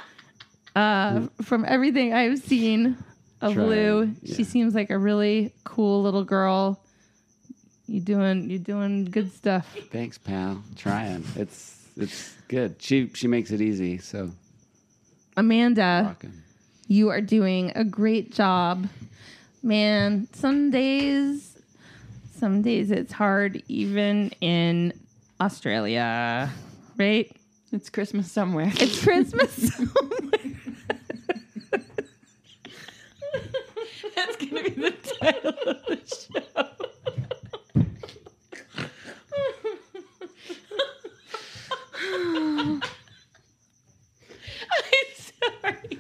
uh, 0.77 1.27
from 1.43 1.65
everything 1.67 2.13
I've 2.15 2.39
seen 2.39 2.97
of 3.43 3.57
Lou, 3.57 4.15
yeah. 4.23 4.35
she 4.37 4.45
seems 4.45 4.75
like 4.75 4.91
a 4.91 4.99
really 4.99 5.55
cool 5.65 6.03
little 6.03 6.25
girl. 6.25 6.79
You 7.87 7.99
doing 8.01 8.51
you 8.51 8.59
doing 8.59 9.07
good 9.07 9.33
stuff. 9.33 9.75
Thanks, 9.91 10.19
pal. 10.19 10.63
Trying. 10.77 11.25
It's 11.37 11.89
it's 11.97 12.35
good. 12.49 12.77
She 12.81 13.11
she 13.15 13.27
makes 13.29 13.51
it 13.51 13.63
easy. 13.63 13.97
So 13.97 14.31
Amanda, 15.39 16.17
you 16.87 17.09
are 17.09 17.23
doing 17.23 17.73
a 17.75 17.83
great 17.83 18.31
job. 18.33 18.89
Man, 19.63 20.27
some 20.33 20.71
days 20.71 21.51
some 22.41 22.63
days 22.63 22.91
it's 22.91 23.13
hard 23.13 23.63
even 23.69 24.31
in 24.41 24.95
Australia, 25.43 26.51
right? 26.97 27.31
It's 27.71 27.91
Christmas 27.91 28.33
somewhere. 28.33 28.73
It's 28.77 29.05
Christmas. 29.05 29.53
Somewhere. 29.75 30.41
That's 34.17 34.37
gonna 34.37 34.63
be 34.63 34.71
the 34.71 34.95
title 35.21 35.55
of 35.67 35.85
the 35.87 36.01
show. 36.07 36.67
I'm 44.73 45.11
sorry. 45.63 45.99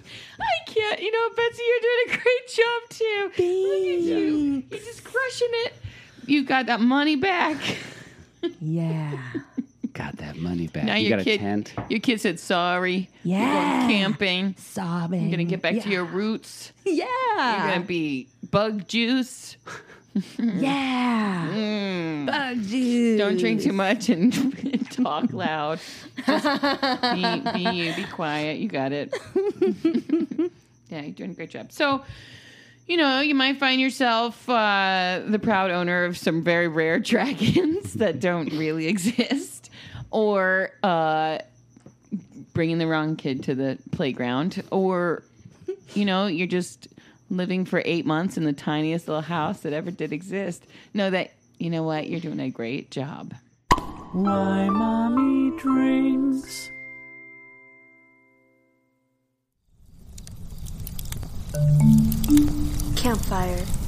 I. 0.91 0.97
You 1.01 1.12
know, 1.12 1.29
Betsy, 1.37 1.62
you're 1.67 1.81
doing 1.81 2.05
a 2.07 2.23
great 2.23 2.49
job 2.49 2.83
too. 2.91 3.23
Look 3.25 3.81
at 3.83 4.01
you. 4.01 4.62
You're 4.71 4.81
just 4.81 5.05
crushing 5.05 5.49
it. 5.53 5.75
You 6.27 6.45
got 6.45 6.67
that 6.67 6.81
money 6.81 7.17
back. 7.17 7.57
yeah. 8.61 9.17
Got 9.93 10.19
that 10.19 10.37
money 10.37 10.69
back. 10.69 10.85
Now 10.85 10.95
you 10.95 11.09
your 11.09 11.19
got 11.19 11.25
kid, 11.25 11.41
a 11.41 11.43
tent. 11.43 11.75
your 11.89 11.99
kid 11.99 12.21
said 12.21 12.39
sorry. 12.39 13.11
You're 13.25 13.39
Yeah. 13.41 13.81
going 13.81 13.91
camping. 13.91 14.55
Sobbing. 14.57 15.23
You're 15.23 15.31
gonna 15.33 15.45
get 15.45 15.61
back 15.62 15.75
yeah. 15.75 15.83
to 15.83 15.89
your 15.91 16.05
roots. 16.05 16.73
Yeah. 16.87 17.05
You're 17.37 17.73
gonna 17.75 17.85
be 17.85 18.29
bug 18.51 18.87
juice. 18.87 19.57
Yeah. 20.39 21.49
Mm. 21.53 22.27
Bug 22.27 22.62
juice. 22.67 23.19
Don't 23.19 23.37
drink 23.37 23.62
too 23.62 23.73
much 23.73 24.09
and 24.09 24.33
talk 24.91 25.33
loud. 25.33 25.79
Just 26.27 26.62
be, 27.15 27.53
be 27.53 27.71
you. 27.77 27.95
Be 27.95 28.05
quiet. 28.05 28.59
You 28.59 28.69
got 28.69 28.91
it. 28.93 29.12
Yeah, 30.91 31.03
you're 31.03 31.12
doing 31.12 31.31
a 31.31 31.35
great 31.35 31.51
job. 31.51 31.73
So, 31.73 32.03
you 32.87 32.97
know, 32.97 33.21
you 33.21 33.35
might 33.35 33.59
find 33.59 33.81
yourself 33.81 34.49
uh, 34.49 35.23
the 35.27 35.39
proud 35.39 35.71
owner 35.71 36.05
of 36.05 36.19
some 36.19 36.43
very 36.43 36.69
rare 36.69 36.99
dragons 37.12 37.95
that 37.95 38.21
don't 38.21 38.53
really 38.53 38.87
exist, 38.87 39.71
or 40.11 40.73
uh, 40.83 41.39
bringing 42.53 42.79
the 42.79 42.87
wrong 42.87 43.17
kid 43.17 43.43
to 43.45 43.55
the 43.55 43.79
playground, 43.93 44.62
or 44.71 45.23
you 45.95 46.05
know, 46.05 46.27
you're 46.27 46.47
just 46.47 46.89
living 47.31 47.65
for 47.65 47.83
eight 47.85 48.07
months 48.07 48.37
in 48.37 48.45
the 48.45 48.53
tiniest 48.53 49.09
little 49.09 49.23
house 49.23 49.61
that 49.61 49.73
ever 49.73 49.91
did 49.91 50.12
exist. 50.12 50.67
Know 50.95 51.11
that, 51.11 51.33
you 51.59 51.71
know 51.71 51.83
what? 51.83 52.09
You're 52.09 52.21
doing 52.21 52.41
a 52.41 52.51
great 52.51 52.91
job. 52.91 53.35
Mommy 54.12 55.57
drinks. 55.59 56.71
Campfire. 62.97 63.80